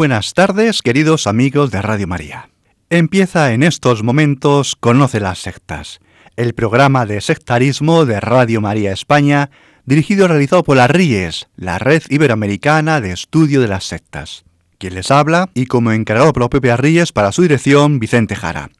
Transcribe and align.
Buenas 0.00 0.32
tardes, 0.32 0.80
queridos 0.80 1.26
amigos 1.26 1.70
de 1.70 1.82
Radio 1.82 2.06
María. 2.06 2.48
Empieza 2.88 3.52
en 3.52 3.62
estos 3.62 4.02
momentos 4.02 4.74
Conoce 4.74 5.20
las 5.20 5.40
sectas, 5.40 6.00
el 6.36 6.54
programa 6.54 7.04
de 7.04 7.20
sectarismo 7.20 8.06
de 8.06 8.18
Radio 8.18 8.62
María 8.62 8.92
España, 8.92 9.50
dirigido 9.84 10.24
y 10.24 10.28
realizado 10.28 10.62
por 10.62 10.78
la 10.78 10.86
RIES, 10.86 11.48
la 11.54 11.78
Red 11.78 12.04
Iberoamericana 12.08 13.02
de 13.02 13.12
Estudio 13.12 13.60
de 13.60 13.68
las 13.68 13.84
Sectas. 13.84 14.44
Quien 14.78 14.94
les 14.94 15.10
habla 15.10 15.50
y 15.52 15.66
como 15.66 15.92
encargado 15.92 16.32
por 16.32 16.44
la 16.44 16.48
propia 16.48 16.78
RIES 16.78 17.12
para 17.12 17.30
su 17.30 17.42
dirección, 17.42 17.98
Vicente 17.98 18.36
Jara. 18.36 18.70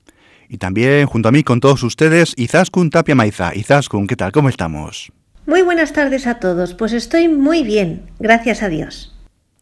Y 0.48 0.56
también 0.56 1.04
junto 1.04 1.28
a 1.28 1.32
mí 1.32 1.42
con 1.42 1.60
todos 1.60 1.82
ustedes, 1.82 2.32
Izaskun 2.38 2.88
Tapia 2.88 3.14
Maiza. 3.14 3.54
Izaskun, 3.54 4.06
¿qué 4.06 4.16
tal? 4.16 4.32
¿Cómo 4.32 4.48
estamos? 4.48 5.12
Muy 5.44 5.60
buenas 5.60 5.92
tardes 5.92 6.26
a 6.26 6.38
todos, 6.38 6.72
pues 6.72 6.94
estoy 6.94 7.28
muy 7.28 7.62
bien, 7.62 8.10
gracias 8.18 8.62
a 8.62 8.70
Dios. 8.70 9.19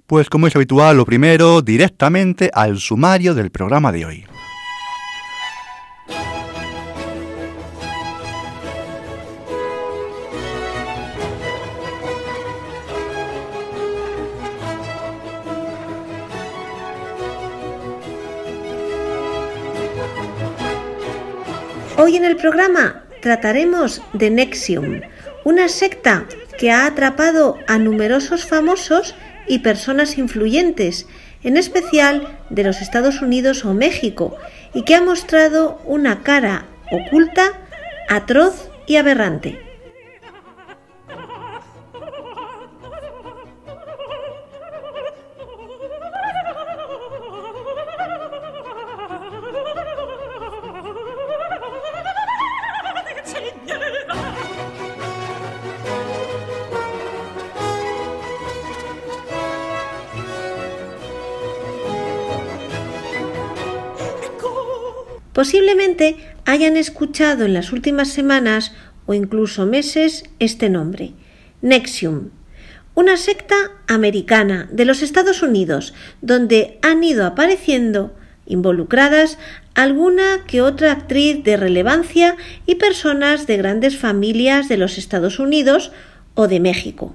Pues 0.08 0.30
como 0.30 0.46
es 0.46 0.56
habitual, 0.56 0.96
lo 0.96 1.04
primero, 1.04 1.60
directamente 1.60 2.50
al 2.54 2.78
sumario 2.78 3.34
del 3.34 3.50
programa 3.50 3.92
de 3.92 4.06
hoy. 4.06 4.26
Hoy 21.98 22.16
en 22.16 22.24
el 22.24 22.36
programa 22.36 23.02
trataremos 23.20 24.00
de 24.14 24.30
Nexium, 24.30 25.02
una 25.44 25.68
secta 25.68 26.24
que 26.58 26.70
ha 26.70 26.86
atrapado 26.86 27.58
a 27.66 27.76
numerosos 27.76 28.46
famosos 28.46 29.14
y 29.48 29.60
personas 29.60 30.18
influyentes, 30.18 31.06
en 31.42 31.56
especial 31.56 32.38
de 32.50 32.64
los 32.64 32.80
Estados 32.80 33.22
Unidos 33.22 33.64
o 33.64 33.74
México, 33.74 34.36
y 34.74 34.82
que 34.82 34.94
ha 34.94 35.02
mostrado 35.02 35.80
una 35.84 36.22
cara 36.22 36.66
oculta, 36.90 37.52
atroz 38.08 38.70
y 38.86 38.96
aberrante. 38.96 39.67
Posiblemente 65.38 66.16
hayan 66.46 66.76
escuchado 66.76 67.44
en 67.44 67.54
las 67.54 67.70
últimas 67.70 68.08
semanas 68.08 68.72
o 69.06 69.14
incluso 69.14 69.66
meses 69.66 70.24
este 70.40 70.68
nombre, 70.68 71.12
Nexium, 71.62 72.30
una 72.96 73.16
secta 73.16 73.54
americana 73.86 74.68
de 74.72 74.84
los 74.84 75.00
Estados 75.00 75.40
Unidos 75.44 75.94
donde 76.22 76.80
han 76.82 77.04
ido 77.04 77.24
apareciendo 77.24 78.16
involucradas 78.46 79.38
alguna 79.76 80.44
que 80.48 80.60
otra 80.60 80.90
actriz 80.90 81.44
de 81.44 81.56
relevancia 81.56 82.36
y 82.66 82.74
personas 82.74 83.46
de 83.46 83.58
grandes 83.58 83.96
familias 83.96 84.68
de 84.68 84.76
los 84.76 84.98
Estados 84.98 85.38
Unidos 85.38 85.92
o 86.34 86.48
de 86.48 86.58
México. 86.58 87.14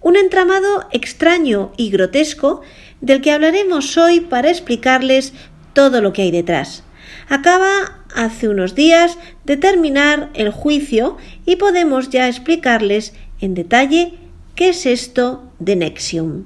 Un 0.00 0.16
entramado 0.16 0.88
extraño 0.90 1.70
y 1.76 1.90
grotesco 1.90 2.62
del 3.02 3.20
que 3.20 3.32
hablaremos 3.32 3.98
hoy 3.98 4.20
para 4.20 4.48
explicarles 4.48 5.34
todo 5.74 6.00
lo 6.00 6.14
que 6.14 6.22
hay 6.22 6.30
detrás. 6.30 6.85
Acaba 7.28 8.02
hace 8.14 8.48
unos 8.48 8.74
días 8.74 9.18
de 9.44 9.56
terminar 9.56 10.30
el 10.34 10.50
juicio 10.50 11.16
y 11.44 11.56
podemos 11.56 12.10
ya 12.10 12.28
explicarles 12.28 13.14
en 13.40 13.54
detalle 13.54 14.14
qué 14.54 14.70
es 14.70 14.86
esto 14.86 15.44
de 15.58 15.76
Nexium 15.76 16.44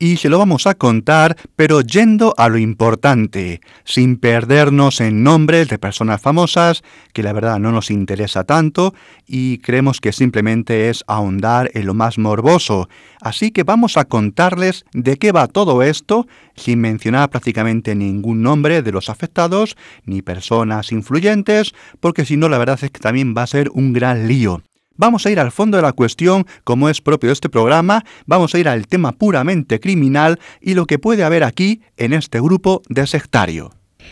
y 0.00 0.16
se 0.16 0.30
lo 0.30 0.38
vamos 0.38 0.66
a 0.66 0.74
contar, 0.74 1.36
pero 1.54 1.82
yendo 1.82 2.34
a 2.38 2.48
lo 2.48 2.56
importante, 2.56 3.60
sin 3.84 4.16
perdernos 4.16 5.00
en 5.02 5.22
nombres 5.22 5.68
de 5.68 5.78
personas 5.78 6.22
famosas, 6.22 6.82
que 7.12 7.22
la 7.22 7.34
verdad 7.34 7.58
no 7.60 7.70
nos 7.70 7.90
interesa 7.90 8.44
tanto, 8.44 8.94
y 9.26 9.58
creemos 9.58 10.00
que 10.00 10.12
simplemente 10.12 10.88
es 10.88 11.04
ahondar 11.06 11.70
en 11.74 11.84
lo 11.84 11.92
más 11.92 12.16
morboso. 12.18 12.88
Así 13.20 13.50
que 13.50 13.62
vamos 13.62 13.98
a 13.98 14.06
contarles 14.06 14.86
de 14.94 15.18
qué 15.18 15.32
va 15.32 15.46
todo 15.46 15.82
esto, 15.82 16.26
sin 16.56 16.80
mencionar 16.80 17.28
prácticamente 17.28 17.94
ningún 17.94 18.42
nombre 18.42 18.80
de 18.80 18.92
los 18.92 19.10
afectados, 19.10 19.76
ni 20.06 20.22
personas 20.22 20.92
influyentes, 20.92 21.74
porque 22.00 22.24
si 22.24 22.38
no 22.38 22.48
la 22.48 22.56
verdad 22.56 22.78
es 22.82 22.90
que 22.90 23.00
también 23.00 23.34
va 23.36 23.42
a 23.42 23.46
ser 23.46 23.70
un 23.74 23.92
gran 23.92 24.26
lío. 24.26 24.62
Vamos 25.00 25.24
a 25.24 25.30
ir 25.30 25.40
al 25.40 25.50
fondo 25.50 25.78
de 25.78 25.82
la 25.82 25.94
cuestión, 25.94 26.46
como 26.62 26.90
es 26.90 27.00
propio 27.00 27.28
de 27.28 27.32
este 27.32 27.48
programa, 27.48 28.04
vamos 28.26 28.54
a 28.54 28.58
ir 28.58 28.68
al 28.68 28.86
tema 28.86 29.12
puramente 29.12 29.80
criminal 29.80 30.38
y 30.60 30.74
lo 30.74 30.84
que 30.84 30.98
puede 30.98 31.24
haber 31.24 31.42
aquí 31.42 31.80
en 31.96 32.12
este 32.12 32.38
grupo 32.38 32.82
de 32.90 33.06
sectario. 33.06 33.70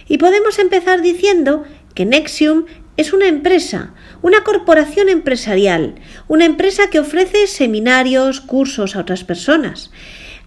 Y 0.09 0.16
podemos 0.16 0.59
empezar 0.59 1.03
diciendo 1.03 1.65
que 1.94 2.06
Nexium 2.06 2.65
es 2.97 3.12
una 3.12 3.28
empresa, 3.28 3.93
una 4.22 4.44
corporación 4.44 5.10
empresarial, 5.10 5.97
una 6.27 6.47
empresa 6.47 6.88
que 6.88 7.00
ofrece 7.00 7.48
seminarios, 7.48 8.41
cursos 8.41 8.97
a 8.97 9.00
otras 9.00 9.25
personas, 9.25 9.91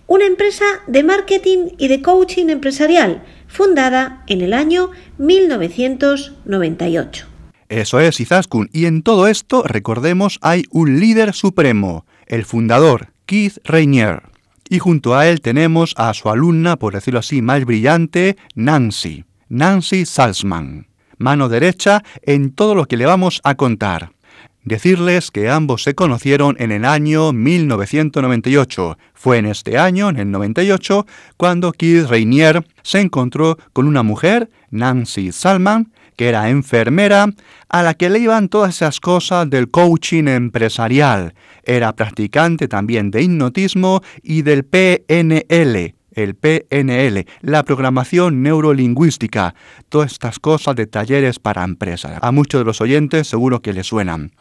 una 0.08 0.26
empresa 0.26 0.66
de 0.88 1.04
marketing 1.04 1.68
y 1.78 1.88
de 1.88 2.02
coaching 2.02 2.48
empresarial, 2.48 3.22
fundada 3.46 4.24
en 4.26 4.42
el 4.42 4.54
año 4.54 4.90
1998. 5.20 7.31
Eso 7.72 8.02
es, 8.02 8.20
Izaskun. 8.20 8.70
Y 8.74 8.86
en 8.86 9.02
todo 9.02 9.28
esto, 9.28 9.64
recordemos, 9.64 10.40
hay 10.42 10.66
un 10.72 11.00
líder 11.00 11.34
supremo, 11.34 12.06
el 12.28 12.44
fundador, 12.44 13.14
Keith 13.26 13.60
Rainier. 13.64 14.24
Y 14.68 14.80
junto 14.80 15.16
a 15.16 15.30
él 15.30 15.40
tenemos 15.40 15.94
a 15.96 16.14
su 16.14 16.30
alumna, 16.30 16.76
por 16.76 16.94
decirlo 16.94 17.22
así, 17.22 17.42
más 17.42 17.64
brillante, 17.64 18.36
Nancy. 18.56 19.24
Nancy 19.48 20.06
Salzman. 20.06 20.88
Mano 21.18 21.48
derecha 21.48 22.04
en 22.24 22.52
todo 22.52 22.76
lo 22.76 22.88
que 22.88 22.98
le 22.98 23.06
vamos 23.06 23.40
a 23.46 23.56
contar. 23.56 24.12
Decirles 24.66 25.32
que 25.32 25.50
ambos 25.50 25.82
se 25.84 25.96
conocieron 25.96 26.58
en 26.60 26.74
el 26.74 26.84
año 26.84 27.32
1998. 27.32 28.98
Fue 29.14 29.38
en 29.38 29.46
este 29.46 29.78
año, 29.78 30.10
en 30.10 30.18
el 30.18 30.30
98, 30.30 31.06
cuando 31.38 31.72
Keith 31.72 32.10
Rainier 32.10 32.66
se 32.84 33.00
encontró 33.00 33.58
con 33.72 33.88
una 33.88 34.04
mujer, 34.04 34.50
Nancy 34.72 35.32
Salman, 35.32 35.94
que 36.22 36.30
era 36.30 36.52
enfermera, 36.52 37.30
a 37.68 37.82
la 37.82 37.96
que 37.96 38.08
le 38.08 38.20
iban 38.20 38.48
todas 38.48 38.76
esas 38.76 39.00
cosas 39.00 39.50
del 39.50 39.72
coaching 39.72 40.28
empresarial. 40.28 41.34
Era 41.64 41.96
practicante 41.96 42.68
también 42.68 43.10
de 43.10 43.24
hipnotismo 43.24 44.04
y 44.22 44.44
del 44.44 44.64
PNL, 44.64 45.96
el 46.12 46.36
PNL, 46.36 47.26
la 47.42 47.64
programación 47.64 48.44
neurolingüística, 48.44 49.56
todas 49.90 50.12
estas 50.12 50.38
cosas 50.38 50.76
de 50.76 50.86
talleres 50.86 51.40
para 51.40 51.64
empresas. 51.64 52.20
A 52.22 52.32
muchos 52.32 52.62
de 52.62 52.66
los 52.66 52.82
oyentes 52.82 53.28
seguro 53.28 53.64
que 53.64 53.74
les 53.74 53.88
suenan. 53.88 54.32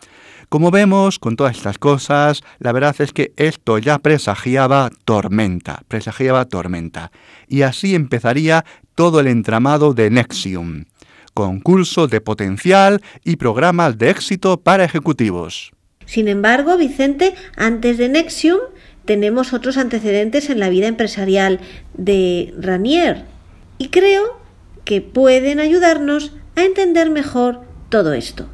Como 0.50 0.70
vemos, 0.70 1.18
con 1.18 1.34
todas 1.34 1.56
estas 1.56 1.78
cosas, 1.78 2.42
la 2.58 2.72
verdad 2.72 2.94
es 2.98 3.14
que 3.14 3.32
esto 3.38 3.78
ya 3.78 4.00
presagiaba 4.00 4.90
tormenta, 5.06 5.80
presagiaba 5.88 6.44
tormenta. 6.44 7.10
Y 7.48 7.62
así 7.62 7.94
empezaría 7.94 8.66
todo 8.94 9.20
el 9.20 9.28
entramado 9.28 9.94
de 9.94 10.10
Nexium 10.10 10.84
concursos 11.40 12.10
de 12.10 12.20
potencial 12.20 13.00
y 13.24 13.36
programas 13.36 13.96
de 13.96 14.10
éxito 14.10 14.60
para 14.60 14.84
ejecutivos. 14.84 15.72
Sin 16.04 16.28
embargo, 16.28 16.76
Vicente, 16.76 17.34
antes 17.56 17.96
de 17.96 18.10
Nexium 18.10 18.60
tenemos 19.06 19.54
otros 19.54 19.78
antecedentes 19.78 20.50
en 20.50 20.60
la 20.60 20.68
vida 20.68 20.86
empresarial 20.86 21.60
de 21.94 22.52
Ranier 22.58 23.24
y 23.78 23.88
creo 23.88 24.38
que 24.84 25.00
pueden 25.00 25.60
ayudarnos 25.60 26.34
a 26.56 26.64
entender 26.64 27.08
mejor 27.08 27.62
todo 27.88 28.12
esto. 28.12 28.46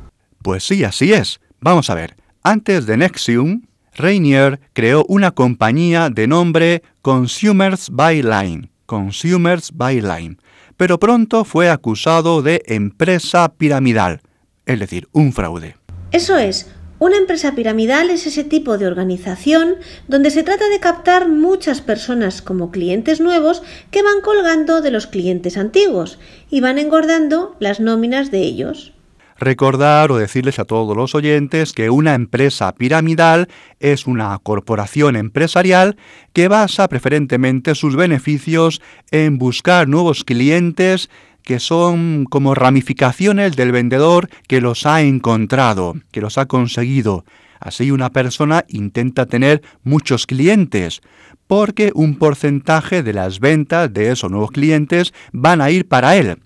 Pues 0.42 0.62
sí, 0.62 0.84
así 0.84 1.12
es. 1.12 1.40
Vamos 1.60 1.90
a 1.90 1.96
ver. 1.96 2.14
Antes 2.44 2.86
de 2.86 2.96
Nexium, 2.96 3.62
Rainier 3.96 4.60
creó 4.74 5.04
una 5.08 5.32
compañía 5.32 6.08
de 6.08 6.28
nombre 6.28 6.82
Consumers 7.02 7.90
by 7.90 8.22
Line, 8.22 8.70
Consumers 8.86 9.72
by 9.74 10.00
Line, 10.00 10.36
pero 10.76 10.98
pronto 10.98 11.44
fue 11.44 11.70
acusado 11.70 12.42
de 12.42 12.62
empresa 12.66 13.52
piramidal, 13.56 14.20
es 14.66 14.78
decir, 14.80 15.08
un 15.12 15.32
fraude. 15.32 15.76
Eso 16.12 16.36
es, 16.36 16.68
una 16.98 17.18
empresa 17.18 17.54
piramidal 17.54 18.08
es 18.08 18.26
ese 18.26 18.42
tipo 18.42 18.78
de 18.78 18.86
organización 18.86 19.76
donde 20.08 20.30
se 20.30 20.42
trata 20.42 20.66
de 20.70 20.80
captar 20.80 21.28
muchas 21.28 21.82
personas 21.82 22.40
como 22.40 22.70
clientes 22.70 23.20
nuevos 23.20 23.62
que 23.90 24.02
van 24.02 24.22
colgando 24.22 24.80
de 24.80 24.90
los 24.90 25.06
clientes 25.06 25.58
antiguos 25.58 26.18
y 26.50 26.62
van 26.62 26.78
engordando 26.78 27.54
las 27.60 27.80
nóminas 27.80 28.30
de 28.30 28.40
ellos. 28.40 28.95
Recordar 29.38 30.10
o 30.10 30.16
decirles 30.16 30.58
a 30.58 30.64
todos 30.64 30.96
los 30.96 31.14
oyentes 31.14 31.72
que 31.72 31.90
una 31.90 32.14
empresa 32.14 32.72
piramidal 32.74 33.48
es 33.80 34.06
una 34.06 34.38
corporación 34.42 35.14
empresarial 35.14 35.96
que 36.32 36.48
basa 36.48 36.88
preferentemente 36.88 37.74
sus 37.74 37.96
beneficios 37.96 38.80
en 39.10 39.36
buscar 39.36 39.88
nuevos 39.88 40.24
clientes 40.24 41.10
que 41.42 41.60
son 41.60 42.24
como 42.24 42.54
ramificaciones 42.54 43.54
del 43.56 43.72
vendedor 43.72 44.28
que 44.48 44.60
los 44.60 44.84
ha 44.84 45.02
encontrado, 45.02 45.94
que 46.10 46.20
los 46.20 46.38
ha 46.38 46.46
conseguido. 46.46 47.24
Así 47.60 47.90
una 47.90 48.10
persona 48.10 48.64
intenta 48.68 49.26
tener 49.26 49.62
muchos 49.84 50.26
clientes, 50.26 51.02
porque 51.46 51.92
un 51.94 52.16
porcentaje 52.18 53.02
de 53.02 53.12
las 53.12 53.38
ventas 53.38 53.92
de 53.92 54.10
esos 54.10 54.30
nuevos 54.30 54.50
clientes 54.50 55.14
van 55.32 55.60
a 55.60 55.70
ir 55.70 55.86
para 55.86 56.16
él. 56.16 56.38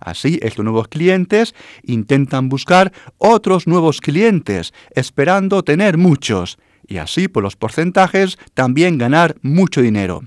Así, 0.00 0.38
estos 0.42 0.64
nuevos 0.64 0.88
clientes 0.88 1.54
intentan 1.82 2.48
buscar 2.48 2.92
otros 3.18 3.66
nuevos 3.66 4.00
clientes, 4.00 4.72
esperando 4.94 5.62
tener 5.62 5.98
muchos, 5.98 6.58
y 6.86 6.98
así 6.98 7.28
por 7.28 7.42
los 7.42 7.56
porcentajes 7.56 8.38
también 8.54 8.98
ganar 8.98 9.36
mucho 9.42 9.82
dinero. 9.82 10.22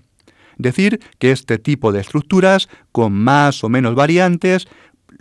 Decir 0.57 0.99
que 1.17 1.31
este 1.31 1.57
tipo 1.57 1.91
de 1.91 2.01
estructuras, 2.01 2.69
con 2.91 3.13
más 3.13 3.63
o 3.63 3.69
menos 3.69 3.95
variantes, 3.95 4.67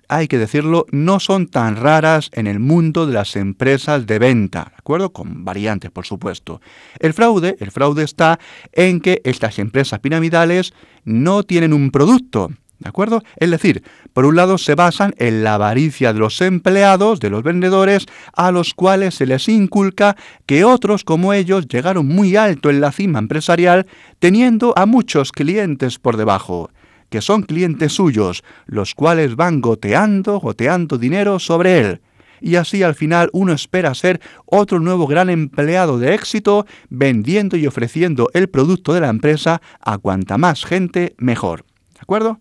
hay 0.09 0.27
que 0.27 0.39
decirlo, 0.39 0.87
no 0.91 1.21
son 1.21 1.47
tan 1.47 1.77
raras 1.77 2.31
en 2.33 2.47
el 2.47 2.59
mundo 2.59 3.07
de 3.07 3.13
las 3.13 3.37
empresas 3.37 4.07
de 4.07 4.19
venta, 4.19 4.67
¿de 4.71 4.77
acuerdo? 4.77 5.13
Con 5.13 5.45
variantes, 5.45 5.91
por 5.93 6.05
supuesto. 6.05 6.61
El 6.99 7.15
fraude, 7.15 7.57
el 7.61 7.71
fraude 7.71 8.03
está 8.03 8.41
en 8.73 9.01
que 9.01 9.23
estas 9.25 9.59
empresas 9.61 10.01
piramidales 10.01 10.75
no 11.05 11.45
tienen 11.45 11.73
un 11.73 11.91
producto, 11.93 12.51
¿De 12.81 12.89
acuerdo? 12.89 13.23
Es 13.37 13.51
decir, 13.51 13.83
por 14.15 14.25
un 14.25 14.37
lado 14.37 14.57
se 14.57 14.75
basan 14.75 15.15
en 15.19 15.45
la 15.45 15.55
avaricia 15.55 16.15
de 16.15 16.19
los 16.19 16.41
empleados, 16.41 17.21
de 17.21 17.29
los 17.29 17.43
vendedores, 17.43 18.07
a 18.33 18.51
los 18.53 18.73
cuales 18.73 19.17
se 19.17 19.27
les 19.27 19.51
inculca 19.51 20.17
que 20.47 20.65
otros 20.65 21.05
como 21.05 21.35
ellos 21.35 21.69
llegaron 21.69 22.09
muy 22.09 22.37
alto 22.37 22.71
en 22.71 22.81
la 22.81 22.91
cima 22.91 23.19
empresarial, 23.19 23.87
teniendo 24.19 24.73
a 24.79 24.87
muchos 24.87 25.31
clientes 25.31 25.99
por 25.99 26.17
debajo, 26.17 26.71
que 27.11 27.21
son 27.21 27.43
clientes 27.43 27.93
suyos, 27.93 28.45
los 28.65 28.95
cuales 28.95 29.37
van 29.37 29.61
goteando, 29.61 30.41
goteando 30.41 30.97
dinero 30.97 31.39
sobre 31.39 31.81
él. 31.81 32.01
Y 32.41 32.55
así 32.55 32.83
al 32.83 32.95
final 32.95 33.29
uno 33.35 33.53
espera 33.53 33.93
ser 33.93 34.23
otro 34.47 34.81
nuevo 34.81 35.07
gran 35.07 35.29
empleado 35.29 35.99
de 35.99 36.15
éxito, 36.15 36.65
vendiendo 36.89 37.59
y 37.59 37.67
ofreciendo 37.67 38.31
el 38.33 38.49
producto 38.49 38.95
de 38.95 39.01
la 39.01 39.11
empresa 39.11 39.61
a 39.81 39.99
cuanta 39.99 40.39
más 40.39 40.65
gente 40.65 41.15
mejor. 41.19 41.67
¿De 41.93 42.01
acuerdo? 42.01 42.41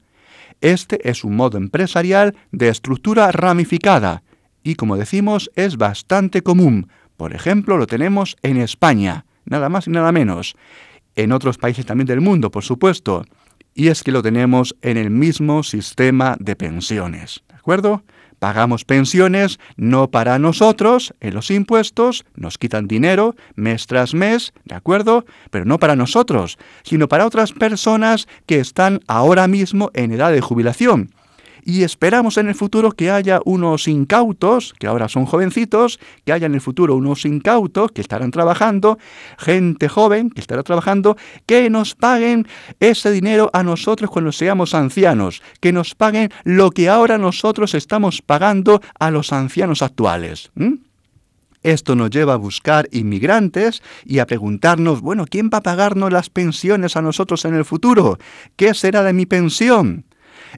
Este 0.62 1.10
es 1.10 1.24
un 1.24 1.36
modo 1.36 1.58
empresarial 1.58 2.36
de 2.52 2.70
estructura 2.70 3.32
ramificada 3.32 4.24
y, 4.64 4.76
como 4.76 4.98
decimos, 4.98 5.52
es 5.56 5.78
bastante 5.78 6.42
común. 6.42 6.90
Por 7.18 7.34
ejemplo, 7.34 7.78
lo 7.78 7.88
tenemos 7.88 8.36
en 8.42 8.58
España, 8.58 9.26
nada 9.46 9.70
más 9.70 9.88
y 9.88 9.92
nada 9.92 10.12
menos. 10.12 10.56
En 11.16 11.32
otros 11.32 11.58
países 11.58 11.86
también 11.86 12.08
del 12.08 12.22
mundo, 12.22 12.52
por 12.52 12.64
supuesto. 12.64 13.26
Y 13.74 13.88
es 13.88 14.04
que 14.04 14.12
lo 14.12 14.22
tenemos 14.22 14.76
en 14.82 14.98
el 14.98 15.10
mismo 15.10 15.64
sistema 15.64 16.36
de 16.40 16.56
pensiones. 16.56 17.44
¿De 17.48 17.56
acuerdo? 17.56 18.04
Pagamos 18.40 18.86
pensiones 18.86 19.60
no 19.76 20.10
para 20.10 20.40
nosotros 20.40 21.14
en 21.20 21.34
los 21.34 21.52
impuestos, 21.52 22.26
nos 22.36 22.58
quitan 22.58 22.88
dinero 22.88 23.36
mes 23.56 23.86
tras 23.86 24.14
mes, 24.14 24.54
¿de 24.64 24.76
acuerdo? 24.76 25.26
Pero 25.52 25.66
no 25.66 25.78
para 25.78 25.96
nosotros, 25.96 26.58
sino 26.84 27.08
para 27.08 27.26
otras 27.26 27.52
personas 27.52 28.28
que 28.46 28.60
están 28.60 29.02
ahora 29.08 29.48
mismo 29.48 29.92
en 29.94 30.12
edad 30.12 30.32
de 30.32 30.42
jubilación 30.42 31.12
y 31.64 31.84
esperamos 31.84 32.38
en 32.38 32.48
el 32.48 32.56
futuro 32.56 32.92
que 32.92 33.12
haya 33.12 33.40
unos 33.46 33.88
incautos, 33.88 34.74
que 34.80 34.88
ahora 34.88 35.10
son 35.10 35.26
jovencitos, 35.26 36.00
que 36.26 36.34
haya 36.34 36.48
en 36.48 36.56
el 36.56 36.62
futuro 36.62 36.96
unos 36.96 37.26
incautos 37.26 37.92
que 37.92 38.02
estarán 38.02 38.32
trabajando, 38.32 38.98
gente 39.38 39.90
joven 39.90 40.30
que 40.30 40.42
estará 40.42 40.64
trabajando, 40.64 41.18
que 41.46 41.70
nos 41.70 41.96
paguen 41.96 42.48
ese 42.80 43.12
dinero 43.12 43.50
a 43.54 43.64
nosotros 43.64 44.10
cuando 44.10 44.32
seamos 44.32 44.74
ancianos, 44.74 45.42
que 45.60 45.72
nos 45.72 45.96
paguen 45.96 46.32
lo 46.44 46.72
que 46.72 46.90
ahora 46.90 47.18
nosotros 47.18 47.74
estamos 47.74 48.22
pagando 48.22 48.82
a 49.00 49.12
los 49.12 49.34
ancianos 49.34 49.82
actuales. 49.82 50.52
Esto 51.62 51.96
nos 51.96 52.10
lleva 52.10 52.34
a 52.34 52.38
buscar 52.38 52.88
inmigrantes 52.92 53.84
y 54.06 54.20
a 54.20 54.26
preguntarnos, 54.26 55.02
bueno, 55.02 55.26
¿quién 55.30 55.50
va 55.54 55.58
a 55.58 55.64
pagarnos 55.64 56.12
las 56.12 56.30
pensiones 56.30 56.96
a 56.96 57.02
nosotros 57.02 57.44
en 57.44 57.54
el 57.54 57.66
futuro? 57.66 58.18
¿Qué 58.56 58.74
será 58.74 59.04
de 59.04 59.12
mi 59.12 59.26
pensión? 59.26 60.06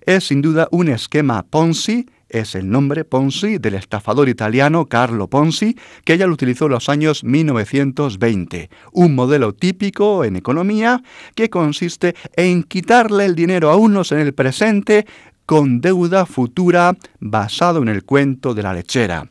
Es 0.05 0.25
sin 0.27 0.41
duda 0.41 0.67
un 0.71 0.89
esquema 0.89 1.43
Ponzi, 1.43 2.07
es 2.29 2.55
el 2.55 2.69
nombre 2.69 3.03
Ponzi 3.03 3.57
del 3.57 3.73
estafador 3.73 4.29
italiano 4.29 4.85
Carlo 4.85 5.27
Ponzi, 5.27 5.75
que 6.05 6.13
ella 6.13 6.27
lo 6.27 6.33
utilizó 6.33 6.65
en 6.65 6.71
los 6.71 6.87
años 6.87 7.23
1920. 7.23 8.69
Un 8.93 9.15
modelo 9.15 9.53
típico 9.53 10.23
en 10.23 10.37
economía 10.37 11.03
que 11.35 11.49
consiste 11.49 12.15
en 12.35 12.63
quitarle 12.63 13.25
el 13.25 13.35
dinero 13.35 13.69
a 13.69 13.75
unos 13.75 14.11
en 14.13 14.19
el 14.19 14.33
presente 14.33 15.05
con 15.45 15.81
deuda 15.81 16.25
futura 16.25 16.95
basado 17.19 17.81
en 17.81 17.89
el 17.89 18.05
cuento 18.05 18.53
de 18.53 18.63
la 18.63 18.73
lechera. 18.73 19.29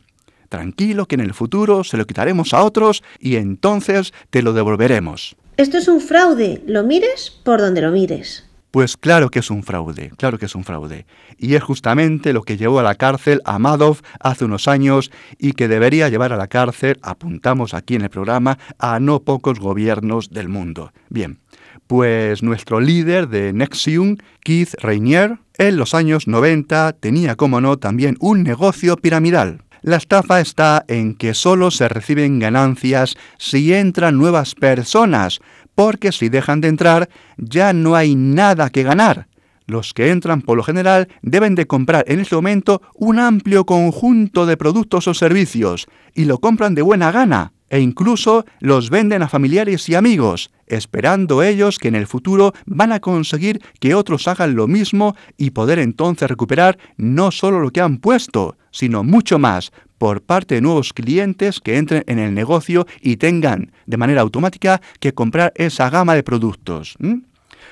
Tranquilo 0.49 1.07
que 1.07 1.15
en 1.15 1.21
el 1.21 1.33
futuro 1.33 1.83
se 1.83 1.97
lo 1.97 2.05
quitaremos 2.05 2.53
a 2.53 2.63
otros 2.63 3.03
y 3.19 3.37
entonces 3.37 4.13
te 4.29 4.43
lo 4.43 4.53
devolveremos. 4.53 5.35
Esto 5.57 5.77
es 5.77 5.87
un 5.87 6.01
fraude, 6.01 6.61
lo 6.67 6.83
mires 6.83 7.31
por 7.43 7.61
donde 7.61 7.81
lo 7.81 7.91
mires. 7.91 8.50
Pues 8.71 8.95
claro 8.95 9.29
que 9.29 9.39
es 9.39 9.51
un 9.51 9.63
fraude, 9.63 10.11
claro 10.17 10.39
que 10.39 10.45
es 10.45 10.55
un 10.55 10.63
fraude. 10.63 11.05
Y 11.37 11.55
es 11.55 11.63
justamente 11.63 12.31
lo 12.31 12.43
que 12.43 12.55
llevó 12.55 12.79
a 12.79 12.83
la 12.83 12.95
cárcel 12.95 13.41
a 13.43 13.59
Madoff 13.59 14.01
hace 14.21 14.45
unos 14.45 14.69
años 14.69 15.11
y 15.37 15.51
que 15.51 15.67
debería 15.67 16.07
llevar 16.07 16.31
a 16.31 16.37
la 16.37 16.47
cárcel, 16.47 16.97
apuntamos 17.01 17.73
aquí 17.73 17.95
en 17.95 18.03
el 18.03 18.09
programa, 18.09 18.57
a 18.79 19.01
no 19.01 19.23
pocos 19.23 19.59
gobiernos 19.59 20.29
del 20.29 20.47
mundo. 20.47 20.93
Bien, 21.09 21.39
pues 21.87 22.43
nuestro 22.43 22.79
líder 22.79 23.27
de 23.27 23.51
Nexium, 23.51 24.15
Keith 24.39 24.75
Rainier, 24.81 25.39
en 25.57 25.75
los 25.75 25.93
años 25.93 26.29
90 26.29 26.93
tenía, 26.93 27.35
como 27.35 27.59
no, 27.59 27.77
también 27.77 28.15
un 28.21 28.41
negocio 28.41 28.95
piramidal. 28.95 29.59
La 29.83 29.97
estafa 29.97 30.39
está 30.39 30.85
en 30.87 31.15
que 31.15 31.33
solo 31.33 31.71
se 31.71 31.89
reciben 31.89 32.37
ganancias 32.37 33.17
si 33.39 33.73
entran 33.73 34.15
nuevas 34.15 34.53
personas, 34.53 35.39
porque 35.75 36.11
si 36.11 36.29
dejan 36.29 36.61
de 36.61 36.67
entrar 36.67 37.09
ya 37.37 37.73
no 37.73 37.95
hay 37.95 38.15
nada 38.15 38.69
que 38.69 38.83
ganar. 38.83 39.27
Los 39.67 39.93
que 39.93 40.11
entran 40.11 40.41
por 40.41 40.57
lo 40.57 40.63
general 40.63 41.07
deben 41.21 41.55
de 41.55 41.67
comprar 41.67 42.03
en 42.07 42.19
este 42.19 42.35
momento 42.35 42.81
un 42.95 43.19
amplio 43.19 43.65
conjunto 43.65 44.45
de 44.45 44.57
productos 44.57 45.07
o 45.07 45.13
servicios 45.13 45.87
y 46.13 46.25
lo 46.25 46.39
compran 46.39 46.75
de 46.75 46.81
buena 46.81 47.11
gana 47.11 47.53
e 47.69 47.79
incluso 47.79 48.45
los 48.59 48.89
venden 48.89 49.23
a 49.23 49.29
familiares 49.29 49.87
y 49.87 49.95
amigos, 49.95 50.51
esperando 50.67 51.41
ellos 51.41 51.79
que 51.79 51.87
en 51.87 51.95
el 51.95 52.05
futuro 52.05 52.53
van 52.65 52.91
a 52.91 52.99
conseguir 52.99 53.61
que 53.79 53.95
otros 53.95 54.27
hagan 54.27 54.55
lo 54.55 54.67
mismo 54.67 55.15
y 55.37 55.51
poder 55.51 55.79
entonces 55.79 56.29
recuperar 56.29 56.77
no 56.97 57.31
solo 57.31 57.61
lo 57.61 57.71
que 57.71 57.79
han 57.79 57.99
puesto, 57.99 58.57
sino 58.71 59.03
mucho 59.03 59.39
más 59.39 59.71
por 59.97 60.23
parte 60.23 60.55
de 60.55 60.61
nuevos 60.61 60.93
clientes 60.93 61.59
que 61.59 61.77
entren 61.77 62.03
en 62.07 62.17
el 62.17 62.33
negocio 62.33 62.87
y 63.01 63.17
tengan 63.17 63.71
de 63.85 63.97
manera 63.97 64.21
automática 64.21 64.81
que 64.99 65.13
comprar 65.13 65.53
esa 65.55 65.89
gama 65.89 66.15
de 66.15 66.23
productos. 66.23 66.97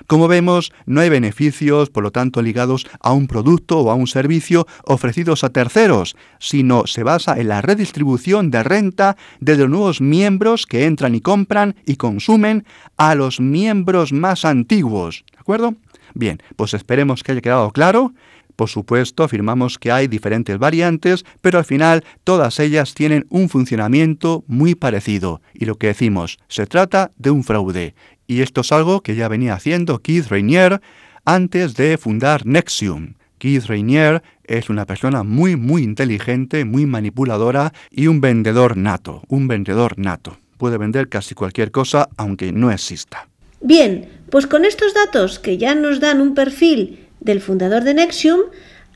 Como 0.08 0.28
vemos, 0.28 0.72
no 0.86 1.02
hay 1.02 1.10
beneficios, 1.10 1.90
por 1.90 2.04
lo 2.04 2.12
tanto, 2.12 2.42
ligados 2.42 2.88
a 3.02 3.14
un 3.14 3.28
producto 3.28 3.80
o 3.80 3.92
a 3.92 3.96
un 3.96 4.08
servicio 4.08 4.68
ofrecidos 4.86 5.44
a 5.44 5.50
terceros, 5.50 6.16
sino 6.40 6.88
se 6.88 7.04
basa 7.04 7.40
en 7.40 7.50
la 7.50 7.62
redistribución 7.62 8.52
de 8.52 8.64
renta 8.64 9.18
de 9.40 9.58
los 9.58 9.70
nuevos 9.70 10.02
miembros 10.02 10.66
que 10.66 10.86
entran 10.86 11.16
y 11.16 11.22
compran 11.22 11.76
y 11.86 11.96
consumen 11.96 12.66
a 12.98 13.16
los 13.16 13.40
miembros 13.40 14.14
más 14.14 14.46
antiguos. 14.46 15.26
¿De 15.32 15.40
acuerdo? 15.40 15.76
Bien, 16.14 16.42
pues 16.56 16.74
esperemos 16.74 17.24
que 17.24 17.34
haya 17.34 17.42
quedado 17.42 17.72
claro. 17.72 18.14
Por 18.60 18.68
supuesto, 18.68 19.24
afirmamos 19.24 19.80
que 19.80 19.90
hay 19.90 20.08
diferentes 20.08 20.60
variantes, 20.60 21.24
pero 21.40 21.60
al 21.60 21.64
final 21.64 22.04
todas 22.26 22.60
ellas 22.60 22.94
tienen 22.94 23.26
un 23.30 23.48
funcionamiento 23.48 24.44
muy 24.48 24.76
parecido. 24.76 25.42
Y 25.54 25.64
lo 25.64 25.76
que 25.76 25.88
decimos, 25.88 26.40
se 26.50 26.66
trata 26.66 27.14
de 27.16 27.32
un 27.32 27.46
fraude. 27.46 27.96
Y 28.28 28.42
esto 28.42 28.60
es 28.60 28.74
algo 28.74 29.00
que 29.00 29.16
ya 29.16 29.30
venía 29.30 29.54
haciendo 29.54 30.00
Keith 30.00 30.28
Rainier 30.28 30.82
antes 31.24 31.76
de 31.76 31.98
fundar 31.98 32.46
Nexium. 32.46 33.14
Keith 33.38 33.68
Rainier 33.68 34.24
es 34.44 34.70
una 34.70 34.86
persona 34.86 35.24
muy, 35.24 35.56
muy 35.56 35.84
inteligente, 35.84 36.66
muy 36.66 36.86
manipuladora 36.86 37.72
y 37.90 38.08
un 38.08 38.20
vendedor 38.20 38.76
nato, 38.76 39.24
un 39.30 39.48
vendedor 39.48 39.98
nato. 39.98 40.38
puede 40.58 40.78
vender 40.78 41.08
casi 41.08 41.34
cualquier 41.34 41.72
cosa 41.72 42.10
aunque 42.18 42.52
no 42.52 42.72
exista. 42.72 43.30
Bien, 43.62 44.10
pues 44.30 44.48
con 44.48 44.66
estos 44.66 44.94
datos 44.94 45.40
que 45.40 45.58
ya 45.58 45.76
nos 45.76 46.02
dan 46.02 46.20
un 46.20 46.34
perfil 46.34 47.09
del 47.20 47.42
fundador 47.42 47.84
de 47.84 47.94
Nexium, 47.94 48.42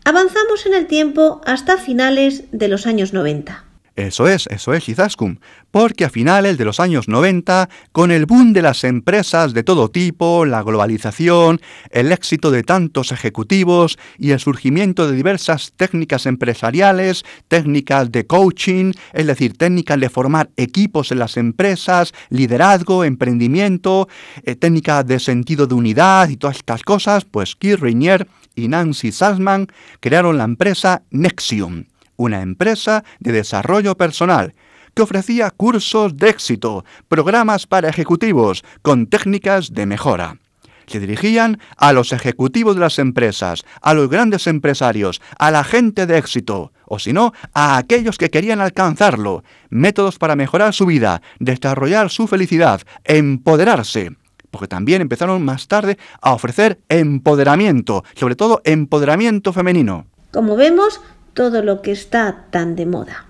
avanzamos 0.06 0.66
en 0.66 0.74
el 0.74 0.88
tiempo 0.88 1.42
hasta 1.46 1.78
finales 1.78 2.46
de 2.52 2.68
los 2.68 2.86
años 2.88 3.14
90. 3.14 3.66
Eso 3.96 4.28
es, 4.28 4.48
eso 4.48 4.74
es, 4.74 4.90
Izaskun, 4.90 5.40
porque 5.70 6.06
a 6.06 6.10
finales 6.10 6.58
de 6.58 6.66
los 6.66 6.80
años 6.80 7.08
90, 7.08 7.70
con 7.92 8.10
el 8.10 8.26
boom 8.26 8.52
de 8.52 8.64
las 8.64 8.84
empresas 8.84 9.54
de 9.54 9.62
todo 9.62 9.90
tipo, 9.90 10.46
la 10.46 10.64
globalización, 10.64 11.62
el 11.92 12.12
éxito 12.12 12.50
de 12.50 12.64
tantos 12.64 13.12
ejecutivos 13.12 14.00
y 14.18 14.32
el 14.32 14.40
surgimiento 14.40 15.08
de 15.08 15.16
diversas 15.16 15.74
técnicas 15.78 16.26
empresariales, 16.26 17.24
técnicas 17.48 18.12
de 18.12 18.26
coaching, 18.26 18.94
es 19.14 19.28
decir, 19.28 19.56
técnicas 19.56 20.00
de 20.00 20.10
formar 20.10 20.50
equipos 20.58 21.12
en 21.12 21.20
las 21.20 21.38
empresas, 21.38 22.14
liderazgo, 22.30 23.04
emprendimiento, 23.04 24.08
eh, 24.44 24.56
técnicas 24.56 25.06
de 25.06 25.20
sentido 25.20 25.68
de 25.68 25.76
unidad 25.76 26.30
y 26.30 26.38
todas 26.38 26.58
estas 26.58 26.82
cosas, 26.82 27.26
pues 27.26 27.56
Keith 27.56 27.80
Rainier 27.80 28.28
y 28.56 28.70
Nancy 28.70 29.12
Salzman 29.12 29.68
crearon 30.00 30.40
la 30.40 30.46
empresa 30.46 31.04
Nexium 31.12 31.86
una 32.16 32.42
empresa 32.42 33.04
de 33.20 33.32
desarrollo 33.32 33.96
personal 33.96 34.54
que 34.94 35.02
ofrecía 35.02 35.52
cursos 35.52 36.18
de 36.18 36.30
éxito, 36.30 36.86
programas 37.08 37.68
para 37.68 37.90
ejecutivos 37.90 38.64
con 38.82 39.08
técnicas 39.08 39.74
de 39.74 39.86
mejora. 39.86 40.38
Se 40.86 41.00
dirigían 41.00 41.60
a 41.78 41.94
los 41.94 42.12
ejecutivos 42.12 42.76
de 42.76 42.82
las 42.82 43.00
empresas, 43.00 43.64
a 43.82 43.94
los 43.94 44.10
grandes 44.10 44.48
empresarios, 44.48 45.22
a 45.40 45.50
la 45.50 45.64
gente 45.64 46.06
de 46.06 46.18
éxito, 46.18 46.74
o 46.86 47.00
si 47.00 47.14
no, 47.14 47.34
a 47.54 47.78
aquellos 47.78 48.18
que 48.18 48.30
querían 48.30 48.60
alcanzarlo, 48.60 49.44
métodos 49.70 50.20
para 50.20 50.36
mejorar 50.36 50.74
su 50.74 50.86
vida, 50.86 51.22
desarrollar 51.40 52.10
su 52.10 52.28
felicidad, 52.28 52.82
empoderarse 53.06 54.12
porque 54.52 54.68
también 54.68 55.02
empezaron 55.02 55.44
más 55.44 55.68
tarde 55.68 55.98
a 56.22 56.32
ofrecer 56.32 56.80
empoderamiento, 56.88 58.04
sobre 58.14 58.36
todo 58.36 58.62
empoderamiento 58.64 59.52
femenino. 59.52 60.06
Como 60.32 60.56
vemos, 60.56 61.02
todo 61.34 61.64
lo 61.64 61.82
que 61.82 61.92
está 61.92 62.46
tan 62.52 62.76
de 62.76 62.86
moda. 62.86 63.26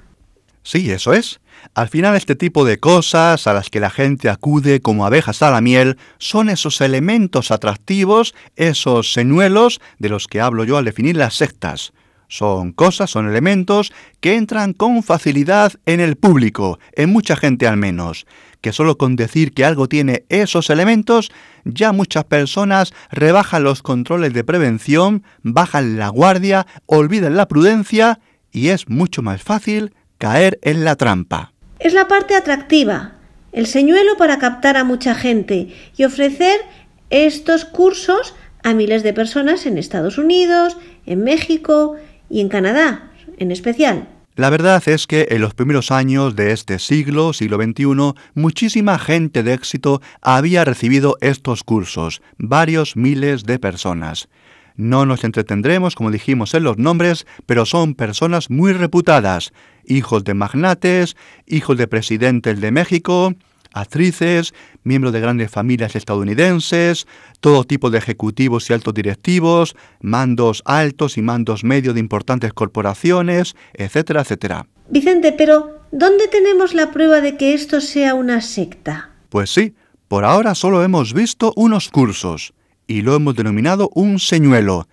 Sí, 0.64 0.92
eso 0.92 1.14
es. 1.14 1.42
Al 1.76 1.90
final 1.90 2.16
este 2.16 2.36
tipo 2.36 2.66
de 2.66 2.80
cosas 2.80 3.48
a 3.48 3.54
las 3.54 3.70
que 3.70 3.80
la 3.80 3.90
gente 3.90 4.30
acude 4.30 4.82
como 4.82 5.06
abejas 5.06 5.42
a 5.42 5.52
la 5.52 5.62
miel 5.62 5.98
son 6.18 6.50
esos 6.50 6.82
elementos 6.82 7.52
atractivos, 7.52 8.34
esos 8.56 9.14
señuelos 9.14 9.82
de 10.00 10.10
los 10.10 10.28
que 10.28 10.42
hablo 10.42 10.64
yo 10.64 10.78
al 10.78 10.86
definir 10.86 11.18
las 11.18 11.36
sectas. 11.36 11.94
Son 12.28 12.72
cosas, 12.72 13.12
son 13.12 13.30
elementos 13.30 13.94
que 14.20 14.36
entran 14.36 14.74
con 14.74 15.04
facilidad 15.04 15.74
en 15.86 16.00
el 16.00 16.16
público, 16.16 16.80
en 16.94 17.12
mucha 17.12 17.36
gente 17.36 17.68
al 17.68 17.78
menos, 17.78 18.26
que 18.62 18.72
solo 18.72 18.98
con 18.98 19.16
decir 19.16 19.54
que 19.54 19.66
algo 19.66 19.88
tiene 19.88 20.26
esos 20.30 20.70
elementos, 20.70 21.32
ya 21.66 21.92
muchas 21.92 22.26
personas 22.26 22.94
rebajan 23.12 23.64
los 23.64 23.82
controles 23.82 24.34
de 24.34 24.44
prevención, 24.44 25.24
bajan 25.42 25.98
la 25.98 26.10
guardia, 26.10 26.68
olvidan 26.86 27.36
la 27.36 27.48
prudencia 27.48 28.20
y 28.52 28.70
es 28.70 28.90
mucho 28.90 29.22
más 29.22 29.42
fácil 29.42 29.94
caer 30.18 30.60
en 30.62 30.86
la 30.86 30.96
trampa. 30.96 31.54
Es 31.80 31.94
la 31.94 32.08
parte 32.08 32.36
atractiva, 32.36 33.14
el 33.52 33.68
señuelo 33.68 34.18
para 34.18 34.40
captar 34.40 34.78
a 34.78 34.84
mucha 34.84 35.16
gente 35.16 35.74
y 35.98 36.04
ofrecer 36.04 36.62
estos 37.10 37.66
cursos 37.66 38.36
a 38.64 38.74
miles 38.74 39.04
de 39.04 39.14
personas 39.14 39.66
en 39.66 39.78
Estados 39.78 40.18
Unidos, 40.18 40.78
en 41.06 41.24
México, 41.24 41.98
y 42.30 42.42
en 42.42 42.50
Canadá 42.50 43.12
en 43.38 43.52
especial. 43.52 44.08
La 44.36 44.50
verdad 44.50 44.82
es 44.88 45.06
que 45.06 45.28
en 45.30 45.42
los 45.42 45.54
primeros 45.54 45.92
años 45.92 46.36
de 46.36 46.54
este 46.54 46.80
siglo, 46.80 47.34
siglo 47.34 47.62
XXI, 47.62 48.20
muchísima 48.34 48.98
gente 48.98 49.44
de 49.44 49.54
éxito 49.54 50.02
había 50.22 50.66
recibido 50.66 51.18
estos 51.22 51.64
cursos, 51.64 52.24
varios 52.40 52.96
miles 52.96 53.44
de 53.44 53.60
personas. 53.60 54.30
No 54.76 55.06
nos 55.06 55.24
entretendremos, 55.24 55.94
como 55.94 56.10
dijimos 56.10 56.56
en 56.56 56.64
los 56.64 56.80
nombres, 56.80 57.28
pero 57.46 57.68
son 57.68 57.94
personas 57.94 58.50
muy 58.50 58.74
reputadas, 58.74 59.54
hijos 59.86 60.24
de 60.24 60.34
magnates, 60.34 61.16
hijos 61.46 61.78
de 61.78 61.88
presidentes 61.88 62.60
de 62.60 62.72
México, 62.72 63.36
actrices, 63.74 64.54
miembros 64.84 65.14
de 65.14 65.20
grandes 65.20 65.52
familias 65.52 65.96
estadounidenses, 65.96 67.08
todo 67.40 67.64
tipo 67.64 67.90
de 67.90 67.98
ejecutivos 67.98 68.70
y 68.70 68.74
altos 68.74 68.94
directivos, 68.94 69.76
mandos 70.02 70.62
altos 70.66 71.18
y 71.18 71.22
mandos 71.22 71.64
medios 71.64 71.94
de 71.94 72.00
importantes 72.00 72.54
corporaciones, 72.54 73.56
etcétera, 73.74 74.22
etcétera. 74.22 74.68
Vicente, 74.90 75.32
pero 75.32 75.82
¿dónde 75.92 76.28
tenemos 76.28 76.74
la 76.74 76.92
prueba 76.92 77.22
de 77.22 77.38
que 77.38 77.54
esto 77.54 77.82
sea 77.82 78.14
una 78.14 78.42
secta? 78.42 79.10
Pues 79.30 79.50
sí, 79.50 79.74
por 80.08 80.26
ahora 80.26 80.54
solo 80.56 80.84
hemos 80.84 81.14
visto 81.14 81.54
unos 81.56 81.90
cursos 81.90 82.54
y 82.88 83.02
lo 83.02 83.16
hemos 83.16 83.36
denominado 83.36 83.90
un 83.96 84.20
señuelo, 84.20 84.88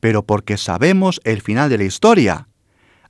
pero 0.00 0.22
porque 0.22 0.56
sabemos 0.56 1.20
el 1.24 1.42
final 1.42 1.68
de 1.68 1.78
la 1.78 1.84
historia. 1.84 2.48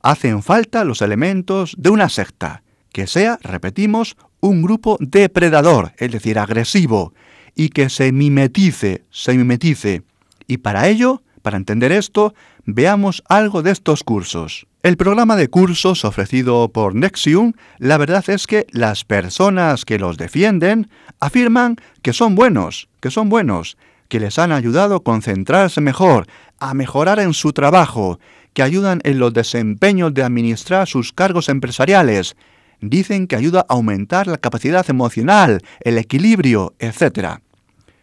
Hacen 0.02 0.42
falta 0.42 0.85
los 0.85 1.02
elementos 1.02 1.75
de 1.78 1.90
una 1.90 2.09
secta, 2.09 2.62
que 2.92 3.06
sea, 3.06 3.38
repetimos, 3.42 4.16
un 4.48 4.62
grupo 4.62 4.98
depredador, 5.00 5.92
es 5.96 6.12
decir, 6.12 6.38
agresivo, 6.38 7.14
y 7.54 7.70
que 7.70 7.88
se 7.88 8.12
mimetice, 8.12 9.04
se 9.10 9.34
mimetice. 9.34 10.02
Y 10.46 10.58
para 10.58 10.88
ello, 10.88 11.22
para 11.40 11.56
entender 11.56 11.92
esto, 11.92 12.34
veamos 12.66 13.22
algo 13.28 13.62
de 13.62 13.70
estos 13.70 14.04
cursos. 14.04 14.66
El 14.82 14.98
programa 14.98 15.36
de 15.36 15.48
cursos 15.48 16.04
ofrecido 16.04 16.68
por 16.68 16.94
Nexium, 16.94 17.54
la 17.78 17.96
verdad 17.96 18.28
es 18.28 18.46
que 18.46 18.66
las 18.70 19.04
personas 19.04 19.86
que 19.86 19.98
los 19.98 20.18
defienden 20.18 20.90
afirman 21.20 21.76
que 22.02 22.12
son 22.12 22.34
buenos, 22.34 22.88
que 23.00 23.10
son 23.10 23.30
buenos, 23.30 23.78
que 24.08 24.20
les 24.20 24.38
han 24.38 24.52
ayudado 24.52 24.96
a 24.96 25.02
concentrarse 25.02 25.80
mejor, 25.80 26.26
a 26.60 26.74
mejorar 26.74 27.18
en 27.18 27.32
su 27.32 27.54
trabajo, 27.54 28.18
que 28.52 28.62
ayudan 28.62 29.00
en 29.04 29.18
los 29.18 29.32
desempeños 29.32 30.12
de 30.12 30.22
administrar 30.22 30.86
sus 30.86 31.14
cargos 31.14 31.48
empresariales, 31.48 32.36
dicen 32.81 33.26
que 33.26 33.37
ayuda 33.37 33.61
a 33.61 33.75
aumentar 33.75 34.26
la 34.26 34.38
capacidad 34.38 34.88
emocional, 34.88 35.61
el 35.81 35.99
equilibrio, 35.99 36.75
etc. 36.78 37.40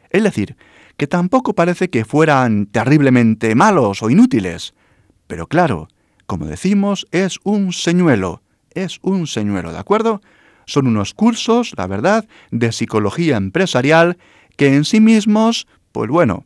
Es 0.10 0.24
decir, 0.24 0.56
que 0.98 1.08
tampoco 1.08 1.54
parece 1.54 1.90
que 1.90 2.06
fueran 2.06 2.68
terriblemente 2.68 3.56
malos 3.56 4.04
o 4.04 4.10
inútiles. 4.10 4.74
Pero 5.28 5.48
claro, 5.48 5.88
como 6.26 6.46
decimos, 6.46 7.08
es 7.12 7.40
un 7.44 7.74
señuelo, 7.74 8.42
es 8.74 9.00
un 9.02 9.28
señuelo, 9.28 9.72
¿de 9.72 9.80
acuerdo? 9.80 10.22
Son 10.66 10.88
unos 10.88 11.14
cursos, 11.14 11.74
la 11.76 11.88
verdad, 11.88 12.28
de 12.52 12.72
psicología 12.72 13.38
empresarial 13.38 14.18
que 14.58 14.76
en 14.76 14.86
sí 14.86 15.00
mismos, 15.00 15.68
pues 15.92 16.10
bueno, 16.10 16.46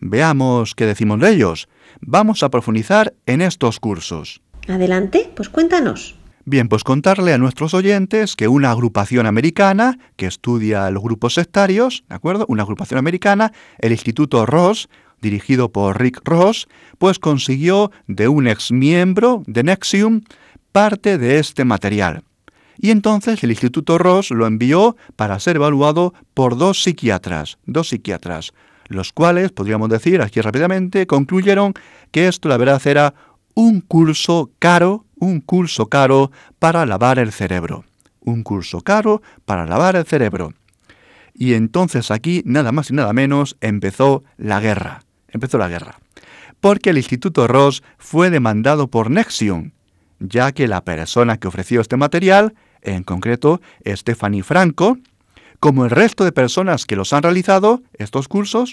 veamos 0.00 0.74
qué 0.74 0.86
decimos 0.86 1.20
de 1.20 1.30
ellos. 1.30 1.68
Vamos 2.00 2.42
a 2.42 2.50
profundizar 2.50 3.14
en 3.26 3.40
estos 3.40 3.80
cursos. 3.80 4.42
Adelante, 4.68 5.30
pues 5.34 5.48
cuéntanos. 5.48 6.19
Bien, 6.46 6.68
pues 6.68 6.84
contarle 6.84 7.34
a 7.34 7.38
nuestros 7.38 7.74
oyentes 7.74 8.34
que 8.34 8.48
una 8.48 8.70
agrupación 8.70 9.26
americana 9.26 9.98
que 10.16 10.26
estudia 10.26 10.90
los 10.90 11.02
grupos 11.02 11.34
sectarios, 11.34 12.02
¿de 12.08 12.14
acuerdo? 12.14 12.46
Una 12.48 12.62
agrupación 12.62 12.98
americana, 12.98 13.52
el 13.78 13.92
Instituto 13.92 14.46
Ross, 14.46 14.88
dirigido 15.20 15.70
por 15.70 16.00
Rick 16.00 16.22
Ross, 16.24 16.66
pues 16.96 17.18
consiguió 17.18 17.92
de 18.06 18.28
un 18.28 18.46
ex 18.48 18.72
miembro 18.72 19.42
de 19.46 19.64
Nexium 19.64 20.22
parte 20.72 21.18
de 21.18 21.38
este 21.38 21.66
material. 21.66 22.22
Y 22.78 22.90
entonces 22.90 23.44
el 23.44 23.50
Instituto 23.50 23.98
Ross 23.98 24.30
lo 24.30 24.46
envió 24.46 24.96
para 25.16 25.38
ser 25.38 25.56
evaluado 25.56 26.14
por 26.32 26.56
dos 26.56 26.82
psiquiatras, 26.82 27.58
dos 27.66 27.90
psiquiatras, 27.90 28.52
los 28.88 29.12
cuales, 29.12 29.52
podríamos 29.52 29.90
decir 29.90 30.22
aquí 30.22 30.40
rápidamente, 30.40 31.06
concluyeron 31.06 31.74
que 32.10 32.28
esto 32.28 32.48
la 32.48 32.56
verdad 32.56 32.80
era 32.86 33.14
un 33.54 33.80
curso 33.80 34.50
caro 34.58 35.04
un 35.20 35.40
curso 35.40 35.86
caro 35.86 36.32
para 36.58 36.84
lavar 36.84 37.18
el 37.18 37.30
cerebro. 37.30 37.84
Un 38.20 38.42
curso 38.42 38.80
caro 38.80 39.22
para 39.44 39.66
lavar 39.66 39.94
el 39.94 40.04
cerebro. 40.04 40.54
Y 41.34 41.54
entonces 41.54 42.10
aquí, 42.10 42.42
nada 42.44 42.72
más 42.72 42.90
y 42.90 42.94
nada 42.94 43.12
menos, 43.12 43.56
empezó 43.60 44.24
la 44.36 44.60
guerra. 44.60 45.04
Empezó 45.28 45.58
la 45.58 45.68
guerra. 45.68 46.00
Porque 46.60 46.90
el 46.90 46.98
Instituto 46.98 47.46
Ross 47.46 47.82
fue 47.98 48.30
demandado 48.30 48.88
por 48.88 49.10
Nexium, 49.10 49.70
ya 50.18 50.52
que 50.52 50.68
la 50.68 50.84
persona 50.84 51.38
que 51.38 51.48
ofreció 51.48 51.80
este 51.80 51.96
material, 51.96 52.54
en 52.82 53.04
concreto 53.04 53.60
Stephanie 53.86 54.42
Franco, 54.42 54.98
como 55.60 55.84
el 55.84 55.90
resto 55.90 56.24
de 56.24 56.32
personas 56.32 56.86
que 56.86 56.96
los 56.96 57.12
han 57.12 57.22
realizado, 57.22 57.82
estos 57.94 58.28
cursos, 58.28 58.72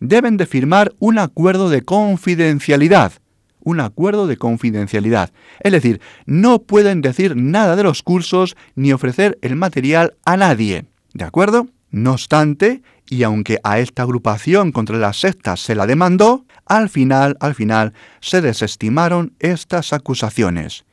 deben 0.00 0.36
de 0.36 0.46
firmar 0.46 0.92
un 0.98 1.18
acuerdo 1.18 1.70
de 1.70 1.82
confidencialidad 1.82 3.21
un 3.64 3.80
acuerdo 3.80 4.26
de 4.26 4.36
confidencialidad. 4.36 5.32
Es 5.60 5.72
decir, 5.72 6.00
no 6.26 6.60
pueden 6.60 7.00
decir 7.00 7.36
nada 7.36 7.76
de 7.76 7.82
los 7.82 8.02
cursos 8.02 8.56
ni 8.74 8.92
ofrecer 8.92 9.38
el 9.42 9.56
material 9.56 10.14
a 10.24 10.36
nadie. 10.36 10.86
¿De 11.14 11.24
acuerdo? 11.24 11.68
No 11.90 12.12
obstante, 12.12 12.82
y 13.08 13.22
aunque 13.22 13.58
a 13.62 13.78
esta 13.78 14.02
agrupación 14.02 14.72
contra 14.72 14.96
las 14.96 15.20
sectas 15.20 15.60
se 15.60 15.74
la 15.74 15.86
demandó, 15.86 16.46
al 16.64 16.88
final, 16.88 17.36
al 17.40 17.54
final, 17.54 17.92
se 18.20 18.40
desestimaron 18.40 19.34
estas 19.38 19.92
acusaciones. 19.92 20.84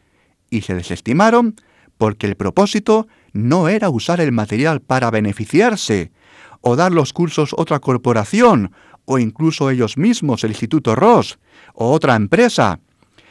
Y 0.50 0.62
se 0.62 0.76
desestimaron 0.76 1.56
porque 1.98 2.28
el 2.28 2.36
propósito 2.36 3.08
no 3.34 3.70
era 3.70 3.90
usar 3.90 4.20
el 4.20 4.32
material 4.32 4.82
para 4.82 5.12
beneficiarse, 5.12 6.12
o 6.62 6.76
dar 6.76 6.92
los 6.92 7.14
cursos 7.14 7.52
otra 7.56 7.80
corporación, 7.80 8.72
o 9.12 9.18
incluso 9.18 9.72
ellos 9.72 9.98
mismos, 9.98 10.44
el 10.44 10.52
Instituto 10.52 10.94
Ross, 10.94 11.40
o 11.74 11.92
otra 11.92 12.16
empresa. 12.16 12.80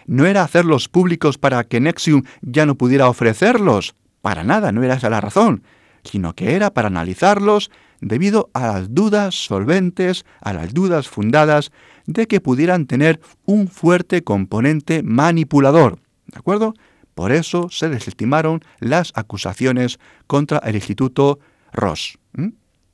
No 0.06 0.26
era 0.26 0.42
hacerlos 0.42 0.88
públicos 0.88 1.38
para 1.38 1.62
que 1.62 1.78
Nexium 1.78 2.24
ya 2.42 2.66
no 2.66 2.74
pudiera 2.74 3.08
ofrecerlos. 3.08 3.94
Para 4.20 4.42
nada, 4.42 4.72
no 4.72 4.82
era 4.82 4.94
esa 4.94 5.08
la 5.08 5.20
razón, 5.20 5.62
sino 6.02 6.34
que 6.34 6.56
era 6.56 6.74
para 6.74 6.88
analizarlos 6.88 7.70
debido 8.00 8.50
a 8.54 8.66
las 8.66 8.92
dudas 8.92 9.36
solventes, 9.36 10.24
a 10.40 10.52
las 10.52 10.74
dudas 10.74 11.08
fundadas 11.08 11.70
de 12.06 12.26
que 12.26 12.40
pudieran 12.40 12.86
tener 12.86 13.20
un 13.44 13.68
fuerte 13.68 14.24
componente 14.24 15.04
manipulador. 15.04 16.00
¿De 16.26 16.38
acuerdo? 16.40 16.74
Por 17.14 17.30
eso 17.30 17.68
se 17.70 17.88
desestimaron 17.88 18.62
las 18.80 19.12
acusaciones 19.14 20.00
contra 20.26 20.58
el 20.58 20.74
Instituto 20.74 21.38
Ross. 21.72 22.18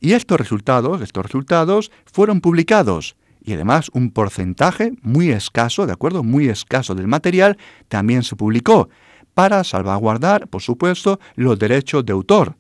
Y 0.01 0.13
estos 0.13 0.39
resultados, 0.39 1.01
estos 1.01 1.25
resultados 1.25 1.91
fueron 2.05 2.41
publicados 2.41 3.17
y 3.45 3.53
además 3.53 3.91
un 3.93 4.11
porcentaje 4.11 4.93
muy 5.03 5.31
escaso, 5.31 5.87
de 5.87 5.93
acuerdo, 5.93 6.23
muy 6.25 6.49
escaso 6.49 6.95
del 6.95 7.07
material 7.07 7.59
también 7.89 8.23
se 8.23 8.37
publicó 8.37 8.89
para 9.35 9.63
salvaguardar, 9.65 10.49
por 10.49 10.63
supuesto, 10.63 11.21
los 11.35 11.59
derechos 11.59 12.07
de 12.07 12.13
autor. 12.13 12.57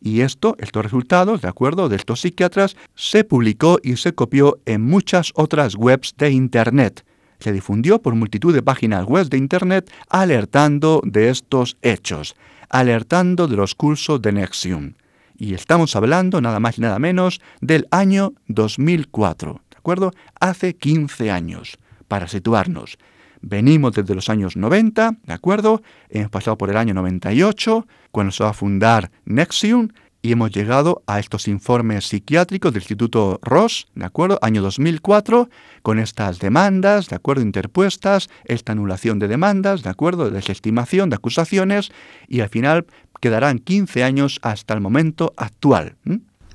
Y 0.00 0.20
esto, 0.20 0.56
estos 0.58 0.82
resultados, 0.82 1.40
de 1.40 1.48
acuerdo, 1.48 1.88
de 1.88 1.96
estos 1.96 2.20
psiquiatras, 2.20 2.76
se 2.94 3.24
publicó 3.24 3.78
y 3.82 3.96
se 3.96 4.12
copió 4.14 4.58
en 4.66 4.82
muchas 4.82 5.32
otras 5.34 5.76
webs 5.76 6.14
de 6.18 6.30
Internet. 6.30 7.04
Se 7.38 7.52
difundió 7.52 8.02
por 8.02 8.14
multitud 8.14 8.52
de 8.52 8.62
páginas 8.62 9.06
web 9.06 9.28
de 9.28 9.38
Internet 9.38 9.90
alertando 10.08 11.00
de 11.04 11.30
estos 11.30 11.76
hechos, 11.82 12.34
alertando 12.68 13.46
de 13.46 13.56
los 13.56 13.74
cursos 13.74 14.20
de 14.20 14.32
Nexium. 14.32 14.94
Y 15.36 15.54
estamos 15.54 15.96
hablando 15.96 16.40
nada 16.40 16.60
más 16.60 16.78
y 16.78 16.80
nada 16.80 16.98
menos 16.98 17.40
del 17.60 17.88
año 17.90 18.34
2004, 18.48 19.60
¿de 19.70 19.76
acuerdo? 19.76 20.12
Hace 20.38 20.74
15 20.74 21.30
años, 21.30 21.76
para 22.06 22.28
situarnos. 22.28 22.98
Venimos 23.40 23.92
desde 23.92 24.14
los 24.14 24.30
años 24.30 24.56
90, 24.56 25.16
¿de 25.22 25.32
acuerdo? 25.32 25.82
Hemos 26.08 26.30
pasado 26.30 26.56
por 26.56 26.70
el 26.70 26.76
año 26.76 26.94
98, 26.94 27.86
cuando 28.10 28.32
se 28.32 28.44
va 28.44 28.50
a 28.50 28.54
fundar 28.54 29.10
Nexium, 29.24 29.88
y 30.24 30.32
hemos 30.32 30.52
llegado 30.52 31.02
a 31.06 31.20
estos 31.20 31.48
informes 31.48 32.06
psiquiátricos 32.06 32.72
del 32.72 32.80
Instituto 32.80 33.38
Ross, 33.42 33.88
¿de 33.94 34.06
acuerdo? 34.06 34.38
Año 34.40 34.62
2004, 34.62 35.50
con 35.82 35.98
estas 35.98 36.38
demandas, 36.38 37.08
¿de 37.08 37.16
acuerdo? 37.16 37.42
Interpuestas, 37.42 38.30
esta 38.46 38.72
anulación 38.72 39.18
de 39.18 39.28
demandas, 39.28 39.82
¿de 39.82 39.90
acuerdo? 39.90 40.30
Desestimación 40.30 41.10
de 41.10 41.16
acusaciones, 41.16 41.92
y 42.26 42.40
al 42.40 42.48
final 42.48 42.86
quedarán 43.20 43.58
15 43.58 44.02
años 44.02 44.40
hasta 44.40 44.72
el 44.72 44.80
momento 44.80 45.34
actual. 45.36 45.96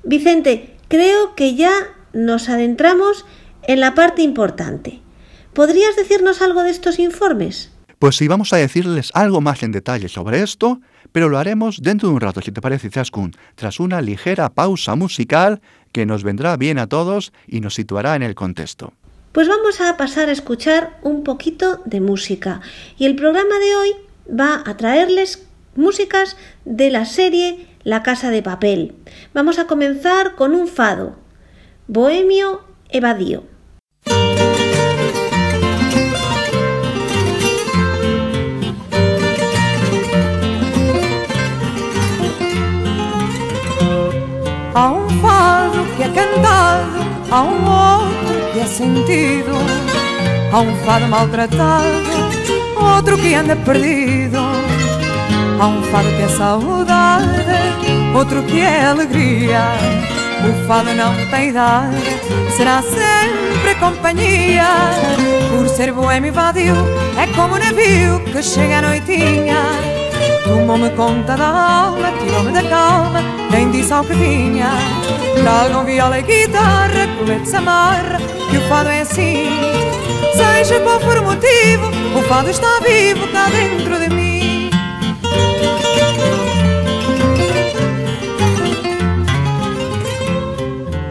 Vicente, 0.02 0.76
creo 0.88 1.36
que 1.36 1.54
ya 1.54 1.70
nos 2.12 2.48
adentramos 2.48 3.24
en 3.68 3.78
la 3.78 3.94
parte 3.94 4.22
importante. 4.22 5.00
¿Podrías 5.54 5.94
decirnos 5.94 6.42
algo 6.42 6.64
de 6.64 6.70
estos 6.70 6.98
informes? 6.98 7.70
Pues 8.00 8.16
sí, 8.16 8.28
vamos 8.28 8.54
a 8.54 8.56
decirles 8.56 9.10
algo 9.12 9.42
más 9.42 9.62
en 9.62 9.72
detalle 9.72 10.08
sobre 10.08 10.40
esto, 10.40 10.80
pero 11.12 11.28
lo 11.28 11.36
haremos 11.36 11.82
dentro 11.82 12.08
de 12.08 12.14
un 12.14 12.22
rato, 12.22 12.40
si 12.40 12.50
te 12.50 12.62
parece, 12.62 12.88
Zaskun, 12.88 13.32
tras 13.56 13.78
una 13.78 14.00
ligera 14.00 14.48
pausa 14.48 14.94
musical 14.94 15.60
que 15.92 16.06
nos 16.06 16.24
vendrá 16.24 16.56
bien 16.56 16.78
a 16.78 16.86
todos 16.86 17.30
y 17.46 17.60
nos 17.60 17.74
situará 17.74 18.16
en 18.16 18.22
el 18.22 18.34
contexto. 18.34 18.94
Pues 19.32 19.48
vamos 19.48 19.82
a 19.82 19.98
pasar 19.98 20.30
a 20.30 20.32
escuchar 20.32 20.98
un 21.02 21.24
poquito 21.24 21.82
de 21.84 22.00
música 22.00 22.62
y 22.96 23.04
el 23.04 23.16
programa 23.16 23.58
de 23.58 23.74
hoy 23.74 23.90
va 24.34 24.62
a 24.64 24.78
traerles 24.78 25.46
músicas 25.76 26.38
de 26.64 26.90
la 26.90 27.04
serie 27.04 27.66
La 27.82 28.02
Casa 28.02 28.30
de 28.30 28.42
Papel. 28.42 28.94
Vamos 29.34 29.58
a 29.58 29.66
comenzar 29.66 30.36
con 30.36 30.54
un 30.54 30.68
fado, 30.68 31.16
Bohemio 31.86 32.64
Evadío. 32.88 33.44
Há 44.80 44.92
um 44.92 45.10
fado 45.20 45.84
que 45.94 46.02
é 46.04 46.08
cantado, 46.08 47.06
há 47.30 47.42
um 47.42 47.66
outro 47.66 48.50
que 48.50 48.60
é 48.60 48.64
sentido. 48.64 49.52
Há 50.50 50.60
um 50.60 50.74
fado 50.86 51.06
maltratado, 51.06 51.86
outro 52.96 53.18
que 53.18 53.34
anda 53.34 53.56
perdido. 53.56 54.38
Há 55.60 55.66
um 55.66 55.82
fado 55.82 56.08
que 56.08 56.22
é 56.22 56.28
saudade, 56.28 57.26
outro 58.14 58.42
que 58.44 58.58
é 58.58 58.86
alegria. 58.86 59.64
O 60.48 60.66
fado 60.66 60.94
não 60.94 61.14
tem 61.30 61.50
idade, 61.50 61.96
será 62.56 62.80
sempre 62.80 63.74
companhia. 63.78 64.64
Por 65.50 65.68
ser 65.68 65.92
boêmio 65.92 66.32
vadio, 66.32 66.74
é 67.18 67.26
como 67.36 67.56
um 67.56 67.58
navio 67.58 68.18
que 68.32 68.42
chega 68.42 68.78
à 68.78 68.80
noitinha 68.80 69.89
Tomou-me 70.44 70.90
conta 70.90 71.36
da 71.36 71.48
alma, 71.48 72.12
tirou-me 72.18 72.52
da 72.52 72.62
calma, 72.62 73.20
nem 73.50 73.70
disse 73.70 73.92
ao 73.92 74.04
que 74.04 74.14
vinha. 74.14 74.70
Tragam 75.42 75.84
viola 75.84 76.18
e 76.18 76.22
guitarra, 76.22 77.08
colete 77.18 77.56
amarra, 77.56 78.18
que 78.50 78.58
o 78.58 78.68
fado 78.68 78.88
é 78.88 79.00
assim. 79.02 79.48
Seja 80.34 80.80
qual 80.80 81.00
for 81.00 81.18
o 81.18 81.22
motivo, 81.22 81.88
o 82.18 82.22
fado 82.22 82.50
está 82.50 82.80
vivo 82.80 83.26
cá 83.28 83.48
dentro 83.48 83.98
de 84.00 84.14
mim. 84.14 84.70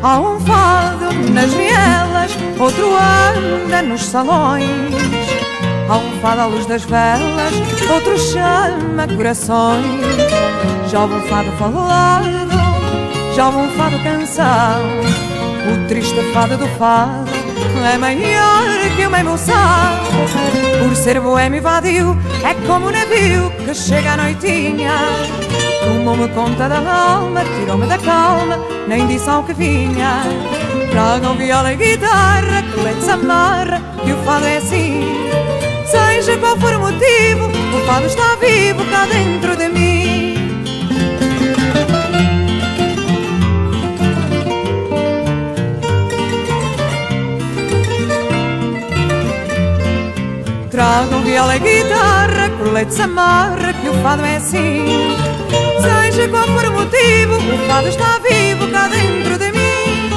Há 0.02 0.20
um 0.20 0.40
fado 0.40 1.14
nas 1.34 1.54
vielas, 1.54 2.32
outro 2.58 2.90
anda 2.96 3.82
nos 3.82 4.02
salões. 4.06 4.99
Há 5.90 5.98
um 5.98 6.22
fado 6.22 6.42
à 6.42 6.46
luz 6.46 6.68
das 6.68 6.84
velas, 6.84 7.52
outro 7.92 8.16
chama 8.20 9.08
corações. 9.18 10.06
Já 10.88 11.02
houve 11.02 11.16
um 11.16 11.22
fado 11.22 11.52
falado, 11.54 12.48
já 13.36 13.48
houve 13.48 13.58
um 13.58 13.70
fado 13.72 13.98
canção. 14.04 14.84
O 15.66 15.88
triste 15.88 16.22
fado 16.32 16.58
do 16.58 16.68
fado 16.78 17.28
é 17.92 17.98
maior 17.98 18.96
que 18.96 19.08
uma 19.08 19.20
emoção. 19.20 19.56
Por 20.78 20.96
ser 20.96 21.20
boêmio 21.20 21.60
vadio, 21.60 22.16
é 22.44 22.54
como 22.68 22.90
um 22.90 22.92
navio 22.92 23.52
que 23.66 23.74
chega 23.74 24.14
à 24.14 24.18
noitinha. 24.18 24.94
Tomou-me 25.84 26.28
conta 26.30 26.70
da 26.70 26.78
alma, 26.78 27.42
tirou-me 27.58 27.88
da 27.88 27.98
calma, 27.98 28.60
nem 28.88 29.08
disse 29.08 29.28
ao 29.28 29.42
que 29.42 29.54
vinha. 29.54 30.22
Tragam 30.92 31.36
viola 31.36 31.74
e 31.74 31.78
guitarra, 31.78 32.62
que 32.62 32.80
leite 32.80 33.10
amarra, 33.10 33.82
que 34.06 34.12
o 34.12 34.18
fado 34.18 34.46
é 34.46 34.58
assim. 34.58 35.29
Seja 35.90 36.38
qual 36.38 36.56
for 36.58 36.74
o 36.76 36.80
motivo, 36.80 37.48
o 37.48 37.86
fado 37.88 38.06
está 38.06 38.36
vivo 38.36 38.86
cá 38.92 39.08
dentro 39.08 39.56
de 39.56 39.70
mim. 39.70 40.36
Tragam 50.70 51.22
viola 51.24 51.56
e 51.56 51.60
guitarra, 51.60 52.50
colete 52.60 52.94
se 52.94 53.02
amarra, 53.02 53.74
que 53.74 53.90
o 53.90 53.94
fado 54.04 54.24
é 54.24 54.36
assim. 54.36 54.86
Seja 55.82 56.28
qual 56.30 56.46
for 56.50 56.66
o 56.66 56.72
motivo, 56.72 57.36
o 57.36 57.68
fado 57.68 57.88
está 57.88 58.20
vivo 58.20 58.68
cá 58.72 58.88
dentro 58.88 59.40
de 59.40 59.52
mim. 59.52 60.12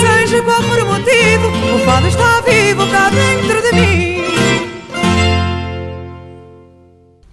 Seja 0.00 0.42
qual 0.42 0.62
for 0.62 0.80
o 0.80 0.86
motivo, 0.86 1.46
o 1.76 1.78
fado 1.86 2.08
está 2.08 2.40
vivo 2.40 2.84
cá 2.88 3.08
dentro 3.10 3.62
de 3.62 3.72
mim. 3.72 4.15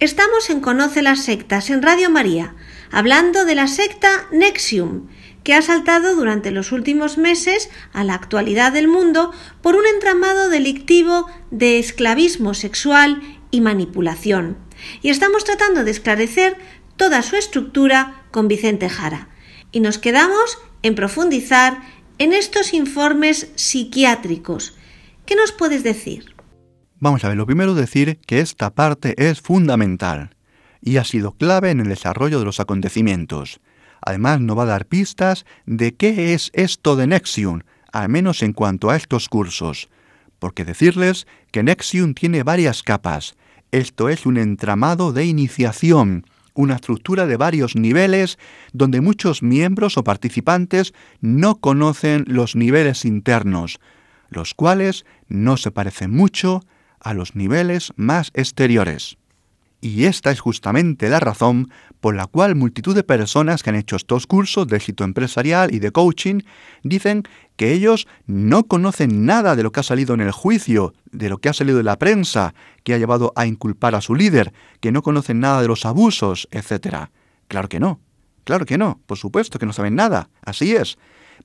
Estamos 0.04 0.50
en 0.50 0.60
Conoce 0.60 1.00
las 1.00 1.24
sectas 1.24 1.70
en 1.70 1.80
Radio 1.80 2.10
María, 2.10 2.54
hablando 2.90 3.46
de 3.46 3.54
la 3.54 3.66
secta 3.66 4.28
Nexium, 4.32 5.08
que 5.44 5.54
ha 5.54 5.62
saltado 5.62 6.14
durante 6.14 6.50
los 6.50 6.72
últimos 6.72 7.16
meses 7.16 7.70
a 7.94 8.04
la 8.04 8.12
actualidad 8.12 8.70
del 8.72 8.86
mundo 8.86 9.32
por 9.62 9.76
un 9.76 9.86
entramado 9.86 10.50
delictivo 10.50 11.26
de 11.50 11.78
esclavismo 11.78 12.52
sexual 12.52 13.22
y 13.50 13.62
manipulación. 13.62 14.58
Y 15.00 15.08
estamos 15.08 15.42
tratando 15.44 15.84
de 15.84 15.92
esclarecer 15.92 16.58
toda 16.98 17.22
su 17.22 17.36
estructura 17.36 18.26
con 18.30 18.46
Vicente 18.46 18.90
Jara. 18.90 19.30
Y 19.72 19.80
nos 19.80 19.96
quedamos 19.96 20.58
en 20.82 20.96
profundizar 20.96 21.80
en 22.18 22.34
estos 22.34 22.74
informes 22.74 23.48
psiquiátricos. 23.54 24.76
¿Qué 25.24 25.34
nos 25.34 25.52
puedes 25.52 25.82
decir? 25.82 26.33
Vamos 27.04 27.22
a 27.22 27.28
ver, 27.28 27.36
lo 27.36 27.44
primero 27.44 27.74
decir 27.74 28.18
que 28.26 28.40
esta 28.40 28.70
parte 28.70 29.14
es 29.18 29.42
fundamental 29.42 30.30
y 30.80 30.96
ha 30.96 31.04
sido 31.04 31.32
clave 31.32 31.70
en 31.70 31.80
el 31.80 31.88
desarrollo 31.90 32.38
de 32.38 32.46
los 32.46 32.60
acontecimientos. 32.60 33.60
Además, 34.00 34.40
nos 34.40 34.56
va 34.56 34.62
a 34.62 34.72
dar 34.72 34.86
pistas 34.86 35.44
de 35.66 35.94
qué 35.94 36.32
es 36.32 36.50
esto 36.54 36.96
de 36.96 37.06
Nexium, 37.06 37.60
al 37.92 38.08
menos 38.08 38.42
en 38.42 38.54
cuanto 38.54 38.88
a 38.88 38.96
estos 38.96 39.28
cursos. 39.28 39.90
Porque 40.38 40.64
decirles 40.64 41.26
que 41.50 41.62
Nexium 41.62 42.14
tiene 42.14 42.42
varias 42.42 42.82
capas. 42.82 43.34
Esto 43.70 44.08
es 44.08 44.24
un 44.24 44.38
entramado 44.38 45.12
de 45.12 45.26
iniciación, 45.26 46.24
una 46.54 46.76
estructura 46.76 47.26
de 47.26 47.36
varios 47.36 47.76
niveles 47.76 48.38
donde 48.72 49.02
muchos 49.02 49.42
miembros 49.42 49.98
o 49.98 50.04
participantes 50.04 50.94
no 51.20 51.56
conocen 51.56 52.24
los 52.28 52.56
niveles 52.56 53.04
internos, 53.04 53.78
los 54.30 54.54
cuales 54.54 55.04
no 55.28 55.58
se 55.58 55.70
parecen 55.70 56.10
mucho 56.10 56.62
a 57.00 57.14
los 57.14 57.34
niveles 57.36 57.92
más 57.96 58.30
exteriores. 58.34 59.16
Y 59.80 60.06
esta 60.06 60.30
es 60.30 60.40
justamente 60.40 61.10
la 61.10 61.20
razón 61.20 61.70
por 62.00 62.16
la 62.16 62.26
cual 62.26 62.54
multitud 62.54 62.94
de 62.94 63.04
personas 63.04 63.62
que 63.62 63.68
han 63.68 63.76
hecho 63.76 63.96
estos 63.96 64.26
cursos 64.26 64.66
de 64.66 64.76
éxito 64.76 65.04
empresarial 65.04 65.74
y 65.74 65.78
de 65.78 65.90
coaching 65.90 66.40
dicen 66.82 67.24
que 67.56 67.72
ellos 67.72 68.06
no 68.26 68.64
conocen 68.64 69.26
nada 69.26 69.56
de 69.56 69.62
lo 69.62 69.72
que 69.72 69.80
ha 69.80 69.82
salido 69.82 70.14
en 70.14 70.22
el 70.22 70.32
juicio, 70.32 70.94
de 71.12 71.28
lo 71.28 71.36
que 71.36 71.50
ha 71.50 71.52
salido 71.52 71.76
de 71.76 71.84
la 71.84 71.98
prensa, 71.98 72.54
que 72.82 72.94
ha 72.94 72.98
llevado 72.98 73.34
a 73.36 73.44
inculpar 73.44 73.94
a 73.94 74.00
su 74.00 74.14
líder, 74.14 74.54
que 74.80 74.90
no 74.90 75.02
conocen 75.02 75.40
nada 75.40 75.60
de 75.60 75.68
los 75.68 75.84
abusos, 75.84 76.48
etc. 76.50 77.10
Claro 77.48 77.68
que 77.68 77.78
no, 77.78 78.00
claro 78.44 78.64
que 78.64 78.78
no, 78.78 79.00
por 79.04 79.18
supuesto 79.18 79.58
que 79.58 79.66
no 79.66 79.74
saben 79.74 79.96
nada, 79.96 80.30
así 80.42 80.74
es 80.74 80.96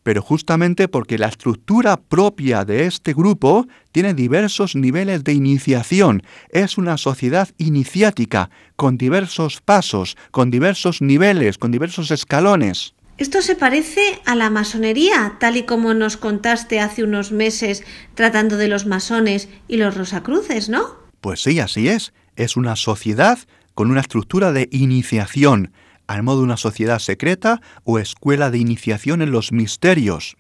pero 0.04 0.22
justamente 0.22 0.88
porque 0.88 1.18
la 1.18 1.28
estructura 1.28 1.98
propia 1.98 2.66
de 2.66 2.86
este 2.86 3.14
grupo 3.14 3.68
tiene 3.92 4.14
diversos 4.14 4.76
niveles 4.76 5.24
de 5.24 5.34
iniciación. 5.34 6.24
Es 6.50 6.78
una 6.78 6.98
sociedad 6.98 7.50
iniciática, 7.58 8.50
con 8.76 8.98
diversos 8.98 9.62
pasos, 9.62 10.18
con 10.32 10.52
diversos 10.52 11.02
niveles, 11.02 11.58
con 11.58 11.72
diversos 11.72 12.12
escalones. 12.12 12.94
Esto 13.18 13.42
se 13.42 13.56
parece 13.56 14.22
a 14.26 14.34
la 14.36 14.50
masonería, 14.50 15.36
tal 15.42 15.58
y 15.58 15.64
como 15.64 15.94
nos 15.94 16.16
contaste 16.16 16.80
hace 16.80 17.04
unos 17.04 17.34
meses 17.34 17.84
tratando 18.16 18.56
de 18.56 18.70
los 18.70 18.86
masones 18.86 19.50
y 19.68 19.76
los 19.76 19.98
rosacruces, 19.98 20.70
¿no? 20.70 20.96
Pues 21.20 21.42
sí, 21.42 21.60
así 21.60 21.90
es. 21.90 22.14
Es 22.38 22.56
una 22.56 22.78
sociedad 22.78 23.38
con 23.76 23.92
una 23.92 24.00
estructura 24.00 24.54
de 24.54 24.70
iniciación 24.72 25.74
al 26.10 26.24
modo 26.24 26.40
de 26.40 26.46
una 26.46 26.58
sociedad 26.58 26.98
secreta 26.98 27.62
o 27.84 28.00
escuela 28.00 28.50
de 28.50 28.58
iniciación 28.58 29.22
en 29.22 29.32
los 29.32 29.52
misterios, 29.52 30.36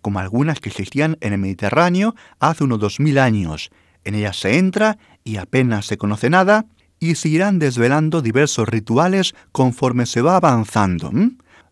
como 0.00 0.20
algunas 0.20 0.58
que 0.58 0.70
existían 0.70 1.18
en 1.20 1.34
el 1.34 1.38
Mediterráneo 1.38 2.14
hace 2.40 2.64
unos 2.64 2.80
dos 2.80 2.98
mil 2.98 3.18
años. 3.18 3.68
En 4.04 4.14
ellas 4.14 4.38
se 4.38 4.56
entra 4.56 4.96
y 5.22 5.36
apenas 5.36 5.84
se 5.84 5.98
conoce 5.98 6.30
nada, 6.30 6.64
y 6.98 7.16
se 7.16 7.28
irán 7.28 7.58
desvelando 7.58 8.22
diversos 8.22 8.66
rituales 8.66 9.34
conforme 9.52 10.06
se 10.06 10.22
va 10.22 10.36
avanzando. 10.36 11.12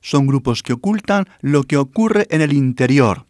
Son 0.03 0.27
grupos 0.27 0.63
que 0.63 0.75
ocultan 0.75 1.25
lo 1.41 1.63
que 1.63 1.79
ocurre 1.79 2.27
en 2.29 2.43
el 2.43 2.53
interior. 2.53 3.25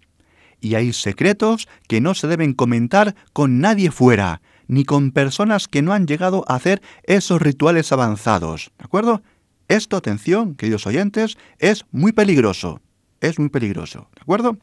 Y 0.61 0.75
hay 0.75 0.93
secretos 0.93 1.69
que 1.87 2.01
no 2.01 2.15
se 2.15 2.27
deben 2.27 2.55
comentar 2.55 3.15
con 3.33 3.61
nadie 3.61 3.93
fuera, 3.93 4.43
ni 4.67 4.85
con 4.85 5.13
personas 5.13 5.69
que 5.69 5.83
no 5.83 5.93
han 5.93 6.09
llegado 6.09 6.45
a 6.49 6.57
hacer 6.57 6.83
esos 7.05 7.41
rituales 7.41 7.93
avanzados. 7.93 8.73
¿De 8.77 8.87
acuerdo? 8.87 9.23
Esto, 9.71 9.97
atención, 9.97 10.57
queridos 10.57 10.85
oyentes, 10.89 11.39
es 11.61 11.87
muy 11.93 12.11
peligroso. 12.11 12.81
Es 13.21 13.39
muy 13.39 13.51
peligroso, 13.51 14.09
¿de 14.17 14.23
acuerdo? 14.23 14.59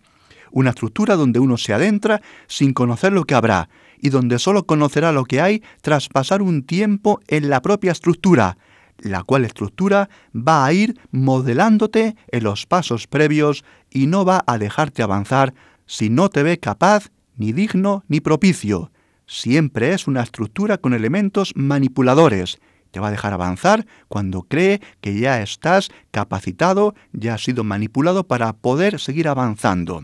Una 0.52 0.72
estructura 0.72 1.16
donde 1.16 1.40
uno 1.40 1.56
se 1.56 1.74
adentra 1.74 2.22
sin 2.48 2.74
conocer 2.74 3.14
lo 3.14 3.24
que 3.24 3.34
habrá 3.34 3.70
y 4.02 4.10
donde 4.10 4.38
solo 4.38 4.66
conocerá 4.66 5.14
lo 5.14 5.24
que 5.24 5.40
hay 5.40 5.64
tras 5.82 6.10
pasar 6.10 6.42
un 6.42 6.62
tiempo 6.62 7.22
en 7.30 7.50
la 7.50 7.62
propia 7.62 7.94
estructura, 7.94 8.58
la 8.98 9.24
cual 9.24 9.46
estructura 9.46 10.10
va 10.36 10.66
a 10.66 10.74
ir 10.74 11.00
modelándote 11.12 12.18
en 12.28 12.44
los 12.44 12.66
pasos 12.66 13.08
previos 13.08 13.64
y 13.90 14.08
no 14.08 14.26
va 14.26 14.44
a 14.46 14.58
dejarte 14.58 15.04
avanzar 15.04 15.54
si 15.86 16.10
no 16.10 16.28
te 16.28 16.44
ve 16.44 16.60
capaz, 16.60 17.12
ni 17.38 17.54
digno, 17.54 18.04
ni 18.10 18.20
propicio. 18.20 18.92
Siempre 19.26 19.94
es 19.94 20.06
una 20.06 20.22
estructura 20.22 20.78
con 20.78 20.94
elementos 20.94 21.54
manipuladores 21.56 22.60
te 22.92 23.00
va 23.00 23.08
a 23.08 23.12
dejar 23.12 23.34
avanzar 23.34 23.86
cuando 24.08 24.44
cree 24.44 24.82
que 25.02 25.20
ya 25.20 25.42
estás 25.42 25.90
capacitado, 26.12 26.96
ya 27.14 27.36
has 27.36 27.44
sido 27.44 27.64
manipulado 27.64 28.26
para 28.26 28.54
poder 28.54 29.00
seguir 29.00 29.28
avanzando. 29.28 30.04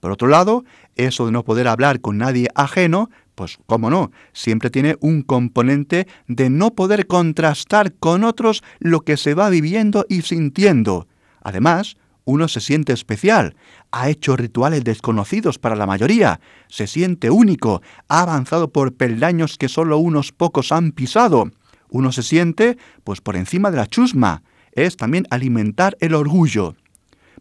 Por 0.00 0.10
otro 0.10 0.28
lado, 0.28 0.64
eso 0.96 1.26
de 1.26 1.32
no 1.32 1.44
poder 1.44 1.68
hablar 1.68 2.00
con 2.00 2.18
nadie 2.18 2.48
ajeno, 2.54 3.08
pues 3.34 3.58
cómo 3.66 3.88
no, 3.88 4.10
siempre 4.32 4.68
tiene 4.68 4.96
un 5.00 5.22
componente 5.22 6.06
de 6.26 6.50
no 6.50 6.74
poder 6.74 7.06
contrastar 7.06 7.94
con 7.94 8.24
otros 8.24 8.62
lo 8.80 9.00
que 9.02 9.16
se 9.16 9.34
va 9.34 9.48
viviendo 9.48 10.04
y 10.08 10.22
sintiendo. 10.22 11.06
Además, 11.42 11.96
uno 12.24 12.48
se 12.48 12.60
siente 12.60 12.92
especial, 12.92 13.56
ha 13.90 14.08
hecho 14.08 14.36
rituales 14.36 14.84
desconocidos 14.84 15.58
para 15.58 15.76
la 15.76 15.86
mayoría, 15.86 16.40
se 16.68 16.86
siente 16.86 17.30
único, 17.30 17.82
ha 18.08 18.22
avanzado 18.22 18.70
por 18.70 18.94
peldaños 18.94 19.56
que 19.58 19.68
solo 19.68 19.98
unos 19.98 20.32
pocos 20.32 20.72
han 20.72 20.92
pisado 20.92 21.50
uno 21.92 22.10
se 22.10 22.22
siente 22.22 22.78
pues 23.04 23.20
por 23.20 23.36
encima 23.36 23.70
de 23.70 23.76
la 23.76 23.86
chusma, 23.86 24.42
es 24.72 24.96
también 24.96 25.26
alimentar 25.30 25.96
el 26.00 26.14
orgullo. 26.14 26.74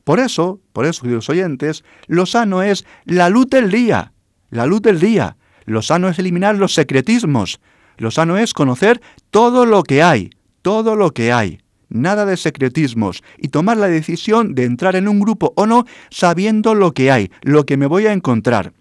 Por 0.03 0.19
eso, 0.19 0.59
por 0.73 0.85
eso, 0.85 1.03
queridos 1.03 1.29
oyentes, 1.29 1.83
lo 2.07 2.25
sano 2.25 2.61
es 2.61 2.85
la 3.05 3.29
luz 3.29 3.47
del 3.47 3.71
día, 3.71 4.13
la 4.49 4.65
luz 4.65 4.81
del 4.81 4.99
día. 4.99 5.37
Lo 5.65 5.81
sano 5.81 6.09
es 6.09 6.19
eliminar 6.19 6.57
los 6.57 6.73
secretismos. 6.73 7.59
Lo 7.97 8.11
sano 8.11 8.37
es 8.37 8.53
conocer 8.53 9.01
todo 9.29 9.65
lo 9.65 9.83
que 9.83 10.03
hay, 10.03 10.31
todo 10.61 10.95
lo 10.95 11.11
que 11.11 11.31
hay. 11.31 11.59
Nada 11.89 12.25
de 12.25 12.35
secretismos 12.35 13.21
y 13.37 13.49
tomar 13.49 13.77
la 13.77 13.87
decisión 13.87 14.55
de 14.55 14.63
entrar 14.65 14.95
en 14.95 15.07
un 15.07 15.19
grupo 15.19 15.53
o 15.55 15.65
no 15.65 15.85
sabiendo 16.09 16.73
lo 16.73 16.93
que 16.93 17.11
hay, 17.11 17.31
lo 17.41 17.65
que 17.65 17.77
me 17.77 17.85
voy 17.85 18.07
a 18.07 18.13
encontrar. 18.13 18.73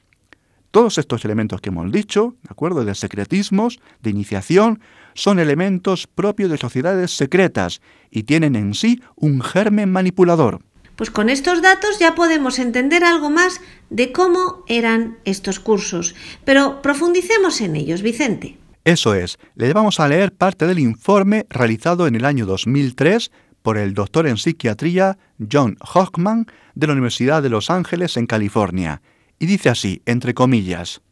Todos 0.70 0.98
estos 0.98 1.24
elementos 1.24 1.60
que 1.60 1.70
hemos 1.70 1.90
dicho, 1.90 2.36
¿de 2.42 2.48
acuerdo? 2.50 2.84
De 2.84 2.94
secretismos, 2.94 3.80
de 4.00 4.10
iniciación, 4.10 4.80
son 5.20 5.38
elementos 5.38 6.06
propios 6.06 6.50
de 6.50 6.56
sociedades 6.56 7.14
secretas 7.14 7.82
y 8.10 8.22
tienen 8.22 8.56
en 8.56 8.72
sí 8.72 9.02
un 9.16 9.42
germen 9.42 9.92
manipulador. 9.92 10.62
Pues 10.96 11.10
con 11.10 11.28
estos 11.28 11.60
datos 11.60 11.98
ya 11.98 12.14
podemos 12.14 12.58
entender 12.58 13.04
algo 13.04 13.28
más 13.28 13.60
de 13.90 14.12
cómo 14.12 14.64
eran 14.66 15.18
estos 15.26 15.60
cursos, 15.60 16.14
pero 16.46 16.80
profundicemos 16.80 17.60
en 17.60 17.76
ellos, 17.76 18.00
Vicente. 18.00 18.56
Eso 18.84 19.12
es, 19.12 19.38
le 19.56 19.70
vamos 19.74 20.00
a 20.00 20.08
leer 20.08 20.32
parte 20.32 20.66
del 20.66 20.78
informe 20.78 21.44
realizado 21.50 22.06
en 22.06 22.14
el 22.14 22.24
año 22.24 22.46
2003 22.46 23.30
por 23.60 23.76
el 23.76 23.92
doctor 23.92 24.26
en 24.26 24.38
psiquiatría 24.38 25.18
John 25.52 25.76
Hochman 25.80 26.46
de 26.74 26.86
la 26.86 26.94
Universidad 26.94 27.42
de 27.42 27.50
Los 27.50 27.68
Ángeles 27.68 28.16
en 28.16 28.26
California. 28.26 29.02
Y 29.38 29.44
dice 29.44 29.68
así, 29.68 30.00
entre 30.06 30.32
comillas, 30.32 31.02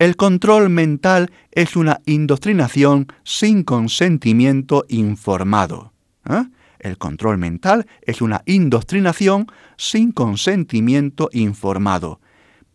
el 0.00 0.16
control 0.16 0.70
mental 0.70 1.30
es 1.52 1.76
una 1.76 2.00
indoctrinación 2.06 3.06
sin 3.22 3.64
consentimiento 3.64 4.86
informado. 4.88 5.92
¿eh? 6.24 6.46
El 6.78 6.96
control 6.96 7.36
mental 7.36 7.86
es 8.00 8.22
una 8.22 8.40
indoctrinación 8.46 9.46
sin 9.76 10.12
consentimiento 10.12 11.28
informado. 11.34 12.18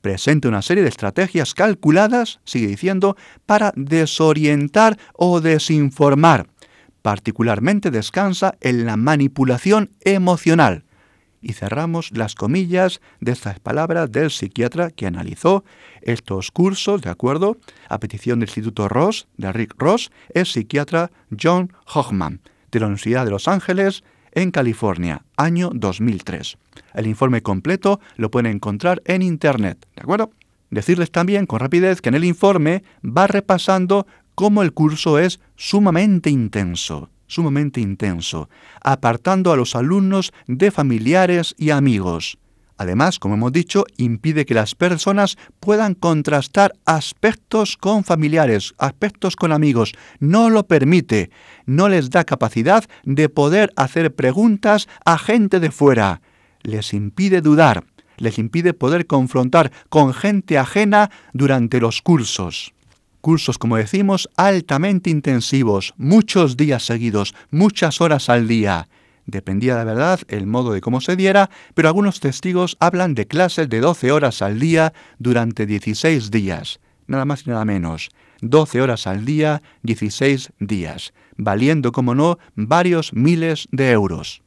Presenta 0.01 0.49
una 0.49 0.61
serie 0.61 0.83
de 0.83 0.89
estrategias 0.89 1.55
calculadas, 1.55 2.41
sigue 2.43 2.67
diciendo, 2.67 3.17
para 3.47 3.73
desorientar 3.75 4.99
o 5.15 5.41
desinformar. 5.41 6.45
Particularmente 7.01 7.89
descansa 7.89 8.55
en 8.61 8.85
la 8.85 8.97
manipulación 8.97 9.89
emocional 10.01 10.85
y 11.45 11.53
cerramos 11.53 12.09
las 12.11 12.33
comillas 12.33 13.01
de 13.19 13.31
estas 13.31 13.59
palabras 13.59 14.11
del 14.11 14.31
psiquiatra 14.31 14.89
que 14.89 15.05
analizó 15.05 15.63
estos 16.01 16.49
cursos, 16.49 17.03
¿de 17.03 17.11
acuerdo? 17.11 17.57
A 17.87 17.99
petición 17.99 18.39
del 18.39 18.49
Instituto 18.49 18.89
Ross, 18.89 19.27
de 19.37 19.51
Rick 19.53 19.75
Ross, 19.77 20.11
el 20.33 20.47
psiquiatra 20.47 21.11
John 21.39 21.71
Hochman, 21.85 22.41
de 22.71 22.79
la 22.79 22.87
Universidad 22.87 23.25
de 23.25 23.31
Los 23.31 23.47
Ángeles, 23.47 24.03
en 24.31 24.49
California, 24.49 25.23
año 25.37 25.69
2003. 25.71 26.57
El 26.95 27.05
informe 27.05 27.43
completo 27.43 27.99
lo 28.15 28.31
pueden 28.31 28.51
encontrar 28.51 29.03
en 29.05 29.21
Internet, 29.21 29.85
¿de 29.95 30.01
acuerdo? 30.01 30.31
Decirles 30.71 31.11
también 31.11 31.45
con 31.45 31.59
rapidez 31.59 32.01
que 32.01 32.09
en 32.09 32.15
el 32.15 32.25
informe 32.25 32.83
va 33.03 33.27
repasando 33.27 34.07
cómo 34.33 34.63
el 34.63 34.73
curso 34.73 35.19
es 35.19 35.39
sumamente 35.55 36.31
intenso 36.31 37.11
sumamente 37.27 37.81
intenso, 37.81 38.49
apartando 38.81 39.51
a 39.51 39.57
los 39.57 39.75
alumnos 39.75 40.33
de 40.47 40.71
familiares 40.71 41.55
y 41.57 41.69
amigos. 41.71 42.37
Además, 42.77 43.19
como 43.19 43.35
hemos 43.35 43.53
dicho, 43.53 43.85
impide 43.95 44.45
que 44.45 44.53
las 44.53 44.75
personas 44.75 45.37
puedan 45.59 45.93
contrastar 45.93 46.73
aspectos 46.85 47.77
con 47.77 48.03
familiares, 48.03 48.73
aspectos 48.77 49.37
con 49.37 49.53
amigos. 49.53 49.93
No 50.19 50.49
lo 50.49 50.67
permite. 50.67 51.29
No 51.65 51.87
les 51.87 52.09
da 52.09 52.25
capacidad 52.25 52.83
de 53.05 53.29
poder 53.29 53.71
hacer 53.77 54.13
preguntas 54.13 54.89
a 55.05 55.17
gente 55.17 55.61
de 55.61 55.71
fuera. 55.71 56.21
Les 56.63 56.93
impide 56.93 57.41
dudar. 57.41 57.85
Les 58.17 58.39
impide 58.39 58.73
poder 58.73 59.07
confrontar 59.07 59.71
con 59.89 60.13
gente 60.13 60.57
ajena 60.57 61.11
durante 61.33 61.79
los 61.79 62.01
cursos 62.01 62.74
cursos, 63.25 63.57
como 63.57 63.75
decimos, 63.75 64.29
altamente 64.37 65.09
intensivos, 65.09 65.95
muchos 65.97 66.57
días 66.57 66.85
seguidos, 66.85 67.33
muchas 67.49 67.99
horas 67.99 68.29
al 68.29 68.47
día. 68.47 68.87
Dependía 69.25 69.77
de 69.77 69.83
verdad 69.83 70.19
el 70.27 70.45
modo 70.45 70.73
de 70.73 70.79
cómo 70.79 71.01
se 71.01 71.15
diera, 71.15 71.49
pero 71.73 71.87
algunos 71.87 72.19
testigos 72.19 72.77
hablan 72.79 73.15
de 73.15 73.25
clases 73.25 73.67
de 73.67 73.79
12 73.79 74.11
horas 74.11 74.43
al 74.43 74.59
día 74.59 74.93
durante 75.17 75.65
16 75.65 76.29
días, 76.29 76.79
nada 77.07 77.25
más 77.25 77.47
y 77.47 77.49
nada 77.49 77.65
menos. 77.65 78.09
12 78.41 78.79
horas 78.83 79.07
al 79.07 79.25
día, 79.25 79.63
16 79.81 80.51
días, 80.59 81.11
valiendo, 81.35 81.91
como 81.91 82.13
no, 82.13 82.37
varios 82.53 83.11
miles 83.11 83.67
de 83.71 83.89
euros. 83.89 84.43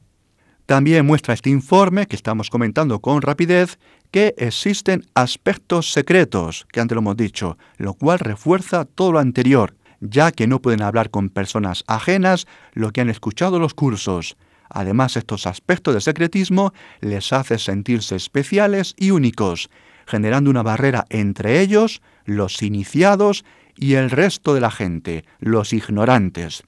También 0.67 1.05
muestra 1.05 1.33
este 1.33 1.49
informe, 1.49 2.05
que 2.05 2.15
estamos 2.15 2.49
comentando 2.49 3.01
con 3.01 3.21
rapidez, 3.23 3.77
que 4.11 4.33
existen 4.37 5.05
aspectos 5.13 5.91
secretos, 5.91 6.65
que 6.71 6.79
antes 6.79 6.95
lo 6.95 7.01
hemos 7.01 7.17
dicho, 7.17 7.57
lo 7.77 7.93
cual 7.93 8.19
refuerza 8.19 8.85
todo 8.85 9.13
lo 9.13 9.19
anterior, 9.19 9.75
ya 10.01 10.31
que 10.31 10.47
no 10.47 10.61
pueden 10.61 10.81
hablar 10.81 11.09
con 11.09 11.29
personas 11.29 11.83
ajenas 11.87 12.47
lo 12.73 12.91
que 12.91 13.01
han 13.01 13.09
escuchado 13.09 13.59
los 13.59 13.73
cursos. 13.73 14.37
Además, 14.69 15.17
estos 15.17 15.47
aspectos 15.47 15.93
de 15.93 16.01
secretismo 16.01 16.73
les 17.01 17.33
hace 17.33 17.57
sentirse 17.57 18.15
especiales 18.15 18.95
y 18.97 19.11
únicos, 19.11 19.69
generando 20.05 20.49
una 20.49 20.63
barrera 20.63 21.05
entre 21.09 21.59
ellos, 21.61 22.01
los 22.25 22.61
iniciados, 22.61 23.43
y 23.75 23.93
el 23.93 24.11
resto 24.11 24.53
de 24.53 24.61
la 24.61 24.71
gente, 24.71 25.23
los 25.39 25.71
ignorantes. 25.71 26.63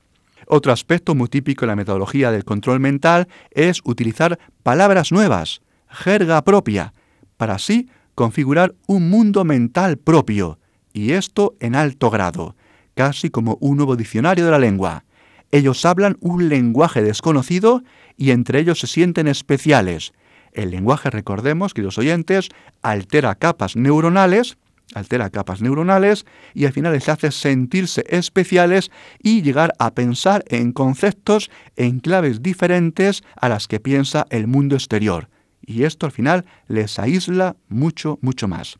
Otro 0.48 0.72
aspecto 0.72 1.14
muy 1.14 1.28
típico 1.28 1.66
en 1.66 1.70
la 1.70 1.76
metodología 1.76 2.32
del 2.32 2.46
control 2.46 2.80
mental 2.80 3.28
es 3.52 3.82
utilizar 3.84 4.40
palabras 4.64 5.12
nuevas, 5.12 5.62
jerga 5.90 6.42
propia, 6.44 6.94
para 7.42 7.56
así 7.56 7.90
configurar 8.14 8.76
un 8.86 9.10
mundo 9.10 9.44
mental 9.46 9.98
propio, 9.98 10.60
y 10.94 11.14
esto 11.14 11.56
en 11.60 11.74
alto 11.74 12.12
grado, 12.12 12.56
casi 12.94 13.32
como 13.32 13.58
un 13.62 13.78
nuevo 13.78 13.96
diccionario 13.96 14.46
de 14.46 14.52
la 14.52 14.60
lengua. 14.60 15.06
Ellos 15.50 15.84
hablan 15.86 16.18
un 16.20 16.50
lenguaje 16.50 17.02
desconocido 17.02 17.82
y 18.16 18.30
entre 18.30 18.60
ellos 18.60 18.80
se 18.80 18.86
sienten 18.86 19.28
especiales. 19.28 20.14
El 20.54 20.70
lenguaje, 20.70 21.10
recordemos, 21.10 21.74
queridos 21.74 21.98
oyentes, 21.98 22.50
altera 22.84 23.34
capas 23.34 23.76
neuronales, 23.76 24.60
altera 24.94 25.32
capas 25.32 25.64
neuronales 25.64 26.28
y 26.54 26.66
al 26.66 26.74
final 26.74 26.94
les 26.94 27.10
hace 27.10 27.32
sentirse 27.32 28.04
especiales 28.08 28.92
y 29.20 29.42
llegar 29.42 29.74
a 29.80 29.96
pensar 29.96 30.44
en 30.48 30.74
conceptos 30.74 31.50
en 31.76 32.02
claves 32.02 32.44
diferentes 32.44 33.24
a 33.36 33.50
las 33.50 33.68
que 33.68 33.80
piensa 33.80 34.28
el 34.30 34.46
mundo 34.46 34.76
exterior. 34.76 35.31
Y 35.66 35.84
esto 35.84 36.06
al 36.06 36.12
final 36.12 36.46
les 36.68 37.00
aísla 37.00 37.56
mucho, 37.70 38.18
mucho 38.22 38.48
más. 38.48 38.78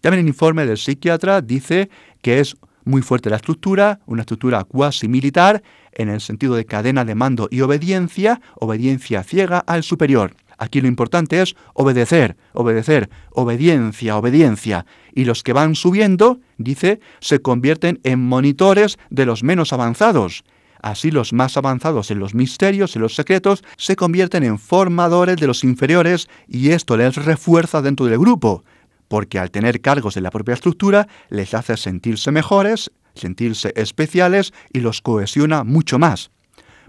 También 0.00 0.20
el 0.20 0.28
informe 0.28 0.66
del 0.66 0.78
psiquiatra 0.78 1.40
dice 1.40 1.88
que 2.22 2.40
es 2.40 2.56
muy 2.84 3.02
fuerte 3.02 3.30
la 3.30 3.36
estructura, 3.36 4.00
una 4.06 4.22
estructura 4.22 4.64
cuasi 4.64 5.08
militar, 5.08 5.62
en 5.92 6.08
el 6.08 6.20
sentido 6.20 6.54
de 6.54 6.66
cadena 6.66 7.04
de 7.04 7.14
mando 7.14 7.48
y 7.50 7.60
obediencia, 7.60 8.40
obediencia 8.56 9.22
ciega 9.22 9.58
al 9.60 9.82
superior. 9.82 10.34
Aquí 10.58 10.80
lo 10.80 10.88
importante 10.88 11.40
es 11.40 11.56
obedecer, 11.72 12.36
obedecer, 12.52 13.10
obediencia, 13.30 14.16
obediencia. 14.16 14.86
Y 15.12 15.24
los 15.24 15.42
que 15.42 15.52
van 15.52 15.74
subiendo, 15.74 16.40
dice, 16.58 17.00
se 17.20 17.40
convierten 17.40 18.00
en 18.04 18.20
monitores 18.20 18.98
de 19.10 19.26
los 19.26 19.42
menos 19.42 19.72
avanzados. 19.72 20.44
Así 20.84 21.10
los 21.10 21.32
más 21.32 21.56
avanzados 21.56 22.10
en 22.10 22.18
los 22.18 22.34
misterios 22.34 22.94
y 22.94 22.98
los 22.98 23.14
secretos 23.14 23.64
se 23.78 23.96
convierten 23.96 24.44
en 24.44 24.58
formadores 24.58 25.38
de 25.38 25.46
los 25.46 25.64
inferiores 25.64 26.28
y 26.46 26.72
esto 26.72 26.98
les 26.98 27.16
refuerza 27.16 27.80
dentro 27.80 28.04
del 28.04 28.18
grupo 28.18 28.64
porque 29.08 29.38
al 29.38 29.50
tener 29.50 29.80
cargos 29.80 30.18
en 30.18 30.24
la 30.24 30.30
propia 30.30 30.52
estructura 30.52 31.08
les 31.30 31.54
hace 31.54 31.78
sentirse 31.78 32.32
mejores, 32.32 32.90
sentirse 33.14 33.72
especiales 33.76 34.52
y 34.74 34.80
los 34.80 35.00
cohesiona 35.00 35.64
mucho 35.64 35.98
más. 35.98 36.30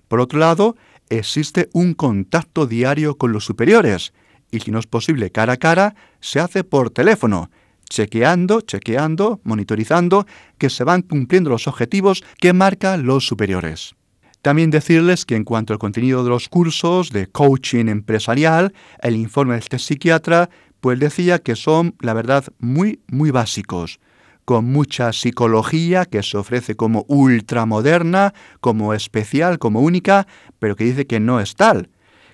Por 0.09 0.19
otro 0.19 0.39
lado, 0.39 0.75
existe 1.07 1.69
un 1.71 1.93
contacto 1.93 2.67
diario 2.67 3.17
con 3.17 3.31
los 3.31 3.45
superiores, 3.45 4.11
y 4.51 4.59
si 4.59 4.71
no 4.71 4.79
es 4.79 4.87
posible 4.87 5.31
cara 5.31 5.53
a 5.53 5.57
cara, 5.57 5.95
se 6.19 6.41
hace 6.41 6.65
por 6.65 6.89
teléfono, 6.89 7.49
chequeando, 7.89 8.61
chequeando, 8.61 9.39
monitorizando 9.43 10.25
que 10.57 10.69
se 10.69 10.83
van 10.83 11.01
cumpliendo 11.01 11.49
los 11.49 11.67
objetivos 11.67 12.23
que 12.39 12.53
marcan 12.53 13.05
los 13.05 13.25
superiores. 13.25 13.95
También 14.41 14.69
decirles 14.69 15.25
que 15.25 15.35
en 15.35 15.43
cuanto 15.43 15.73
al 15.73 15.79
contenido 15.79 16.23
de 16.23 16.29
los 16.29 16.49
cursos 16.49 17.09
de 17.09 17.25
coaching 17.25 17.87
empresarial, 17.87 18.73
el 19.01 19.15
informe 19.15 19.53
de 19.53 19.59
este 19.61 19.79
psiquiatra 19.79 20.49
pues 20.81 20.99
decía 20.99 21.39
que 21.39 21.55
son, 21.55 21.95
la 21.99 22.13
verdad, 22.13 22.45
muy, 22.59 22.99
muy 23.07 23.31
básicos, 23.31 23.99
con 24.45 24.65
mucha 24.65 25.11
psicología 25.13 26.05
que 26.05 26.21
se 26.21 26.37
ofrece 26.37 26.75
como 26.75 27.05
ultramoderna, 27.07 28.35
como 28.61 28.93
especial, 28.93 29.57
como 29.57 29.81
única, 29.81 30.27
pero 30.59 30.75
que 30.75 30.83
dice 30.83 31.07
que 31.07 31.19
no 31.19 31.39
es 31.39 31.55
tal, 31.55 31.89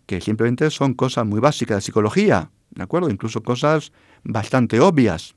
que 0.05 0.19
simplemente 0.19 0.69
son 0.69 0.93
cosas 0.93 1.25
muy 1.25 1.39
básicas 1.39 1.77
de 1.77 1.81
psicología, 1.81 2.51
¿de 2.71 2.83
acuerdo? 2.83 3.09
Incluso 3.09 3.41
cosas 3.41 3.93
bastante 4.23 4.81
obvias. 4.81 5.33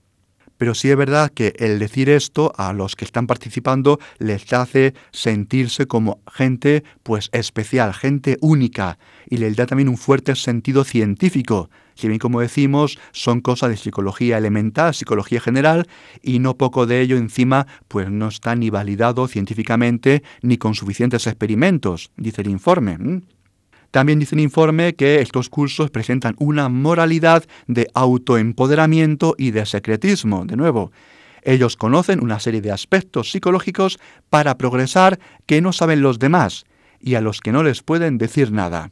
Pero 0.59 0.75
sí 0.75 0.91
es 0.91 0.97
verdad 0.97 1.31
que 1.31 1.55
el 1.59 1.79
decir 1.79 2.09
esto 2.09 2.53
a 2.57 2.73
los 2.73 2.97
que 2.97 3.05
están 3.05 3.27
participando 3.27 3.99
les 4.19 4.53
hace 4.53 4.95
sentirse 5.11 5.87
como 5.87 6.21
gente 6.33 6.85
pues 7.03 7.29
especial, 7.33 7.93
gente 7.93 8.39
única, 8.41 8.99
y 9.29 9.39
les 9.39 9.57
da 9.57 9.67
también 9.67 9.89
un 9.89 9.97
fuerte 9.97 10.35
sentido 10.37 10.85
científico, 10.85 11.71
si 11.95 12.09
bien 12.09 12.19
como 12.19 12.41
decimos 12.41 12.99
son 13.13 13.41
cosas 13.41 13.71
de 13.71 13.77
psicología 13.77 14.39
elemental, 14.39 14.95
psicología 14.95 15.41
general, 15.41 15.89
y 16.23 16.39
no 16.39 16.57
poco 16.57 16.87
de 16.87 17.01
ello 17.01 17.17
encima 17.17 17.67
pues 17.89 18.11
no 18.11 18.29
está 18.29 18.55
ni 18.55 18.71
validado 18.71 19.27
científicamente 19.29 20.23
ni 20.43 20.57
con 20.57 20.75
suficientes 20.75 21.27
experimentos, 21.27 22.11
dice 22.17 22.43
el 22.43 22.51
informe. 22.51 22.99
También 23.95 24.19
dice 24.19 24.35
el 24.35 24.41
informe 24.41 24.97
que 24.97 25.21
estos 25.21 25.49
cursos 25.49 25.89
presentan 25.89 26.35
una 26.41 26.69
moralidad 26.69 27.45
de 27.69 27.87
autoempoderamiento 27.95 29.37
y 29.39 29.53
de 29.53 29.67
secretismo. 29.67 30.45
De 30.45 30.57
nuevo, 30.57 30.91
ellos 31.43 31.77
conocen 31.77 32.21
una 32.21 32.41
serie 32.41 32.61
de 32.61 32.73
aspectos 32.73 33.31
psicológicos 33.31 34.01
para 34.31 34.59
progresar 34.59 35.21
que 35.47 35.61
no 35.61 35.73
saben 35.73 36.03
los 36.03 36.19
demás 36.19 36.65
y 36.99 37.15
a 37.15 37.21
los 37.21 37.41
que 37.41 37.53
no 37.53 37.63
les 37.63 37.85
pueden 37.85 38.19
decir 38.19 38.51
nada. 38.51 38.91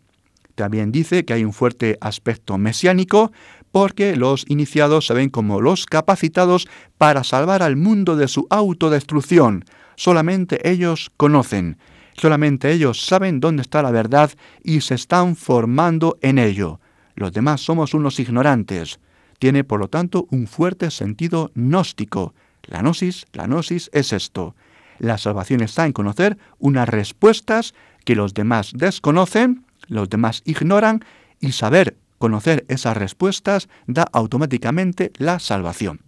También 0.54 0.92
dice 0.92 1.24
que 1.24 1.32
hay 1.32 1.44
un 1.44 1.52
fuerte 1.52 1.98
aspecto 2.00 2.56
mesiánico 2.56 3.32
porque 3.72 4.14
los 4.14 4.44
iniciados 4.46 5.08
se 5.08 5.14
ven 5.14 5.30
como 5.30 5.60
los 5.60 5.86
capacitados 5.86 6.68
para 6.96 7.24
salvar 7.24 7.64
al 7.64 7.74
mundo 7.74 8.14
de 8.14 8.28
su 8.28 8.46
autodestrucción. 8.50 9.64
Solamente 9.96 10.70
ellos 10.70 11.10
conocen, 11.16 11.76
solamente 12.14 12.72
ellos 12.72 13.04
saben 13.04 13.40
dónde 13.40 13.62
está 13.62 13.82
la 13.82 13.90
verdad 13.90 14.30
y 14.62 14.80
se 14.80 14.94
están 14.94 15.36
formando 15.36 16.18
en 16.20 16.38
ello. 16.38 16.80
Los 17.14 17.32
demás 17.32 17.60
somos 17.60 17.94
unos 17.94 18.18
ignorantes. 18.20 19.00
Tiene, 19.38 19.64
por 19.64 19.80
lo 19.80 19.88
tanto, 19.88 20.26
un 20.30 20.46
fuerte 20.46 20.90
sentido 20.90 21.50
gnóstico. 21.54 22.34
La 22.62 22.80
gnosis, 22.80 23.26
la 23.32 23.46
gnosis 23.46 23.90
es 23.92 24.12
esto. 24.12 24.54
La 24.98 25.18
salvación 25.18 25.62
está 25.62 25.84
en 25.84 25.92
conocer 25.92 26.38
unas 26.58 26.88
respuestas 26.88 27.74
que 28.04 28.14
los 28.14 28.34
demás 28.34 28.72
desconocen 28.74 29.64
los 29.88 30.08
demás 30.08 30.42
ignoran 30.44 31.04
y 31.40 31.52
saber 31.52 31.96
conocer 32.18 32.64
esas 32.68 32.96
respuestas 32.96 33.68
da 33.86 34.06
automáticamente 34.12 35.12
la 35.16 35.38
salvación. 35.38 36.00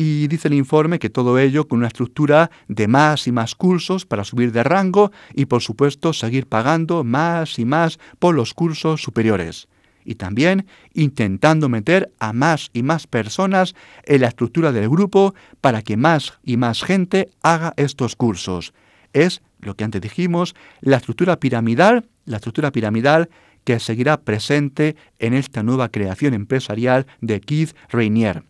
Y 0.00 0.28
dice 0.28 0.46
el 0.46 0.54
informe 0.54 1.00
que 1.00 1.10
todo 1.10 1.40
ello 1.40 1.66
con 1.66 1.80
una 1.80 1.88
estructura 1.88 2.52
de 2.68 2.86
más 2.86 3.26
y 3.26 3.32
más 3.32 3.56
cursos 3.56 4.06
para 4.06 4.22
subir 4.22 4.52
de 4.52 4.62
rango 4.62 5.10
y 5.34 5.46
por 5.46 5.60
supuesto 5.60 6.12
seguir 6.12 6.46
pagando 6.46 7.02
más 7.02 7.58
y 7.58 7.64
más 7.64 7.98
por 8.20 8.36
los 8.36 8.54
cursos 8.54 9.02
superiores. 9.02 9.66
Y 10.04 10.14
también 10.14 10.68
intentando 10.94 11.68
meter 11.68 12.12
a 12.20 12.32
más 12.32 12.70
y 12.72 12.84
más 12.84 13.08
personas 13.08 13.74
en 14.04 14.20
la 14.20 14.28
estructura 14.28 14.70
del 14.70 14.88
grupo 14.88 15.34
para 15.60 15.82
que 15.82 15.96
más 15.96 16.34
y 16.44 16.58
más 16.58 16.84
gente 16.84 17.30
haga 17.42 17.74
estos 17.76 18.14
cursos. 18.14 18.74
Es 19.12 19.42
lo 19.58 19.74
que 19.74 19.82
antes 19.82 20.00
dijimos, 20.00 20.54
la 20.80 20.98
estructura 20.98 21.40
piramidal 21.40 22.08
la 22.24 22.36
estructura 22.36 22.70
piramidal 22.70 23.30
que 23.64 23.80
seguirá 23.80 24.20
presente 24.20 24.94
en 25.18 25.34
esta 25.34 25.64
nueva 25.64 25.88
creación 25.88 26.34
empresarial 26.34 27.08
de 27.20 27.40
Keith 27.40 27.74
Rainier. 27.90 28.44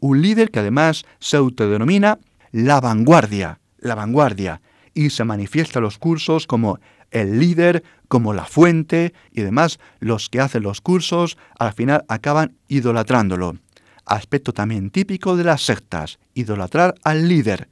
Un 0.00 0.22
líder 0.22 0.50
que 0.50 0.60
además 0.60 1.04
se 1.18 1.36
autodenomina 1.36 2.18
la 2.52 2.80
vanguardia, 2.80 3.60
la 3.78 3.94
vanguardia, 3.94 4.60
y 4.94 5.10
se 5.10 5.24
manifiesta 5.24 5.78
en 5.78 5.84
los 5.84 5.98
cursos 5.98 6.46
como 6.46 6.78
el 7.10 7.38
líder, 7.38 7.82
como 8.08 8.34
la 8.34 8.44
fuente, 8.44 9.14
y 9.32 9.42
además 9.42 9.78
los 10.00 10.28
que 10.28 10.40
hacen 10.40 10.62
los 10.62 10.80
cursos 10.80 11.36
al 11.58 11.72
final 11.72 12.04
acaban 12.08 12.56
idolatrándolo. 12.68 13.56
Aspecto 14.04 14.52
también 14.52 14.90
típico 14.90 15.36
de 15.36 15.44
las 15.44 15.62
sectas, 15.62 16.18
idolatrar 16.34 16.94
al 17.04 17.28
líder. 17.28 17.68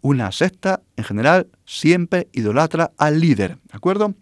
Una 0.00 0.32
secta, 0.32 0.80
en 0.96 1.04
general, 1.04 1.48
siempre 1.66 2.28
idolatra 2.32 2.92
al 2.96 3.20
líder, 3.20 3.56
¿de 3.56 3.76
acuerdo? 3.76 4.14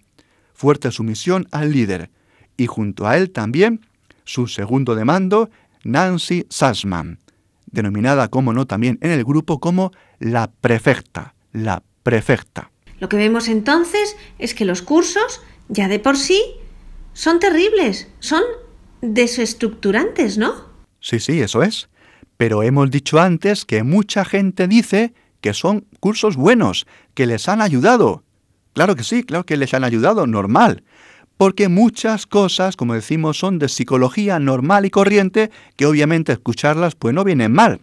fuerte 0.56 0.90
sumisión 0.90 1.46
al 1.52 1.70
líder, 1.70 2.10
y 2.56 2.66
junto 2.66 3.06
a 3.06 3.16
él 3.18 3.30
también 3.30 3.86
su 4.24 4.48
segundo 4.48 4.94
de 4.94 5.04
mando, 5.04 5.50
Nancy 5.84 6.46
Sassman, 6.48 7.18
denominada 7.66 8.28
como 8.28 8.52
no 8.52 8.66
también 8.66 8.98
en 9.02 9.10
el 9.10 9.24
grupo 9.24 9.60
como 9.60 9.92
la 10.18 10.50
prefecta, 10.60 11.34
la 11.52 11.82
prefecta. 12.02 12.70
Lo 12.98 13.08
que 13.08 13.16
vemos 13.16 13.48
entonces 13.48 14.16
es 14.38 14.54
que 14.54 14.64
los 14.64 14.82
cursos, 14.82 15.42
ya 15.68 15.88
de 15.88 15.98
por 15.98 16.16
sí, 16.16 16.42
son 17.12 17.40
terribles, 17.40 18.08
son 18.20 18.42
desestructurantes, 19.02 20.38
¿no? 20.38 20.54
Sí, 21.00 21.20
sí, 21.20 21.40
eso 21.40 21.62
es. 21.62 21.88
Pero 22.36 22.62
hemos 22.62 22.90
dicho 22.90 23.18
antes 23.20 23.64
que 23.64 23.82
mucha 23.82 24.24
gente 24.24 24.68
dice 24.68 25.14
que 25.40 25.54
son 25.54 25.86
cursos 26.00 26.36
buenos, 26.36 26.86
que 27.14 27.26
les 27.26 27.48
han 27.48 27.62
ayudado. 27.62 28.24
Claro 28.72 28.96
que 28.96 29.04
sí, 29.04 29.22
claro 29.22 29.46
que 29.46 29.56
les 29.56 29.72
han 29.72 29.84
ayudado, 29.84 30.26
normal. 30.26 30.82
Porque 31.36 31.68
muchas 31.68 32.26
cosas, 32.26 32.76
como 32.76 32.94
decimos, 32.94 33.38
son 33.38 33.58
de 33.58 33.68
psicología 33.68 34.38
normal 34.38 34.86
y 34.86 34.90
corriente, 34.90 35.50
que 35.76 35.86
obviamente 35.86 36.32
escucharlas 36.32 36.94
pues 36.94 37.14
no 37.14 37.24
vienen 37.24 37.52
mal. 37.52 37.80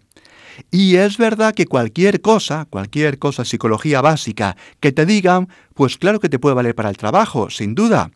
Y 0.72 0.96
es 0.96 1.18
verdad 1.18 1.54
que 1.54 1.66
cualquier 1.66 2.22
cosa, 2.22 2.66
cualquier 2.70 3.20
cosa, 3.20 3.46
psicología 3.46 4.02
básica, 4.02 4.56
que 4.80 4.92
te 4.92 5.06
digan, 5.06 5.50
pues 5.74 5.98
claro 5.98 6.20
que 6.20 6.30
te 6.30 6.40
puede 6.40 6.56
valer 6.56 6.76
para 6.76 6.90
el 6.90 6.98
trabajo, 6.98 7.50
sin 7.50 7.76
duda. 7.76 8.12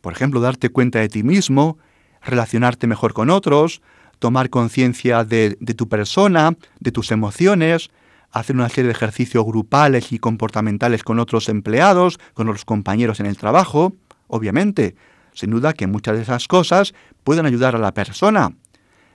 Por 0.00 0.12
ejemplo, 0.12 0.40
darte 0.40 0.70
cuenta 0.70 0.98
de 0.98 1.08
ti 1.08 1.22
mismo, 1.22 1.78
relacionarte 2.22 2.86
mejor 2.86 3.12
con 3.12 3.30
otros, 3.30 3.82
tomar 4.18 4.50
conciencia 4.50 5.24
de, 5.24 5.56
tu 5.76 5.88
persona, 5.88 6.56
de 6.78 6.92
tus 6.92 7.10
emociones, 7.10 7.90
hacer 8.30 8.54
una 8.54 8.68
serie 8.68 8.84
de 8.84 8.92
ejercicios 8.92 9.44
grupales 9.44 10.12
y 10.12 10.18
comportamentales 10.18 11.02
con 11.02 11.18
otros 11.18 11.48
empleados, 11.48 12.18
con 12.34 12.46
los 12.46 12.64
compañeros 12.64 13.18
en 13.20 13.26
el 13.26 13.36
trabajo, 13.36 13.94
obviamente. 14.30 14.94
Sin 15.32 15.50
duda 15.50 15.72
que 15.72 15.86
muchas 15.86 16.16
de 16.16 16.22
esas 16.22 16.48
cosas 16.48 16.94
pueden 17.24 17.46
ayudar 17.46 17.76
a 17.76 17.78
la 17.78 17.94
persona. 17.94 18.52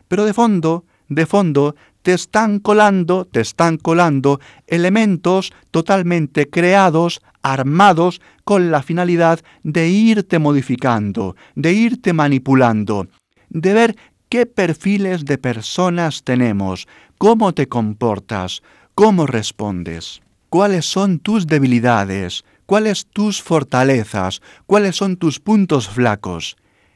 Pero 0.07 0.25
de 0.25 0.33
fondo, 0.33 0.85
de 1.07 1.25
fondo, 1.25 1.75
te 2.01 2.13
están 2.13 2.59
colando, 2.59 3.25
te 3.25 3.41
están 3.41 3.77
colando 3.77 4.39
elementos 4.67 5.51
totalmente 5.71 6.49
creados, 6.49 7.21
armados, 7.41 8.21
con 8.43 8.69
la 8.69 8.83
finalidad 8.83 9.39
de 9.63 9.89
irte 9.89 10.37
modificando, 10.37 11.35
de 11.55 11.73
irte 11.73 12.13
manipulando, 12.13 13.07
de 13.49 13.73
ver 13.73 13.95
qué 14.29 14.45
perfiles 14.45 15.25
de 15.25 15.37
personas 15.37 16.23
tenemos, 16.23 16.87
cómo 17.17 17.53
te 17.53 17.67
comportas, 17.67 18.61
cómo 18.93 19.25
respondes, 19.25 20.21
cuáles 20.49 20.85
son 20.85 21.19
tus 21.19 21.47
debilidades, 21.47 22.45
cuáles 22.65 23.07
tus 23.07 23.41
fortalezas, 23.41 24.41
cuáles 24.65 24.95
son 24.95 25.17
tus 25.17 25.39
puntos 25.39 25.87
flacos. 25.89 26.55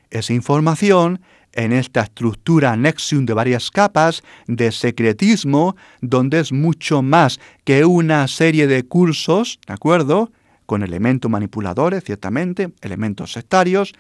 Esa 0.10 0.34
información 0.34 1.22
en 1.54 1.74
esta 1.74 2.02
estructura 2.02 2.76
Nexium 2.76 3.26
de 3.26 3.34
varias 3.34 3.72
capas 3.72 4.24
de 4.48 4.72
secretismo, 4.72 5.76
donde 6.02 6.40
es 6.40 6.52
mucho 6.52 7.02
más 7.02 7.40
que 7.64 7.86
una 7.86 8.28
serie 8.28 8.68
de 8.68 8.84
cursos, 8.84 9.60
¿de 9.68 9.74
acuerdo? 9.74 10.32
Con 10.66 10.84
elementos 10.84 11.30
manipuladores, 11.32 12.04
ciertamente, 12.04 12.72
elementos 12.82 13.32
sectarios, 13.32 13.94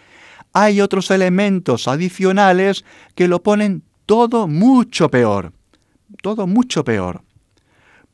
hay 0.53 0.81
otros 0.81 1.11
elementos 1.11 1.87
adicionales 1.87 2.85
que 3.15 3.27
lo 3.27 3.41
ponen 3.41 3.83
todo 4.05 4.47
mucho 4.47 5.09
peor. 5.09 5.53
Todo 6.21 6.47
mucho 6.47 6.83
peor. 6.83 7.21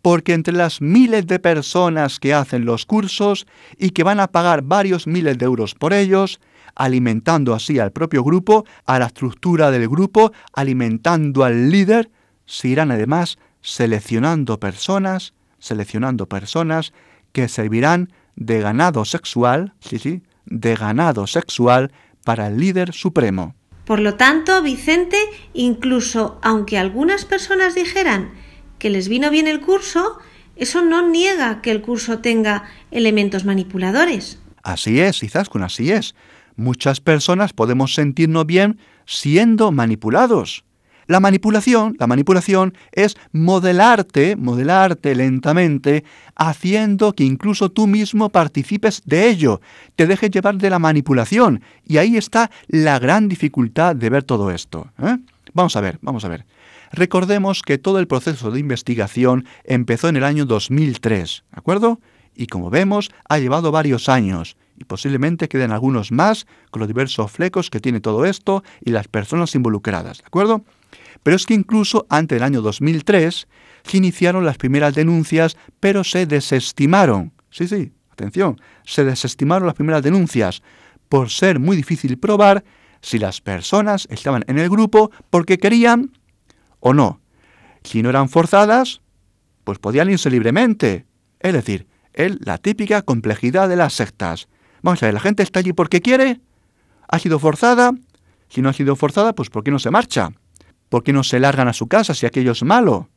Porque 0.06 0.34
entre 0.34 0.54
las 0.54 0.82
miles 0.82 1.26
de 1.26 1.40
personas 1.40 2.20
que 2.20 2.36
hacen 2.36 2.64
los 2.64 2.86
cursos 2.86 3.48
y 3.80 3.90
que 3.90 4.04
van 4.04 4.20
a 4.20 4.28
pagar 4.28 4.62
varios 4.62 5.08
miles 5.08 5.36
de 5.40 5.46
euros 5.46 5.74
por 5.74 5.94
ellos, 5.94 6.40
alimentando 6.76 7.56
así 7.56 7.80
al 7.80 7.92
propio 7.92 8.24
grupo, 8.24 8.66
a 8.86 9.00
la 9.00 9.08
estructura 9.08 9.72
del 9.72 9.90
grupo, 9.90 10.32
alimentando 10.54 11.44
al 11.44 11.72
líder, 11.72 12.12
se 12.46 12.68
irán 12.68 12.92
además 12.92 13.40
seleccionando 13.62 14.60
personas, 14.60 15.34
seleccionando 15.58 16.30
personas 16.30 16.94
que 17.32 17.48
servirán 17.48 18.14
de 18.36 18.62
ganado 18.62 19.06
sexual, 19.06 19.74
sí, 19.80 19.98
sí, 19.98 20.22
de 20.46 20.76
ganado 20.76 21.26
sexual 21.26 21.92
para 22.24 22.46
el 22.46 22.60
líder 22.60 22.94
supremo. 22.94 23.56
Por 23.86 24.02
lo 24.02 24.14
tanto, 24.14 24.62
Vicente, 24.62 25.18
incluso 25.56 26.40
aunque 26.44 26.78
algunas 26.78 27.26
personas 27.26 27.74
dijeran 27.74 28.45
que 28.80 28.90
les 28.90 29.10
vino 29.10 29.30
bien 29.30 29.48
el 29.48 29.62
curso, 29.62 30.20
eso 30.56 30.84
no 30.84 31.08
niega 31.08 31.62
que 31.62 31.72
el 31.72 31.82
curso 31.82 32.20
tenga 32.20 32.64
elementos 32.92 33.46
manipuladores. 33.46 34.40
Así 34.64 35.00
es, 35.00 35.22
Izaskun, 35.22 35.64
así 35.64 35.92
es. 35.92 36.16
Muchas 36.56 37.02
personas 37.02 37.54
podemos 37.54 37.94
sentirnos 37.94 38.46
bien 38.46 38.80
siendo 39.06 39.72
manipulados. 39.72 40.64
La 41.08 41.20
manipulación, 41.20 41.96
la 42.00 42.08
manipulación 42.08 42.74
es 42.92 43.16
modelarte, 43.32 44.36
modelarte 44.36 45.14
lentamente, 45.14 46.04
haciendo 46.36 47.14
que 47.14 47.24
incluso 47.24 47.70
tú 47.70 47.86
mismo 47.86 48.30
participes 48.30 49.04
de 49.06 49.30
ello, 49.30 49.62
te 49.96 50.08
dejes 50.08 50.32
llevar 50.32 50.58
de 50.58 50.72
la 50.72 50.80
manipulación. 50.80 51.62
Y 51.86 51.98
ahí 51.98 52.18
está 52.18 52.50
la 52.68 52.98
gran 52.98 53.30
dificultad 53.30 53.96
de 53.96 54.10
ver 54.10 54.24
todo 54.24 54.50
esto. 54.50 54.88
¿eh? 55.04 55.18
Vamos 55.54 55.76
a 55.76 55.82
ver, 55.82 56.00
vamos 56.02 56.26
a 56.26 56.30
ver. 56.30 56.46
Recordemos 56.92 57.62
que 57.62 57.78
todo 57.78 58.00
el 58.00 58.08
proceso 58.08 58.52
de 58.52 58.60
investigación 58.60 59.46
empezó 59.64 60.10
en 60.10 60.18
el 60.18 60.24
año 60.24 60.46
2003, 60.46 61.44
¿de 61.52 61.58
acuerdo? 61.58 62.00
Y 62.36 62.48
como 62.48 62.70
vemos, 62.70 63.12
ha 63.30 63.40
llevado 63.40 63.72
varios 63.72 64.10
años 64.10 64.58
y 64.78 64.84
posiblemente 64.84 65.48
queden 65.48 65.72
algunos 65.72 66.12
más 66.12 66.48
con 66.70 66.82
los 66.82 66.88
diversos 66.88 67.32
flecos 67.32 67.70
que 67.70 67.80
tiene 67.80 68.02
todo 68.02 68.26
esto 68.26 68.64
y 68.82 68.92
las 68.92 69.08
personas 69.08 69.56
involucradas, 69.56 70.20
¿de 70.20 70.26
acuerdo? 70.26 70.66
Pero 71.24 71.36
es 71.38 71.46
que 71.46 71.54
incluso 71.54 72.06
antes 72.10 72.36
del 72.36 72.44
año 72.44 72.62
2003 72.62 73.48
se 73.84 73.98
iniciaron 73.98 74.46
las 74.46 74.58
primeras 74.58 74.94
denuncias, 74.94 75.58
pero 75.80 76.04
se 76.04 76.26
desestimaron. 76.26 77.32
Sí, 77.50 77.68
sí, 77.68 77.92
atención, 78.12 78.60
se 78.84 79.06
desestimaron 79.06 79.66
las 79.66 79.76
primeras 79.76 80.04
denuncias 80.04 80.62
por 81.10 81.30
ser 81.30 81.60
muy 81.60 81.78
difícil 81.78 82.18
probar 82.18 82.64
si 83.02 83.20
las 83.20 83.40
personas 83.40 84.08
estaban 84.10 84.44
en 84.48 84.58
el 84.58 84.70
grupo 84.70 85.12
porque 85.30 85.58
querían 85.58 86.12
o 86.86 86.94
no. 86.94 87.20
Si 87.84 88.04
no 88.04 88.12
eran 88.12 88.30
forzadas, 88.30 89.02
pues 89.64 89.80
podían 89.80 90.08
irse 90.08 90.30
libremente. 90.30 91.08
Es 91.40 91.52
decir, 91.52 91.88
la 92.14 92.60
típica 92.60 93.02
complejidad 93.02 93.68
de 93.68 93.76
las 93.76 93.94
sectas. 93.94 94.48
Vamos 94.84 95.02
a 95.02 95.08
ver, 95.08 95.16
la 95.16 95.20
gente 95.20 95.42
está 95.42 95.62
allí 95.62 95.74
porque 95.74 96.02
quiere, 96.02 96.42
ha 97.08 97.18
sido 97.18 97.40
forzada, 97.40 97.92
si 98.50 98.62
no 98.62 98.70
ha 98.70 98.74
sido 98.74 98.96
forzada, 98.96 99.34
pues 99.34 99.50
¿por 99.50 99.64
qué 99.64 99.72
no 99.72 99.80
se 99.80 99.90
marcha? 99.90 100.30
¿Por 100.90 101.04
qué 101.04 101.12
no 101.12 101.24
se 101.24 101.40
largan 101.40 101.68
a 101.68 101.74
su 101.74 101.88
casa 101.88 102.14
si 102.14 102.28
aquello 102.28 102.52
es 102.52 102.62
malo? 102.62 103.10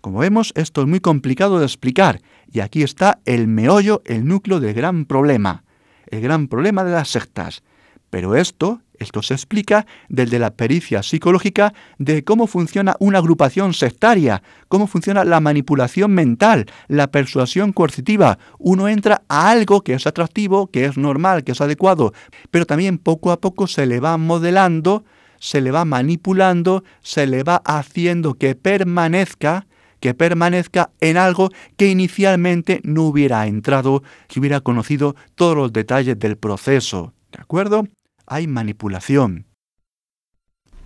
Como 0.00 0.20
vemos, 0.20 0.54
esto 0.56 0.80
es 0.80 0.86
muy 0.86 1.00
complicado 1.00 1.58
de 1.58 1.66
explicar, 1.66 2.22
y 2.50 2.60
aquí 2.60 2.82
está 2.82 3.20
el 3.26 3.46
meollo, 3.46 4.00
el 4.06 4.26
núcleo 4.26 4.58
del 4.58 4.72
gran 4.72 5.04
problema, 5.04 5.64
el 6.06 6.22
gran 6.22 6.48
problema 6.48 6.82
de 6.82 6.92
las 6.92 7.10
sectas. 7.10 7.62
Pero 8.10 8.34
esto, 8.34 8.82
esto 8.98 9.22
se 9.22 9.34
explica 9.34 9.86
desde 10.08 10.38
la 10.38 10.50
pericia 10.50 11.02
psicológica 11.02 11.72
de 11.98 12.22
cómo 12.22 12.46
funciona 12.46 12.96
una 12.98 13.18
agrupación 13.18 13.72
sectaria, 13.72 14.42
cómo 14.68 14.86
funciona 14.86 15.24
la 15.24 15.40
manipulación 15.40 16.12
mental, 16.12 16.66
la 16.88 17.10
persuasión 17.10 17.72
coercitiva. 17.72 18.38
Uno 18.58 18.88
entra 18.88 19.22
a 19.28 19.50
algo 19.50 19.82
que 19.82 19.94
es 19.94 20.06
atractivo, 20.06 20.66
que 20.66 20.84
es 20.84 20.98
normal, 20.98 21.44
que 21.44 21.52
es 21.52 21.60
adecuado, 21.60 22.12
pero 22.50 22.66
también 22.66 22.98
poco 22.98 23.32
a 23.32 23.40
poco 23.40 23.66
se 23.66 23.86
le 23.86 24.00
va 24.00 24.18
modelando, 24.18 25.04
se 25.38 25.60
le 25.60 25.70
va 25.70 25.84
manipulando, 25.84 26.84
se 27.00 27.26
le 27.26 27.42
va 27.42 27.62
haciendo 27.64 28.34
que 28.34 28.54
permanezca, 28.54 29.66
que 30.00 30.14
permanezca 30.14 30.90
en 31.00 31.16
algo 31.16 31.50
que 31.76 31.88
inicialmente 31.88 32.80
no 32.84 33.04
hubiera 33.04 33.46
entrado 33.46 34.02
si 34.28 34.40
hubiera 34.40 34.60
conocido 34.60 35.14
todos 35.36 35.56
los 35.56 35.72
detalles 35.72 36.18
del 36.18 36.36
proceso. 36.36 37.14
¿De 37.32 37.40
acuerdo? 37.40 37.84
Hay 38.30 38.46
manipulación. 38.46 39.46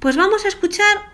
Pues 0.01 0.17
vamos 0.17 0.45
a 0.45 0.49
escuchar 0.49 1.13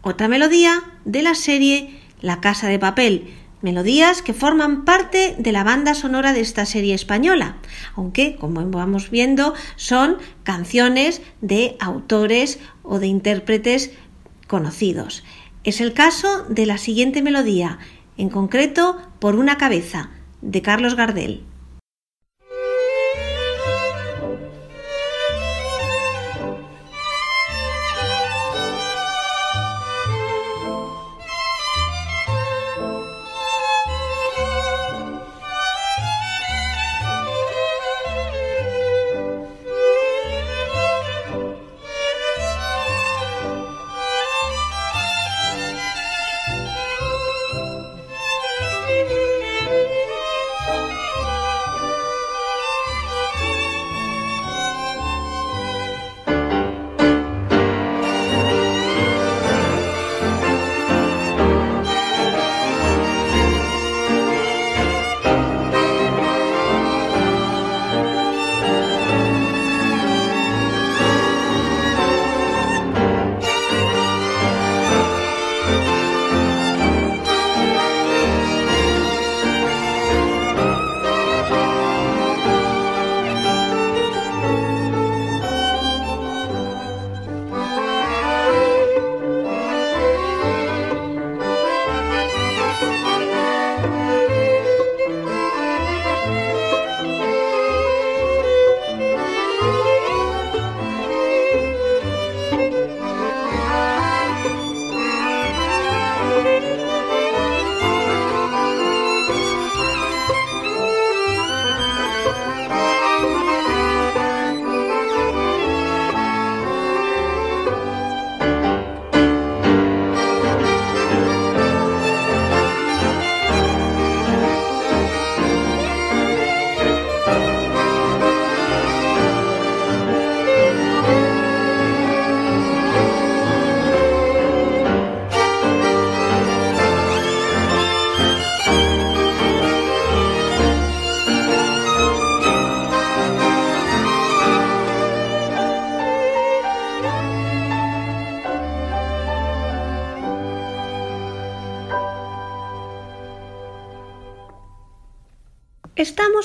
otra 0.00 0.28
melodía 0.28 0.82
de 1.04 1.22
la 1.22 1.34
serie 1.34 2.00
La 2.20 2.40
Casa 2.40 2.68
de 2.68 2.78
Papel, 2.78 3.34
melodías 3.62 4.22
que 4.22 4.32
forman 4.32 4.84
parte 4.84 5.34
de 5.38 5.52
la 5.52 5.64
banda 5.64 5.94
sonora 5.94 6.32
de 6.32 6.40
esta 6.40 6.66
serie 6.66 6.94
española, 6.94 7.56
aunque, 7.96 8.36
como 8.36 8.64
vamos 8.70 9.10
viendo, 9.10 9.54
son 9.74 10.18
canciones 10.44 11.20
de 11.40 11.76
autores 11.80 12.60
o 12.84 13.00
de 13.00 13.08
intérpretes 13.08 13.90
conocidos. 14.46 15.24
Es 15.64 15.80
el 15.80 15.92
caso 15.94 16.44
de 16.48 16.66
la 16.66 16.78
siguiente 16.78 17.22
melodía, 17.22 17.80
en 18.16 18.30
concreto 18.30 18.98
por 19.18 19.34
una 19.34 19.58
cabeza, 19.58 20.10
de 20.42 20.62
Carlos 20.62 20.94
Gardel. 20.94 21.44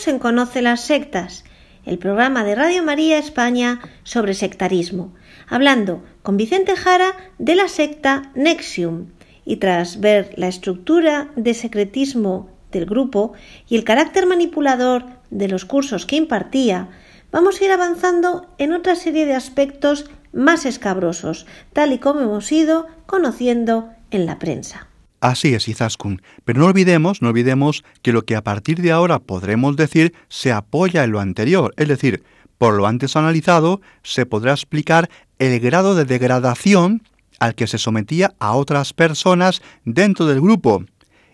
Estamos 0.02 0.16
en 0.16 0.20
Conoce 0.20 0.62
las 0.64 0.82
Sectas, 0.82 1.44
el 1.86 2.00
programa 2.00 2.44
de 2.44 2.56
Radio 2.56 2.82
María 2.82 3.20
España 3.20 3.82
sobre 4.02 4.34
sectarismo, 4.34 5.14
hablando 5.48 6.02
con 6.24 6.38
Vicente 6.38 6.76
Jara 6.76 7.16
de 7.38 7.54
la 7.54 7.68
secta 7.68 8.32
Nexium. 8.34 9.12
Y 9.46 9.58
tras 9.58 10.00
ver 10.00 10.34
la 10.38 10.48
estructura 10.48 11.30
de 11.36 11.54
secretismo 11.54 12.50
del 12.72 12.88
grupo 12.88 13.34
y 13.70 13.76
el 13.76 13.84
carácter 13.84 14.26
manipulador 14.26 15.06
de 15.30 15.48
los 15.48 15.66
cursos 15.66 16.08
que 16.08 16.16
impartía, 16.16 16.90
vamos 17.32 17.62
a 17.62 17.66
ir 17.66 17.72
avanzando 17.72 18.48
en 18.58 18.74
otra 18.74 18.96
serie 18.96 19.28
de 19.28 19.36
aspectos 19.36 20.10
más 20.34 20.66
escabrosos, 20.66 21.46
tal 21.74 21.94
y 21.94 22.00
como 22.00 22.22
hemos 22.22 22.52
ido 22.52 22.88
conociendo 23.06 23.92
en 24.10 24.26
la 24.26 24.40
prensa. 24.40 24.88
Así 25.22 25.54
es, 25.54 25.68
Izaskun. 25.68 26.22
Pero 26.44 26.60
no 26.60 26.66
olvidemos, 26.66 27.22
no 27.22 27.30
olvidemos 27.30 27.84
que 28.02 28.12
lo 28.12 28.24
que 28.24 28.36
a 28.36 28.44
partir 28.44 28.82
de 28.82 28.92
ahora 28.92 29.20
podremos 29.20 29.76
decir 29.76 30.14
se 30.30 30.52
apoya 30.52 31.04
en 31.04 31.12
lo 31.12 31.20
anterior. 31.20 31.74
Es 31.78 31.88
decir, 31.88 32.24
por 32.58 32.74
lo 32.74 32.88
antes 32.88 33.16
analizado, 33.16 33.82
se 34.04 34.26
podrá 34.26 34.52
explicar 34.52 35.10
el 35.38 35.60
grado 35.60 35.96
de 35.96 36.06
degradación 36.06 37.04
al 37.40 37.56
que 37.56 37.68
se 37.68 37.78
sometía 37.78 38.34
a 38.40 38.56
otras 38.56 38.94
personas 38.94 39.62
dentro 39.86 40.26
del 40.26 40.42
grupo. 40.42 40.84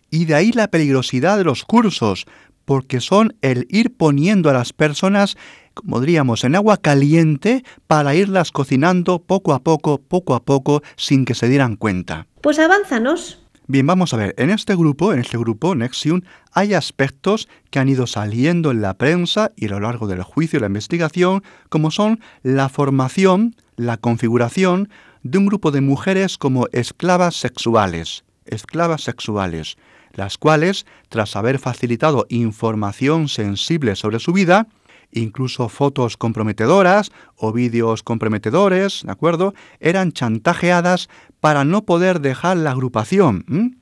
Y 0.09 0.25
de 0.25 0.35
ahí 0.35 0.51
la 0.51 0.69
peligrosidad 0.69 1.37
de 1.37 1.43
los 1.43 1.63
cursos, 1.63 2.25
porque 2.65 2.99
son 2.99 3.35
el 3.41 3.67
ir 3.69 3.95
poniendo 3.95 4.49
a 4.49 4.53
las 4.53 4.73
personas, 4.73 5.37
como 5.73 6.01
diríamos, 6.01 6.43
en 6.43 6.55
agua 6.55 6.75
caliente 6.75 7.63
para 7.87 8.15
irlas 8.15 8.51
cocinando 8.51 9.19
poco 9.19 9.53
a 9.53 9.59
poco, 9.59 9.97
poco 9.97 10.35
a 10.35 10.43
poco, 10.43 10.81
sin 10.97 11.23
que 11.23 11.35
se 11.35 11.47
dieran 11.47 11.77
cuenta. 11.77 12.27
Pues 12.41 12.59
avánzanos. 12.59 13.46
Bien, 13.69 13.85
vamos 13.85 14.13
a 14.13 14.17
ver, 14.17 14.33
en 14.37 14.49
este 14.49 14.77
grupo, 14.77 15.11
en 15.11 15.19
este 15.19 15.37
grupo 15.37 15.75
Nexium, 15.75 16.21
hay 16.53 16.73
aspectos 16.73 17.49
que 17.69 17.79
han 17.79 17.89
ido 17.89 18.07
saliendo 18.07 18.71
en 18.71 18.81
la 18.81 18.93
prensa 18.93 19.51
y 19.57 19.65
a 19.65 19.71
lo 19.71 19.81
largo 19.81 20.07
del 20.07 20.23
juicio 20.23 20.55
y 20.55 20.61
la 20.61 20.67
investigación, 20.67 21.43
como 21.67 21.91
son 21.91 22.21
la 22.43 22.69
formación, 22.69 23.57
la 23.75 23.97
configuración 23.97 24.87
de 25.23 25.37
un 25.37 25.47
grupo 25.47 25.71
de 25.71 25.81
mujeres 25.81 26.37
como 26.37 26.67
esclavas 26.71 27.35
sexuales, 27.35 28.23
esclavas 28.45 29.01
sexuales, 29.01 29.75
las 30.13 30.37
cuales, 30.37 30.85
tras 31.09 31.35
haber 31.35 31.59
facilitado 31.59 32.25
información 32.29 33.27
sensible 33.27 33.97
sobre 33.97 34.19
su 34.19 34.31
vida, 34.31 34.67
incluso 35.11 35.69
fotos 35.69 36.17
comprometedoras 36.17 37.11
o 37.35 37.51
vídeos 37.51 38.03
comprometedores, 38.03 39.03
¿de 39.03 39.11
acuerdo? 39.11 39.53
Eran 39.79 40.11
chantajeadas 40.11 41.09
para 41.39 41.63
no 41.63 41.85
poder 41.85 42.21
dejar 42.21 42.57
la 42.57 42.71
agrupación. 42.71 43.79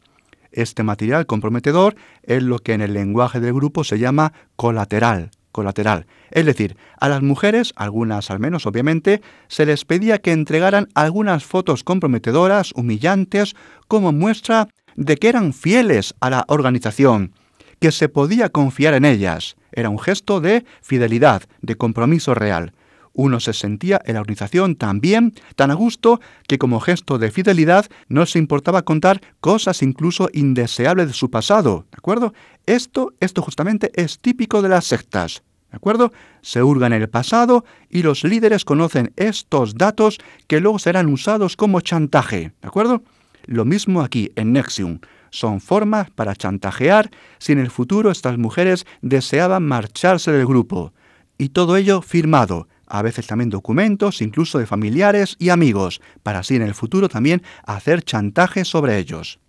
Este 0.51 0.83
material 0.83 1.25
comprometedor 1.25 1.95
es 2.23 2.41
lo 2.41 2.59
que 2.59 2.73
en 2.73 2.81
el 2.81 2.93
lenguaje 2.93 3.39
del 3.39 3.53
grupo 3.53 3.83
se 3.83 3.99
llama 3.99 4.33
colateral, 4.55 5.31
colateral. 5.51 6.05
Es 6.31 6.45
decir, 6.45 6.77
a 6.99 7.09
las 7.09 7.21
mujeres, 7.21 7.73
algunas 7.75 8.31
al 8.31 8.39
menos 8.39 8.65
obviamente, 8.65 9.21
se 9.47 9.65
les 9.65 9.85
pedía 9.85 10.19
que 10.19 10.31
entregaran 10.31 10.87
algunas 10.93 11.43
fotos 11.45 11.83
comprometedoras, 11.83 12.71
humillantes, 12.75 13.55
como 13.87 14.11
muestra 14.11 14.69
de 14.95 15.17
que 15.17 15.29
eran 15.29 15.53
fieles 15.53 16.13
a 16.21 16.29
la 16.29 16.45
organización, 16.47 17.33
que 17.79 17.91
se 17.91 18.09
podía 18.09 18.49
confiar 18.49 18.93
en 18.93 19.05
ellas. 19.05 19.55
Era 19.71 19.89
un 19.89 19.99
gesto 19.99 20.39
de 20.39 20.65
fidelidad, 20.81 21.43
de 21.61 21.75
compromiso 21.75 22.33
real. 22.33 22.71
Uno 23.15 23.39
se 23.39 23.53
sentía 23.53 24.01
en 24.05 24.15
la 24.15 24.19
organización 24.19 24.75
tan 24.75 24.99
bien, 24.99 25.33
tan 25.55 25.71
a 25.71 25.73
gusto, 25.73 26.19
que 26.47 26.57
como 26.57 26.81
gesto 26.81 27.17
de 27.17 27.31
fidelidad 27.31 27.85
no 28.09 28.25
se 28.25 28.39
importaba 28.39 28.83
contar 28.83 29.21
cosas 29.39 29.81
incluso 29.81 30.29
indeseables 30.33 31.07
de 31.07 31.13
su 31.13 31.31
pasado. 31.31 31.85
¿De 31.91 31.97
acuerdo? 31.97 32.33
Esto, 32.65 33.13
esto 33.21 33.41
justamente 33.41 33.91
es 33.95 34.19
típico 34.19 34.61
de 34.61 34.69
las 34.69 34.85
sectas. 34.85 35.43
¿De 35.71 35.77
acuerdo? 35.77 36.11
Se 36.41 36.61
hurgan 36.61 36.91
el 36.91 37.09
pasado 37.09 37.63
y 37.89 38.03
los 38.03 38.25
líderes 38.25 38.65
conocen 38.65 39.13
estos 39.15 39.75
datos 39.75 40.19
que 40.47 40.59
luego 40.59 40.77
serán 40.77 41.07
usados 41.07 41.55
como 41.55 41.79
chantaje. 41.79 42.51
¿De 42.61 42.67
acuerdo? 42.67 43.01
Lo 43.45 43.63
mismo 43.63 44.01
aquí 44.01 44.31
en 44.35 44.51
Nexium 44.51 44.99
son 45.29 45.61
formas 45.61 46.09
para 46.11 46.35
chantajear 46.35 47.11
si 47.39 47.53
en 47.53 47.59
el 47.59 47.71
futuro 47.71 48.11
estas 48.11 48.37
mujeres 48.37 48.85
deseaban 49.01 49.63
marcharse 49.63 50.31
del 50.31 50.45
grupo. 50.45 50.93
Y 51.37 51.49
todo 51.49 51.75
ello 51.75 52.01
firmado, 52.01 52.67
a 52.87 53.01
veces 53.01 53.27
también 53.27 53.49
documentos, 53.49 54.21
incluso 54.21 54.59
de 54.59 54.65
familiares 54.65 55.35
y 55.39 55.49
amigos, 55.49 56.01
para 56.23 56.39
así 56.39 56.55
en 56.55 56.61
el 56.61 56.73
futuro 56.73 57.09
también 57.09 57.41
hacer 57.65 58.03
chantaje 58.03 58.65
sobre 58.65 58.97
ellos. 58.97 59.39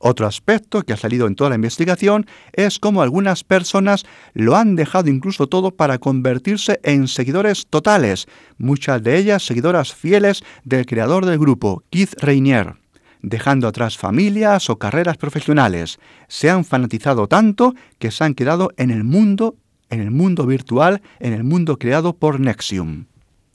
Otro 0.00 0.26
aspecto 0.26 0.82
que 0.82 0.92
ha 0.92 0.96
salido 0.96 1.26
en 1.26 1.34
toda 1.34 1.50
la 1.50 1.56
investigación 1.56 2.26
es 2.52 2.78
cómo 2.78 3.02
algunas 3.02 3.42
personas 3.42 4.04
lo 4.32 4.56
han 4.56 4.76
dejado 4.76 5.10
incluso 5.10 5.48
todo 5.48 5.72
para 5.72 5.98
convertirse 5.98 6.78
en 6.84 7.08
seguidores 7.08 7.66
totales, 7.66 8.28
muchas 8.58 9.02
de 9.02 9.18
ellas 9.18 9.44
seguidoras 9.44 9.92
fieles 9.92 10.44
del 10.62 10.86
creador 10.86 11.26
del 11.26 11.38
grupo, 11.38 11.82
Keith 11.90 12.14
Rainier 12.20 12.76
dejando 13.22 13.66
atrás 13.66 13.98
familias 13.98 14.70
o 14.70 14.78
carreras 14.78 15.16
profesionales. 15.16 15.98
Se 16.28 16.50
han 16.50 16.64
fanatizado 16.64 17.26
tanto 17.26 17.74
que 17.98 18.10
se 18.10 18.24
han 18.24 18.34
quedado 18.34 18.70
en 18.76 18.90
el 18.90 19.04
mundo, 19.04 19.56
en 19.90 20.00
el 20.00 20.10
mundo 20.10 20.46
virtual, 20.46 21.02
en 21.20 21.32
el 21.32 21.44
mundo 21.44 21.78
creado 21.78 22.14
por 22.14 22.40
Nexium. 22.40 23.06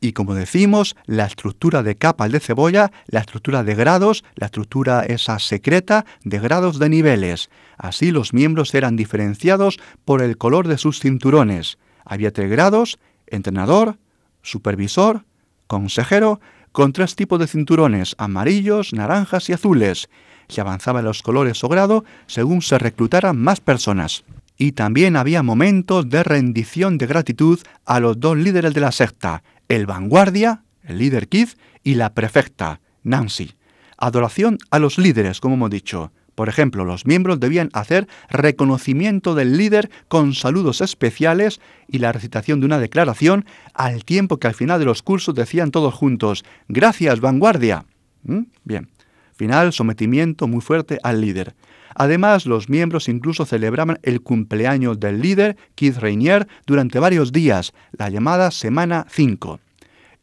Y 0.04 0.12
como 0.12 0.36
decimos, 0.36 0.98
la 1.06 1.26
estructura 1.26 1.82
de 1.82 1.96
capas 1.96 2.30
de 2.30 2.42
cebolla, 2.42 2.92
la 3.08 3.22
estructura 3.22 3.64
de 3.64 3.74
grados, 3.74 4.26
la 4.36 4.48
estructura 4.48 5.06
esa 5.06 5.40
secreta 5.40 6.06
de 6.26 6.40
grados 6.40 6.78
de 6.78 6.90
niveles. 6.90 7.50
Así 7.78 8.12
los 8.12 8.34
miembros 8.34 8.76
eran 8.76 8.98
diferenciados 8.98 9.80
por 10.04 10.22
el 10.22 10.38
color 10.38 10.68
de 10.68 10.78
sus 10.78 11.00
cinturones. 11.00 11.78
Había 12.04 12.34
tres 12.34 12.52
grados, 12.52 13.00
entrenador, 13.28 13.98
supervisor, 14.42 15.24
consejero 15.68 16.42
con 16.74 16.92
tres 16.92 17.16
tipos 17.16 17.40
de 17.40 17.48
cinturones, 17.48 18.16
amarillos, 18.18 18.92
naranjas 18.92 19.48
y 19.48 19.54
azules. 19.54 20.10
Se 20.50 20.60
avanzaba 20.60 21.00
en 21.00 21.06
los 21.06 21.22
colores 21.22 21.64
o 21.64 21.70
grado 21.70 22.04
según 22.28 22.62
se 22.62 22.78
reclutaran 22.78 23.38
más 23.38 23.62
personas. 23.62 24.26
Y 24.64 24.72
también 24.72 25.18
había 25.18 25.44
momentos 25.44 26.10
de 26.10 26.24
rendición 26.24 26.98
de 26.98 27.06
gratitud 27.06 27.60
a 27.84 28.00
los 28.00 28.18
dos 28.18 28.38
líderes 28.38 28.74
de 28.74 28.80
la 28.80 28.94
secta, 28.94 29.44
el 29.68 29.86
vanguardia, 29.86 30.64
el 30.84 31.00
líder 31.00 31.28
Keith, 31.28 31.58
y 31.84 31.96
la 31.96 32.14
prefecta, 32.14 32.80
Nancy. 33.04 33.56
Adoración 33.98 34.58
a 34.72 34.80
los 34.80 34.98
líderes, 34.98 35.42
como 35.42 35.56
hemos 35.56 35.70
dicho. 35.70 36.14
Por 36.34 36.48
ejemplo, 36.48 36.86
los 36.86 37.06
miembros 37.06 37.42
debían 37.42 37.72
hacer 37.74 38.08
reconocimiento 38.30 39.36
del 39.36 39.58
líder 39.58 39.92
con 40.08 40.34
saludos 40.34 40.80
especiales 40.80 41.60
y 41.90 41.98
la 41.98 42.14
recitación 42.14 42.62
de 42.62 42.66
una 42.66 42.80
declaración 42.80 43.44
al 43.74 44.06
tiempo 44.06 44.38
que 44.38 44.48
al 44.48 44.56
final 44.56 44.80
de 44.80 44.86
los 44.86 45.04
cursos 45.04 45.36
decían 45.36 45.72
todos 45.72 45.94
juntos, 45.94 46.46
Gracias, 46.70 47.20
vanguardia. 47.20 47.84
¿Mm? 48.24 48.44
Bien. 48.64 48.90
Final, 49.36 49.74
sometimiento 49.74 50.48
muy 50.48 50.62
fuerte 50.62 51.00
al 51.04 51.20
líder. 51.20 51.54
Además, 51.96 52.46
los 52.46 52.70
miembros 52.70 53.10
incluso 53.10 53.46
celebraban 53.46 54.00
el 54.04 54.22
cumpleaños 54.22 55.00
del 55.00 55.22
líder, 55.22 55.58
Keith 55.76 55.98
Rainier, 55.98 56.48
durante 56.66 57.00
varios 57.00 57.32
días, 57.32 57.74
la 57.92 58.10
llamada 58.10 58.52
Semana 58.52 59.06
5. 59.10 59.60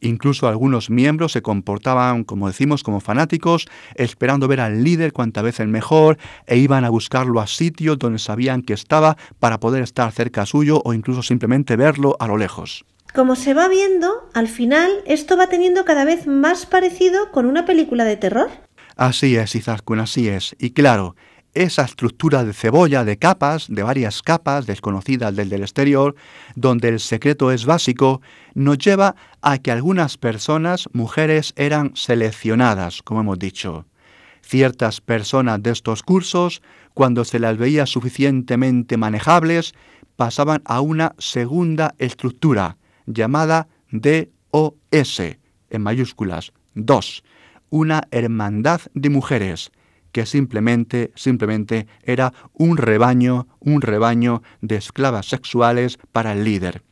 Incluso 0.00 0.48
algunos 0.48 0.88
miembros 0.88 1.32
se 1.32 1.42
comportaban, 1.42 2.24
como 2.24 2.48
decimos, 2.48 2.82
como 2.82 3.00
fanáticos, 3.00 3.68
esperando 3.94 4.48
ver 4.48 4.60
al 4.60 4.82
líder 4.82 5.12
cuanta 5.12 5.42
vez 5.42 5.60
el 5.60 5.68
mejor, 5.68 6.16
e 6.46 6.56
iban 6.56 6.84
a 6.84 6.90
buscarlo 6.90 7.40
a 7.40 7.46
sitios 7.46 7.98
donde 7.98 8.18
sabían 8.18 8.62
que 8.62 8.72
estaba 8.72 9.16
para 9.38 9.60
poder 9.60 9.82
estar 9.82 10.10
cerca 10.12 10.46
suyo 10.46 10.80
o 10.84 10.94
incluso 10.94 11.22
simplemente 11.22 11.76
verlo 11.76 12.16
a 12.18 12.26
lo 12.26 12.38
lejos. 12.38 12.84
Como 13.14 13.36
se 13.36 13.54
va 13.54 13.68
viendo, 13.68 14.30
al 14.34 14.48
final 14.48 14.90
esto 15.04 15.36
va 15.36 15.48
teniendo 15.48 15.84
cada 15.84 16.04
vez 16.04 16.26
más 16.26 16.64
parecido 16.64 17.30
con 17.32 17.44
una 17.44 17.66
película 17.66 18.04
de 18.04 18.16
terror. 18.16 18.50
Así 18.96 19.36
es, 19.36 19.54
Izaskun, 19.54 19.98
así 19.98 20.28
es. 20.28 20.54
Y 20.58 20.70
claro, 20.70 21.16
esa 21.54 21.82
estructura 21.82 22.44
de 22.44 22.52
cebolla 22.52 23.04
de 23.04 23.18
capas, 23.18 23.66
de 23.68 23.82
varias 23.82 24.22
capas 24.22 24.66
desconocidas 24.66 25.34
del 25.34 25.48
del 25.48 25.62
exterior, 25.62 26.14
donde 26.54 26.88
el 26.88 27.00
secreto 27.00 27.50
es 27.50 27.64
básico, 27.66 28.20
nos 28.54 28.78
lleva 28.78 29.16
a 29.42 29.58
que 29.58 29.72
algunas 29.72 30.16
personas, 30.16 30.88
mujeres, 30.92 31.52
eran 31.56 31.92
seleccionadas, 31.94 33.02
como 33.02 33.20
hemos 33.20 33.38
dicho. 33.38 33.86
Ciertas 34.42 35.00
personas 35.00 35.62
de 35.62 35.70
estos 35.70 36.02
cursos, 36.02 36.62
cuando 36.94 37.24
se 37.24 37.38
las 37.38 37.56
veía 37.56 37.86
suficientemente 37.86 38.96
manejables, 38.96 39.74
pasaban 40.16 40.62
a 40.64 40.80
una 40.80 41.14
segunda 41.18 41.94
estructura, 41.98 42.76
llamada 43.06 43.68
DOS, 43.90 45.20
en 45.70 45.82
mayúsculas, 45.82 46.52
dos, 46.74 47.22
una 47.70 48.02
hermandad 48.10 48.80
de 48.94 49.10
mujeres, 49.10 49.70
que 50.12 50.26
simplemente, 50.26 51.12
simplemente 51.14 51.86
era 52.02 52.32
un 52.52 52.76
rebaño, 52.76 53.46
un 53.60 53.80
rebaño 53.80 54.42
de 54.60 54.76
esclavas 54.76 55.26
sexuales 55.26 55.98
para 56.12 56.32
el 56.32 56.44
líder. 56.44 56.82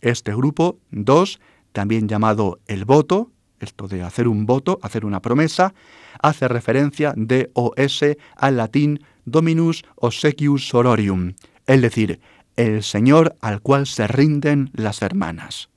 Este 0.00 0.34
grupo, 0.34 0.78
dos, 0.90 1.40
también 1.72 2.08
llamado 2.08 2.60
el 2.66 2.84
voto, 2.84 3.30
esto 3.60 3.88
de 3.88 4.02
hacer 4.02 4.28
un 4.28 4.46
voto, 4.46 4.78
hacer 4.82 5.04
una 5.04 5.20
promesa, 5.20 5.74
hace 6.22 6.48
referencia 6.48 7.12
de 7.16 7.50
OS 7.54 8.04
al 8.36 8.56
latín 8.56 9.00
Dominus 9.24 9.84
Obsequius 9.96 10.68
Sororium, 10.68 11.34
es 11.66 11.82
decir, 11.82 12.20
el 12.56 12.82
Señor 12.82 13.36
al 13.40 13.60
cual 13.60 13.86
se 13.86 14.06
rinden 14.06 14.70
las 14.72 15.02
hermanas. 15.02 15.68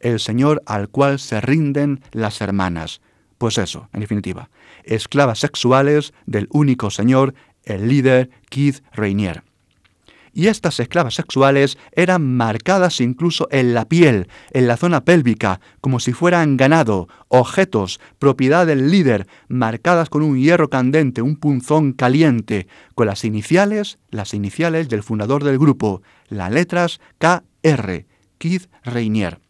El 0.00 0.20
Señor 0.20 0.62
al 0.66 0.88
cual 0.88 1.18
se 1.18 1.40
rinden 1.40 2.00
las 2.12 2.40
hermanas. 2.40 3.00
Pues 3.38 3.58
eso, 3.58 3.88
en 3.92 4.00
definitiva, 4.00 4.50
esclavas 4.84 5.38
sexuales 5.38 6.12
del 6.26 6.48
único 6.50 6.90
Señor, 6.90 7.34
el 7.64 7.88
líder 7.88 8.30
Keith 8.50 8.82
Rainier 8.92 9.42
y 10.34 10.48
estas 10.48 10.80
esclavas 10.80 11.14
sexuales 11.14 11.78
eran 11.92 12.36
marcadas 12.36 13.00
incluso 13.00 13.48
en 13.50 13.72
la 13.72 13.86
piel, 13.86 14.28
en 14.50 14.66
la 14.66 14.76
zona 14.76 15.04
pélvica, 15.04 15.60
como 15.80 16.00
si 16.00 16.12
fueran 16.12 16.56
ganado, 16.56 17.08
objetos, 17.28 18.00
propiedad 18.18 18.66
del 18.66 18.90
líder, 18.90 19.26
marcadas 19.48 20.10
con 20.10 20.22
un 20.22 20.36
hierro 20.38 20.68
candente, 20.68 21.22
un 21.22 21.36
punzón 21.36 21.92
caliente, 21.92 22.66
con 22.94 23.06
las 23.06 23.24
iniciales, 23.24 23.98
las 24.10 24.34
iniciales 24.34 24.88
del 24.88 25.04
fundador 25.04 25.44
del 25.44 25.58
grupo, 25.58 26.02
las 26.28 26.50
letras 26.50 27.00
KR, 27.18 28.04
Keith 28.38 28.68
Rainier. 28.82 29.43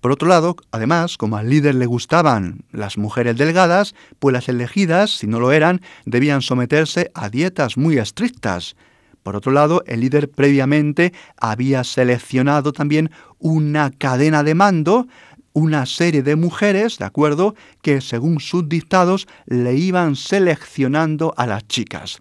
Por 0.00 0.12
otro 0.12 0.28
lado, 0.28 0.56
además, 0.70 1.16
como 1.16 1.36
al 1.36 1.50
líder 1.50 1.74
le 1.74 1.86
gustaban 1.86 2.64
las 2.70 2.98
mujeres 2.98 3.36
delgadas, 3.36 3.94
pues 4.18 4.32
las 4.32 4.48
elegidas, 4.48 5.10
si 5.10 5.26
no 5.26 5.40
lo 5.40 5.52
eran, 5.52 5.80
debían 6.04 6.42
someterse 6.42 7.10
a 7.14 7.28
dietas 7.28 7.76
muy 7.76 7.98
estrictas. 7.98 8.76
Por 9.22 9.34
otro 9.34 9.50
lado, 9.50 9.82
el 9.86 10.00
líder 10.00 10.30
previamente 10.30 11.12
había 11.36 11.82
seleccionado 11.82 12.72
también 12.72 13.10
una 13.38 13.90
cadena 13.90 14.44
de 14.44 14.54
mando, 14.54 15.08
una 15.52 15.86
serie 15.86 16.22
de 16.22 16.36
mujeres, 16.36 16.98
¿de 16.98 17.06
acuerdo?, 17.06 17.54
que 17.82 18.00
según 18.00 18.40
sus 18.40 18.68
dictados 18.68 19.26
le 19.46 19.74
iban 19.74 20.14
seleccionando 20.14 21.34
a 21.36 21.46
las 21.46 21.66
chicas. 21.66 22.20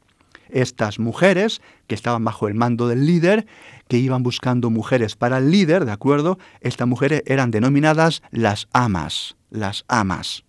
Estas 0.55 0.99
mujeres, 0.99 1.61
que 1.87 1.95
estaban 1.95 2.23
bajo 2.23 2.47
el 2.47 2.55
mando 2.55 2.87
del 2.87 3.05
líder, 3.05 3.45
que 3.87 3.97
iban 3.97 4.23
buscando 4.23 4.69
mujeres 4.69 5.15
para 5.15 5.37
el 5.37 5.51
líder, 5.51 5.85
¿de 5.85 5.91
acuerdo? 5.91 6.39
Estas 6.61 6.87
mujeres 6.87 7.23
eran 7.25 7.51
denominadas 7.51 8.23
las 8.31 8.67
amas, 8.73 9.35
las 9.49 9.83
amas 9.87 10.45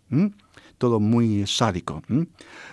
todo 0.79 1.01
muy 1.01 1.47
sádico. 1.47 2.03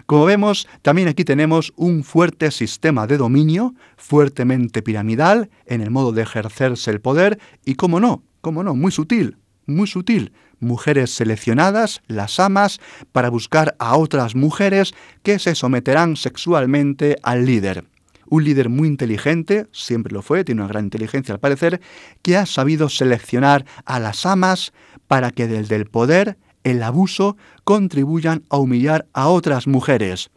Como 0.06 0.26
vemos, 0.26 0.68
también 0.82 1.08
aquí 1.08 1.24
tenemos 1.24 1.74
un 1.76 2.04
fuerte 2.04 2.52
sistema 2.52 3.08
de 3.08 3.18
dominio, 3.18 3.74
fuertemente 3.98 4.82
piramidal, 4.82 5.50
en 5.66 5.82
el 5.82 5.90
modo 5.90 6.12
de 6.12 6.24
ejercerse 6.24 6.92
el 6.92 7.02
poder, 7.02 7.40
y 7.66 7.76
cómo 7.76 8.00
no, 8.00 8.24
cómo 8.42 8.64
no, 8.64 8.76
muy 8.76 8.92
sutil, 8.92 9.38
muy 9.66 9.88
sutil. 9.88 10.34
Mujeres 10.64 11.14
seleccionadas, 11.14 12.02
las 12.08 12.40
amas, 12.40 12.80
para 13.12 13.30
buscar 13.30 13.76
a 13.80 13.98
otras 13.98 14.36
mujeres 14.36 14.94
que 15.22 15.40
se 15.40 15.56
someterán 15.56 16.16
sexualmente 16.16 17.18
al 17.22 17.46
líder. 17.46 17.86
Un 18.28 18.46
líder 18.46 18.70
muy 18.70 18.88
inteligente, 18.88 19.68
siempre 19.72 20.14
lo 20.14 20.22
fue, 20.22 20.44
tiene 20.44 20.62
una 20.62 20.70
gran 20.70 20.86
inteligencia 20.86 21.34
al 21.34 21.40
parecer, 21.40 21.82
que 22.22 22.38
ha 22.38 22.46
sabido 22.46 22.90
seleccionar 22.90 23.66
a 23.86 24.00
las 24.00 24.26
amas 24.26 24.74
para 25.08 25.30
que 25.32 25.48
desde 25.48 25.76
el 25.76 25.86
poder 25.86 26.38
el 26.64 26.82
abuso 26.82 27.38
contribuyan 27.64 28.44
a 28.50 28.58
humillar 28.58 29.06
a 29.14 29.28
otras 29.28 29.68
mujeres, 29.68 30.32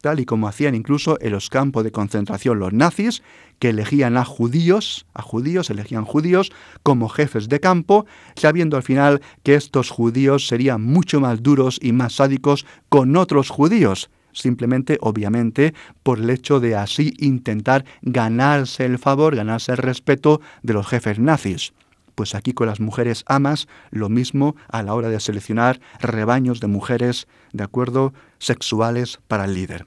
tal 0.00 0.20
y 0.20 0.24
como 0.24 0.48
hacían 0.48 0.74
incluso 0.74 1.18
en 1.20 1.32
los 1.32 1.50
campos 1.50 1.84
de 1.84 1.92
concentración 1.92 2.58
los 2.58 2.72
nazis, 2.72 3.22
que 3.58 3.70
elegían 3.70 4.16
a 4.16 4.24
judíos, 4.24 5.06
a 5.14 5.22
judíos, 5.22 5.70
elegían 5.70 6.04
judíos 6.04 6.52
como 6.82 7.08
jefes 7.08 7.48
de 7.48 7.60
campo, 7.60 8.06
sabiendo 8.36 8.76
al 8.76 8.82
final 8.82 9.20
que 9.42 9.54
estos 9.54 9.90
judíos 9.90 10.46
serían 10.46 10.82
mucho 10.82 11.20
más 11.20 11.42
duros 11.42 11.78
y 11.82 11.92
más 11.92 12.14
sádicos 12.14 12.66
con 12.88 13.16
otros 13.16 13.50
judíos, 13.50 14.10
simplemente, 14.32 14.98
obviamente, 15.00 15.74
por 16.02 16.18
el 16.18 16.30
hecho 16.30 16.60
de 16.60 16.76
así 16.76 17.14
intentar 17.18 17.84
ganarse 18.02 18.84
el 18.84 18.98
favor, 18.98 19.34
ganarse 19.34 19.72
el 19.72 19.78
respeto 19.78 20.40
de 20.62 20.74
los 20.74 20.86
jefes 20.86 21.18
nazis. 21.18 21.72
Pues 22.14 22.34
aquí 22.34 22.52
con 22.52 22.66
las 22.66 22.80
mujeres 22.80 23.22
amas, 23.26 23.68
lo 23.90 24.08
mismo 24.08 24.56
a 24.68 24.82
la 24.82 24.94
hora 24.94 25.08
de 25.08 25.20
seleccionar 25.20 25.80
rebaños 26.00 26.58
de 26.58 26.66
mujeres, 26.66 27.28
de 27.52 27.64
acuerdo, 27.64 28.12
sexuales 28.38 29.18
para 29.28 29.44
el 29.44 29.54
líder. 29.54 29.86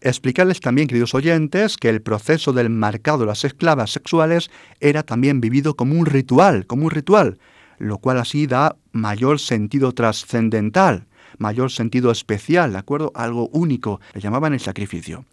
Explicarles 0.00 0.60
también, 0.60 0.86
queridos 0.86 1.14
oyentes, 1.14 1.76
que 1.76 1.88
el 1.88 2.02
proceso 2.02 2.52
del 2.52 2.70
marcado 2.70 3.18
de 3.18 3.26
las 3.26 3.44
esclavas 3.44 3.90
sexuales 3.90 4.50
era 4.80 5.02
también 5.02 5.40
vivido 5.40 5.76
como 5.76 5.98
un 5.98 6.06
ritual, 6.06 6.66
como 6.66 6.84
un 6.84 6.90
ritual, 6.90 7.38
lo 7.78 7.98
cual 7.98 8.18
así 8.18 8.46
da 8.46 8.76
mayor 8.92 9.38
sentido 9.38 9.92
trascendental, 9.92 11.06
mayor 11.38 11.70
sentido 11.70 12.10
especial, 12.10 12.72
¿de 12.72 12.78
acuerdo? 12.78 13.12
Algo 13.14 13.48
único, 13.48 14.00
le 14.12 14.20
llamaban 14.20 14.52
el 14.52 14.60
sacrificio. 14.60 15.24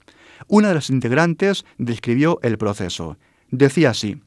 Una 0.47 0.69
de 0.69 0.75
las 0.75 0.89
integrantes 0.89 1.65
describió 1.77 2.39
el 2.41 2.57
proceso. 2.57 3.17
Decía 3.51 3.91
así, 3.91 4.21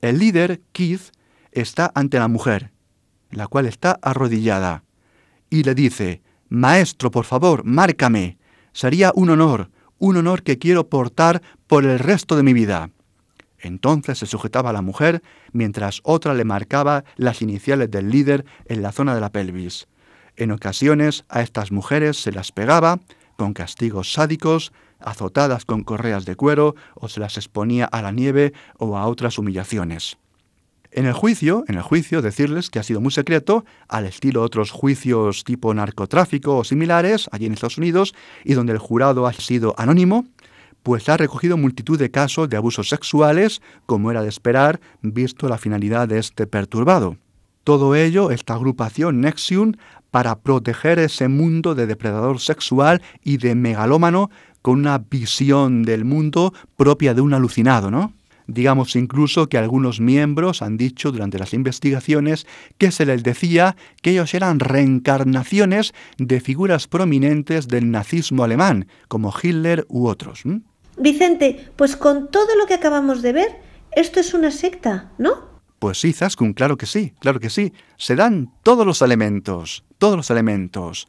el 0.00 0.18
líder, 0.18 0.60
Keith, 0.72 1.12
está 1.52 1.92
ante 1.94 2.18
la 2.18 2.28
mujer, 2.28 2.72
la 3.30 3.46
cual 3.46 3.66
está 3.66 3.98
arrodillada, 4.02 4.84
y 5.50 5.62
le 5.62 5.74
dice, 5.74 6.22
Maestro, 6.54 7.10
por 7.10 7.24
favor, 7.24 7.64
márcame. 7.64 8.38
Sería 8.72 9.12
un 9.16 9.30
honor, 9.30 9.70
un 9.98 10.16
honor 10.16 10.42
que 10.42 10.58
quiero 10.58 10.88
portar 10.88 11.42
por 11.66 11.84
el 11.84 11.98
resto 11.98 12.36
de 12.36 12.44
mi 12.44 12.52
vida. 12.52 12.90
Entonces 13.58 14.18
se 14.18 14.26
sujetaba 14.26 14.70
a 14.70 14.72
la 14.72 14.82
mujer, 14.82 15.22
mientras 15.52 16.00
otra 16.04 16.32
le 16.32 16.44
marcaba 16.44 17.04
las 17.16 17.42
iniciales 17.42 17.90
del 17.90 18.10
líder 18.10 18.44
en 18.66 18.82
la 18.82 18.92
zona 18.92 19.14
de 19.14 19.20
la 19.20 19.32
pelvis. 19.32 19.88
En 20.36 20.52
ocasiones 20.52 21.24
a 21.28 21.42
estas 21.42 21.72
mujeres 21.72 22.22
se 22.22 22.30
las 22.30 22.52
pegaba, 22.52 23.00
con 23.36 23.52
castigos 23.52 24.12
sádicos, 24.12 24.72
azotadas 25.00 25.64
con 25.64 25.82
correas 25.82 26.24
de 26.24 26.36
cuero, 26.36 26.76
o 26.94 27.08
se 27.08 27.20
las 27.20 27.36
exponía 27.36 27.86
a 27.86 28.00
la 28.00 28.12
nieve 28.12 28.52
o 28.78 28.96
a 28.96 29.06
otras 29.06 29.38
humillaciones. 29.38 30.18
En 30.96 31.06
el 31.06 31.12
juicio, 31.12 31.64
en 31.66 31.74
el 31.74 31.82
juicio, 31.82 32.22
decirles 32.22 32.70
que 32.70 32.78
ha 32.78 32.84
sido 32.84 33.00
muy 33.00 33.10
secreto, 33.10 33.64
al 33.88 34.06
estilo 34.06 34.42
otros 34.42 34.70
juicios 34.70 35.42
tipo 35.42 35.74
narcotráfico 35.74 36.56
o 36.56 36.62
similares, 36.62 37.28
allí 37.32 37.46
en 37.46 37.52
Estados 37.52 37.78
Unidos, 37.78 38.14
y 38.44 38.54
donde 38.54 38.74
el 38.74 38.78
jurado 38.78 39.26
ha 39.26 39.32
sido 39.32 39.74
anónimo, 39.76 40.24
pues 40.84 41.08
ha 41.08 41.16
recogido 41.16 41.56
multitud 41.56 41.98
de 41.98 42.12
casos 42.12 42.48
de 42.48 42.56
abusos 42.56 42.88
sexuales, 42.88 43.60
como 43.86 44.12
era 44.12 44.22
de 44.22 44.28
esperar, 44.28 44.80
visto 45.02 45.48
la 45.48 45.58
finalidad 45.58 46.06
de 46.06 46.20
este 46.20 46.46
perturbado. 46.46 47.16
Todo 47.64 47.96
ello, 47.96 48.30
esta 48.30 48.54
agrupación 48.54 49.20
Nexium, 49.20 49.72
para 50.12 50.38
proteger 50.38 51.00
ese 51.00 51.26
mundo 51.26 51.74
de 51.74 51.88
depredador 51.88 52.38
sexual 52.38 53.02
y 53.24 53.38
de 53.38 53.56
megalómano 53.56 54.30
con 54.62 54.78
una 54.78 54.98
visión 54.98 55.82
del 55.82 56.04
mundo 56.04 56.54
propia 56.76 57.14
de 57.14 57.20
un 57.20 57.34
alucinado, 57.34 57.90
¿no? 57.90 58.12
Digamos 58.46 58.94
incluso 58.96 59.48
que 59.48 59.58
algunos 59.58 60.00
miembros 60.00 60.62
han 60.62 60.76
dicho 60.76 61.12
durante 61.12 61.38
las 61.38 61.54
investigaciones 61.54 62.46
que 62.78 62.90
se 62.90 63.06
les 63.06 63.22
decía 63.22 63.76
que 64.02 64.10
ellos 64.10 64.34
eran 64.34 64.60
reencarnaciones 64.60 65.94
de 66.18 66.40
figuras 66.40 66.86
prominentes 66.86 67.68
del 67.68 67.90
nazismo 67.90 68.44
alemán, 68.44 68.88
como 69.08 69.32
Hitler 69.42 69.86
u 69.88 70.06
otros. 70.08 70.42
Vicente, 70.98 71.70
pues 71.76 71.96
con 71.96 72.30
todo 72.30 72.54
lo 72.56 72.66
que 72.66 72.74
acabamos 72.74 73.22
de 73.22 73.32
ver, 73.32 73.60
esto 73.92 74.20
es 74.20 74.34
una 74.34 74.50
secta, 74.50 75.10
¿no? 75.18 75.54
Pues 75.78 76.00
sí, 76.00 76.12
Zaskun, 76.12 76.52
claro 76.54 76.76
que 76.76 76.86
sí, 76.86 77.12
claro 77.18 77.40
que 77.40 77.50
sí. 77.50 77.72
Se 77.96 78.16
dan 78.16 78.50
todos 78.62 78.86
los 78.86 79.02
elementos, 79.02 79.84
todos 79.98 80.16
los 80.16 80.30
elementos. 80.30 81.08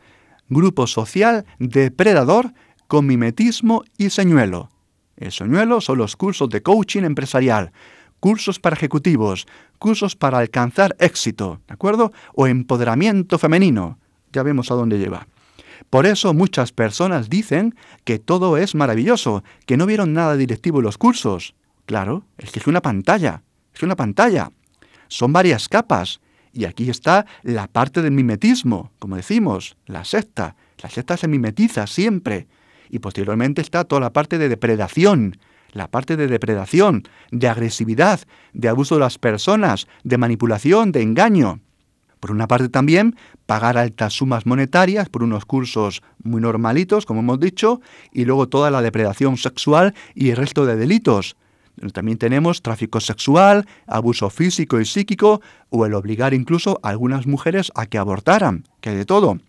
Grupo 0.50 0.88
social 0.88 1.46
depredador 1.60 2.54
con 2.88 3.06
mimetismo 3.06 3.84
y 3.98 4.10
señuelo. 4.10 4.70
El 5.18 5.32
soñuelo 5.32 5.82
son 5.82 5.98
los 5.98 6.16
cursos 6.16 6.50
de 6.50 6.62
coaching 6.62 7.04
empresarial, 7.04 7.72
cursos 8.20 8.60
para 8.60 8.76
ejecutivos, 8.76 9.48
cursos 9.80 10.16
para 10.16 10.40
alcanzar 10.40 10.96
éxito, 11.00 11.62
¿de 11.68 11.74
acuerdo? 11.74 12.12
O 12.34 12.48
empoderamiento 12.48 13.38
femenino. 13.38 14.00
Ya 14.34 14.44
vemos 14.44 14.72
a 14.72 14.76
dónde 14.76 15.00
lleva. 15.00 15.28
Por 15.90 16.06
eso 16.06 16.34
muchas 16.34 16.72
personas 16.72 17.30
dicen 17.30 17.76
que 18.04 18.20
todo 18.20 18.58
es 18.58 18.76
maravilloso, 18.76 19.44
que 19.66 19.78
no 19.78 19.86
vieron 19.86 20.14
nada 20.14 20.36
directivo 20.36 20.80
en 20.80 20.86
los 20.86 20.98
cursos. 20.98 21.56
Claro, 21.86 22.26
es 22.38 22.52
que 22.52 22.60
es 22.60 22.68
una 22.68 22.82
pantalla, 22.82 23.44
es 23.74 23.84
una 23.84 23.96
pantalla. 23.96 24.52
Son 25.08 25.32
varias 25.32 25.70
capas. 25.70 26.20
Y 26.52 26.66
aquí 26.66 26.90
está 26.90 27.26
la 27.44 27.68
parte 27.68 28.02
del 28.02 28.14
mimetismo, 28.14 28.92
como 28.98 29.18
decimos, 29.18 29.78
la 29.86 30.06
secta. 30.06 30.56
La 30.82 30.90
secta 30.90 31.18
se 31.18 31.28
mimetiza 31.28 31.86
siempre 31.86 32.48
y 32.96 33.00
posteriormente 33.00 33.62
está 33.62 33.84
toda 33.84 34.00
la 34.00 34.14
parte 34.14 34.38
de 34.38 34.48
depredación, 34.48 35.38
la 35.74 35.90
parte 35.90 36.16
de 36.16 36.28
depredación, 36.28 37.04
de 37.30 37.50
agresividad, 37.50 38.22
de 38.54 38.70
abuso 38.70 38.96
de 38.96 39.02
las 39.02 39.18
personas, 39.18 39.86
de 40.06 40.18
manipulación, 40.18 40.94
de 40.94 41.02
engaño. 41.02 41.60
Por 42.22 42.32
una 42.32 42.48
parte 42.48 42.70
también, 42.70 43.18
pagar 43.46 43.78
altas 43.78 44.14
sumas 44.14 44.46
monetarias 44.46 45.10
por 45.10 45.24
unos 45.24 45.44
cursos 45.44 46.04
muy 46.24 46.40
normalitos, 46.40 47.06
como 47.06 47.20
hemos 47.20 47.42
dicho, 47.42 47.82
y 48.14 48.24
luego 48.24 48.48
toda 48.48 48.72
la 48.72 48.82
depredación 48.82 49.36
sexual 49.36 49.94
y 50.16 50.30
el 50.30 50.38
resto 50.38 50.66
de 50.66 50.78
delitos. 50.78 51.36
También 51.92 52.18
tenemos 52.18 52.62
tráfico 52.62 53.02
sexual, 53.02 53.68
abuso 53.88 54.30
físico 54.30 54.80
y 54.80 54.86
psíquico, 54.86 55.42
o 55.70 55.86
el 55.86 55.94
obligar 55.96 56.34
incluso 56.34 56.80
a 56.82 56.90
algunas 56.92 57.28
mujeres 57.28 57.74
a 57.76 57.88
que 57.88 57.98
abortaran, 57.98 58.64
que 58.80 58.92
de 58.92 59.04
todo. 59.04 59.40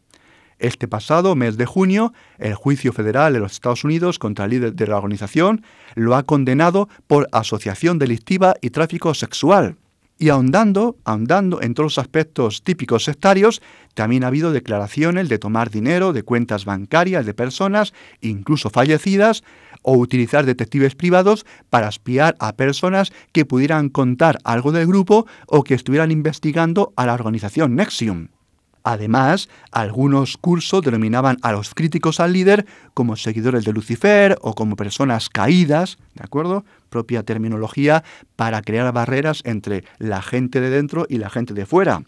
Este 0.58 0.88
pasado 0.88 1.34
mes 1.34 1.56
de 1.58 1.66
junio, 1.66 2.14
el 2.38 2.54
juicio 2.54 2.92
federal 2.92 3.34
de 3.34 3.40
los 3.40 3.52
Estados 3.52 3.84
Unidos 3.84 4.18
contra 4.18 4.46
el 4.46 4.52
líder 4.52 4.74
de 4.74 4.86
la 4.86 4.96
organización 4.96 5.62
lo 5.94 6.16
ha 6.16 6.22
condenado 6.22 6.88
por 7.06 7.28
asociación 7.32 7.98
delictiva 7.98 8.54
y 8.62 8.70
tráfico 8.70 9.12
sexual. 9.12 9.76
Y 10.18 10.30
ahondando, 10.30 10.96
ahondando 11.04 11.60
en 11.60 11.74
todos 11.74 11.96
los 11.96 11.98
aspectos 11.98 12.62
típicos 12.62 13.04
sectarios, 13.04 13.60
también 13.92 14.24
ha 14.24 14.28
habido 14.28 14.50
declaraciones 14.50 15.28
de 15.28 15.38
tomar 15.38 15.70
dinero 15.70 16.14
de 16.14 16.22
cuentas 16.22 16.64
bancarias 16.64 17.26
de 17.26 17.34
personas, 17.34 17.92
incluso 18.22 18.70
fallecidas, 18.70 19.44
o 19.82 19.98
utilizar 19.98 20.46
detectives 20.46 20.94
privados 20.94 21.44
para 21.68 21.88
espiar 21.88 22.34
a 22.38 22.54
personas 22.54 23.12
que 23.32 23.44
pudieran 23.44 23.90
contar 23.90 24.38
algo 24.42 24.72
del 24.72 24.86
grupo 24.86 25.26
o 25.46 25.62
que 25.64 25.74
estuvieran 25.74 26.10
investigando 26.10 26.94
a 26.96 27.04
la 27.04 27.12
organización 27.12 27.76
Nexium. 27.76 28.28
Además, 28.88 29.48
algunos 29.72 30.36
cursos 30.36 30.80
denominaban 30.80 31.38
a 31.42 31.50
los 31.50 31.74
críticos 31.74 32.20
al 32.20 32.32
líder 32.32 32.66
como 32.94 33.16
seguidores 33.16 33.64
de 33.64 33.72
Lucifer 33.72 34.38
o 34.42 34.54
como 34.54 34.76
personas 34.76 35.28
caídas, 35.28 35.98
¿de 36.14 36.22
acuerdo? 36.22 36.64
Propia 36.88 37.24
terminología 37.24 38.04
para 38.36 38.62
crear 38.62 38.92
barreras 38.92 39.42
entre 39.44 39.82
la 39.98 40.22
gente 40.22 40.60
de 40.60 40.70
dentro 40.70 41.04
y 41.08 41.18
la 41.18 41.30
gente 41.30 41.52
de 41.52 41.66
fuera. 41.66 42.04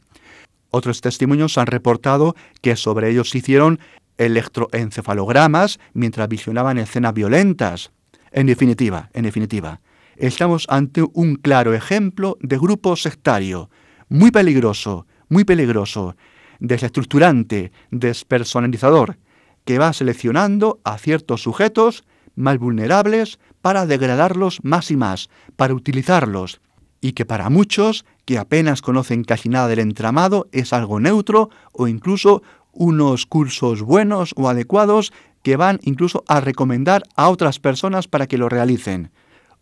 Otros 0.70 1.01
testimonios 1.01 1.59
han 1.59 1.66
reportado 1.66 2.37
que 2.62 2.76
sobre 2.76 3.11
ellos 3.11 3.31
se 3.31 3.39
hicieron 3.39 3.81
electroencefalogramas 4.16 5.81
mientras 5.95 6.29
visionaban 6.29 6.79
escenas 6.79 7.12
violentas. 7.12 7.91
En 8.31 8.47
definitiva, 8.47 9.11
en 9.14 9.24
definitiva, 9.24 9.81
estamos 10.14 10.64
ante 10.68 11.03
un 11.12 11.35
claro 11.35 11.74
ejemplo 11.74 12.39
de 12.41 12.57
grupo 12.57 12.95
sectario, 12.95 13.68
muy 14.09 14.31
peligroso, 14.31 15.07
muy 15.29 15.43
peligroso, 15.43 16.14
desestructurante, 16.59 17.72
despersonalizador, 17.90 19.18
que 19.64 19.78
va 19.78 19.92
seleccionando 19.92 20.80
a 20.84 20.98
ciertos 20.98 21.42
sujetos 21.42 22.04
más 22.34 22.59
vulnerables 22.59 23.38
para 23.61 23.86
degradarlos 23.86 24.61
más 24.62 24.90
y 24.90 24.96
más, 24.96 25.28
para 25.56 25.74
utilizarlos, 25.74 26.61
y 27.00 27.12
que 27.12 27.26
para 27.26 27.50
muchos 27.50 28.04
que 28.24 28.38
apenas 28.38 28.82
conocen 28.82 29.24
casi 29.24 29.48
nada 29.48 29.68
del 29.68 29.80
entramado 29.80 30.48
es 30.52 30.72
algo 30.72 31.00
neutro 31.00 31.50
o 31.72 31.88
incluso 31.88 32.42
unos 32.72 33.26
cursos 33.26 33.82
buenos 33.82 34.32
o 34.36 34.48
adecuados 34.48 35.12
que 35.42 35.56
van 35.56 35.80
incluso 35.82 36.24
a 36.28 36.40
recomendar 36.40 37.02
a 37.16 37.28
otras 37.28 37.59
personas 37.59 38.09
para 38.09 38.26
que 38.26 38.38
lo 38.38 38.48
realicen. 38.48 39.11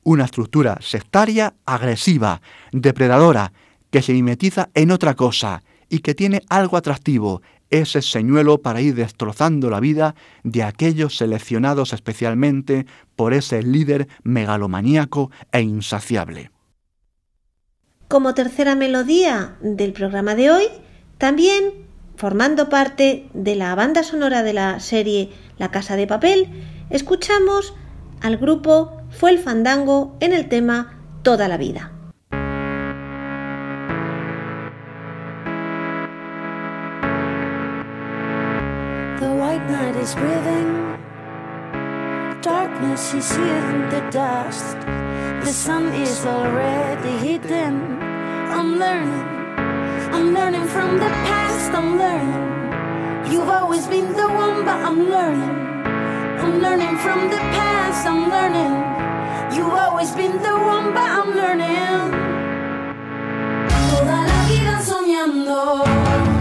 Una 0.02 0.24
estructura 0.24 0.78
sectaria, 0.80 1.54
agresiva, 1.64 2.40
depredadora, 2.72 3.52
que 3.90 4.02
se 4.02 4.12
mimetiza 4.12 4.68
en 4.74 4.90
otra 4.90 5.14
cosa, 5.14 5.62
y 5.88 6.00
que 6.00 6.14
tiene 6.14 6.42
algo 6.48 6.76
atractivo, 6.76 7.42
ese 7.70 8.02
señuelo 8.02 8.58
para 8.62 8.80
ir 8.80 8.94
destrozando 8.94 9.70
la 9.70 9.80
vida 9.80 10.14
de 10.44 10.62
aquellos 10.62 11.16
seleccionados 11.16 11.92
especialmente 11.92 12.86
por 13.16 13.34
ese 13.34 13.62
líder 13.62 14.08
megalomaníaco 14.22 15.30
e 15.52 15.60
insaciable. 15.62 16.50
Como 18.08 18.34
tercera 18.34 18.76
melodía 18.76 19.56
del 19.60 19.92
programa 19.92 20.36
de 20.36 20.50
hoy, 20.50 20.64
también 21.18 21.86
formando 22.16 22.68
parte 22.68 23.28
de 23.34 23.56
la 23.56 23.74
banda 23.74 24.02
sonora 24.04 24.42
de 24.42 24.52
la 24.52 24.80
serie 24.80 25.30
La 25.58 25.70
Casa 25.70 25.96
de 25.96 26.06
Papel, 26.06 26.48
escuchamos 26.90 27.74
al 28.22 28.36
grupo 28.36 29.02
Fue 29.10 29.30
el 29.30 29.38
Fandango 29.38 30.16
en 30.20 30.32
el 30.32 30.48
tema 30.48 31.00
Toda 31.22 31.48
la 31.48 31.56
vida. 31.56 31.95
Night 39.68 39.96
is 39.96 40.14
breathing. 40.14 40.70
Darkness 42.40 43.14
is 43.14 43.30
in 43.32 43.88
the 43.90 44.02
dust. 44.10 44.76
The 45.44 45.52
sun 45.52 45.92
is 45.94 46.24
already 46.24 47.18
hidden. 47.26 47.98
I'm 48.56 48.78
learning. 48.78 49.26
I'm 50.14 50.32
learning 50.32 50.66
from 50.66 50.98
the 50.98 51.10
past. 51.28 51.72
I'm 51.72 51.98
learning. 51.98 53.32
You've 53.32 53.48
always 53.48 53.86
been 53.86 54.12
the 54.12 54.28
one, 54.28 54.64
but 54.64 54.78
I'm 54.88 55.10
learning. 55.10 55.56
I'm 56.42 56.60
learning 56.60 56.96
from 56.98 57.28
the 57.30 57.40
past. 57.58 58.06
I'm 58.06 58.30
learning. 58.30 58.74
You've 59.56 59.72
always 59.84 60.12
been 60.12 60.36
the 60.46 60.54
one, 60.74 60.94
but 60.94 61.08
I'm 61.18 61.30
learning. 61.34 62.12
Toda 63.90 64.18
la 64.30 64.38
vida 64.48 64.80
soñando 64.80 66.35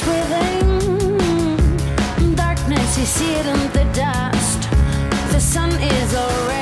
Breathing 0.00 0.68
within. 0.96 2.34
Darkness, 2.34 2.98
you 2.98 3.04
see 3.04 3.34
it 3.34 3.44
in 3.44 3.72
the 3.72 3.84
dust. 3.92 4.70
The 5.32 5.38
sun 5.38 5.70
is 5.70 6.14
already. 6.14 6.61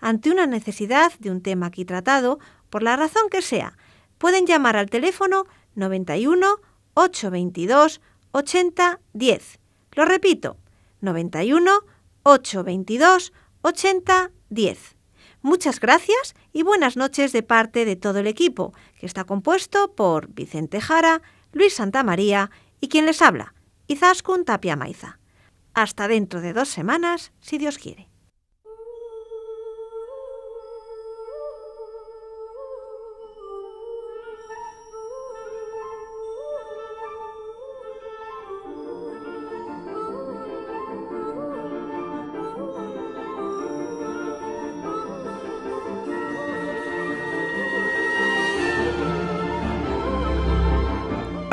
ante 0.00 0.30
una 0.30 0.46
necesidad 0.46 1.12
de 1.18 1.30
un 1.30 1.42
tema 1.42 1.66
aquí 1.66 1.84
tratado, 1.84 2.38
por 2.70 2.82
la 2.82 2.96
razón 2.96 3.28
que 3.30 3.42
sea, 3.42 3.76
pueden 4.18 4.46
llamar 4.46 4.76
al 4.76 4.90
teléfono 4.90 5.44
91 5.74 6.60
822 6.94 8.00
80 8.32 9.00
10. 9.12 9.58
Lo 9.92 10.04
repito, 10.04 10.56
91 11.00 11.70
822 12.22 13.32
80 13.62 14.30
10. 14.50 14.96
Muchas 15.42 15.80
gracias 15.80 16.34
y 16.52 16.62
buenas 16.62 16.96
noches 16.96 17.32
de 17.32 17.42
parte 17.42 17.84
de 17.84 17.96
todo 17.96 18.18
el 18.18 18.26
equipo, 18.26 18.72
que 18.98 19.06
está 19.06 19.24
compuesto 19.24 19.94
por 19.94 20.28
Vicente 20.32 20.80
Jara, 20.80 21.22
Luis 21.52 21.74
Santamaría 21.74 22.50
y 22.80 22.88
quien 22.88 23.06
les 23.06 23.22
habla, 23.22 23.54
Izaskun 23.86 24.44
Tapia 24.44 24.76
Maiza. 24.76 25.18
Hasta 25.72 26.08
dentro 26.08 26.40
de 26.40 26.52
dos 26.52 26.68
semanas, 26.68 27.32
si 27.40 27.58
Dios 27.58 27.78
quiere. 27.78 28.08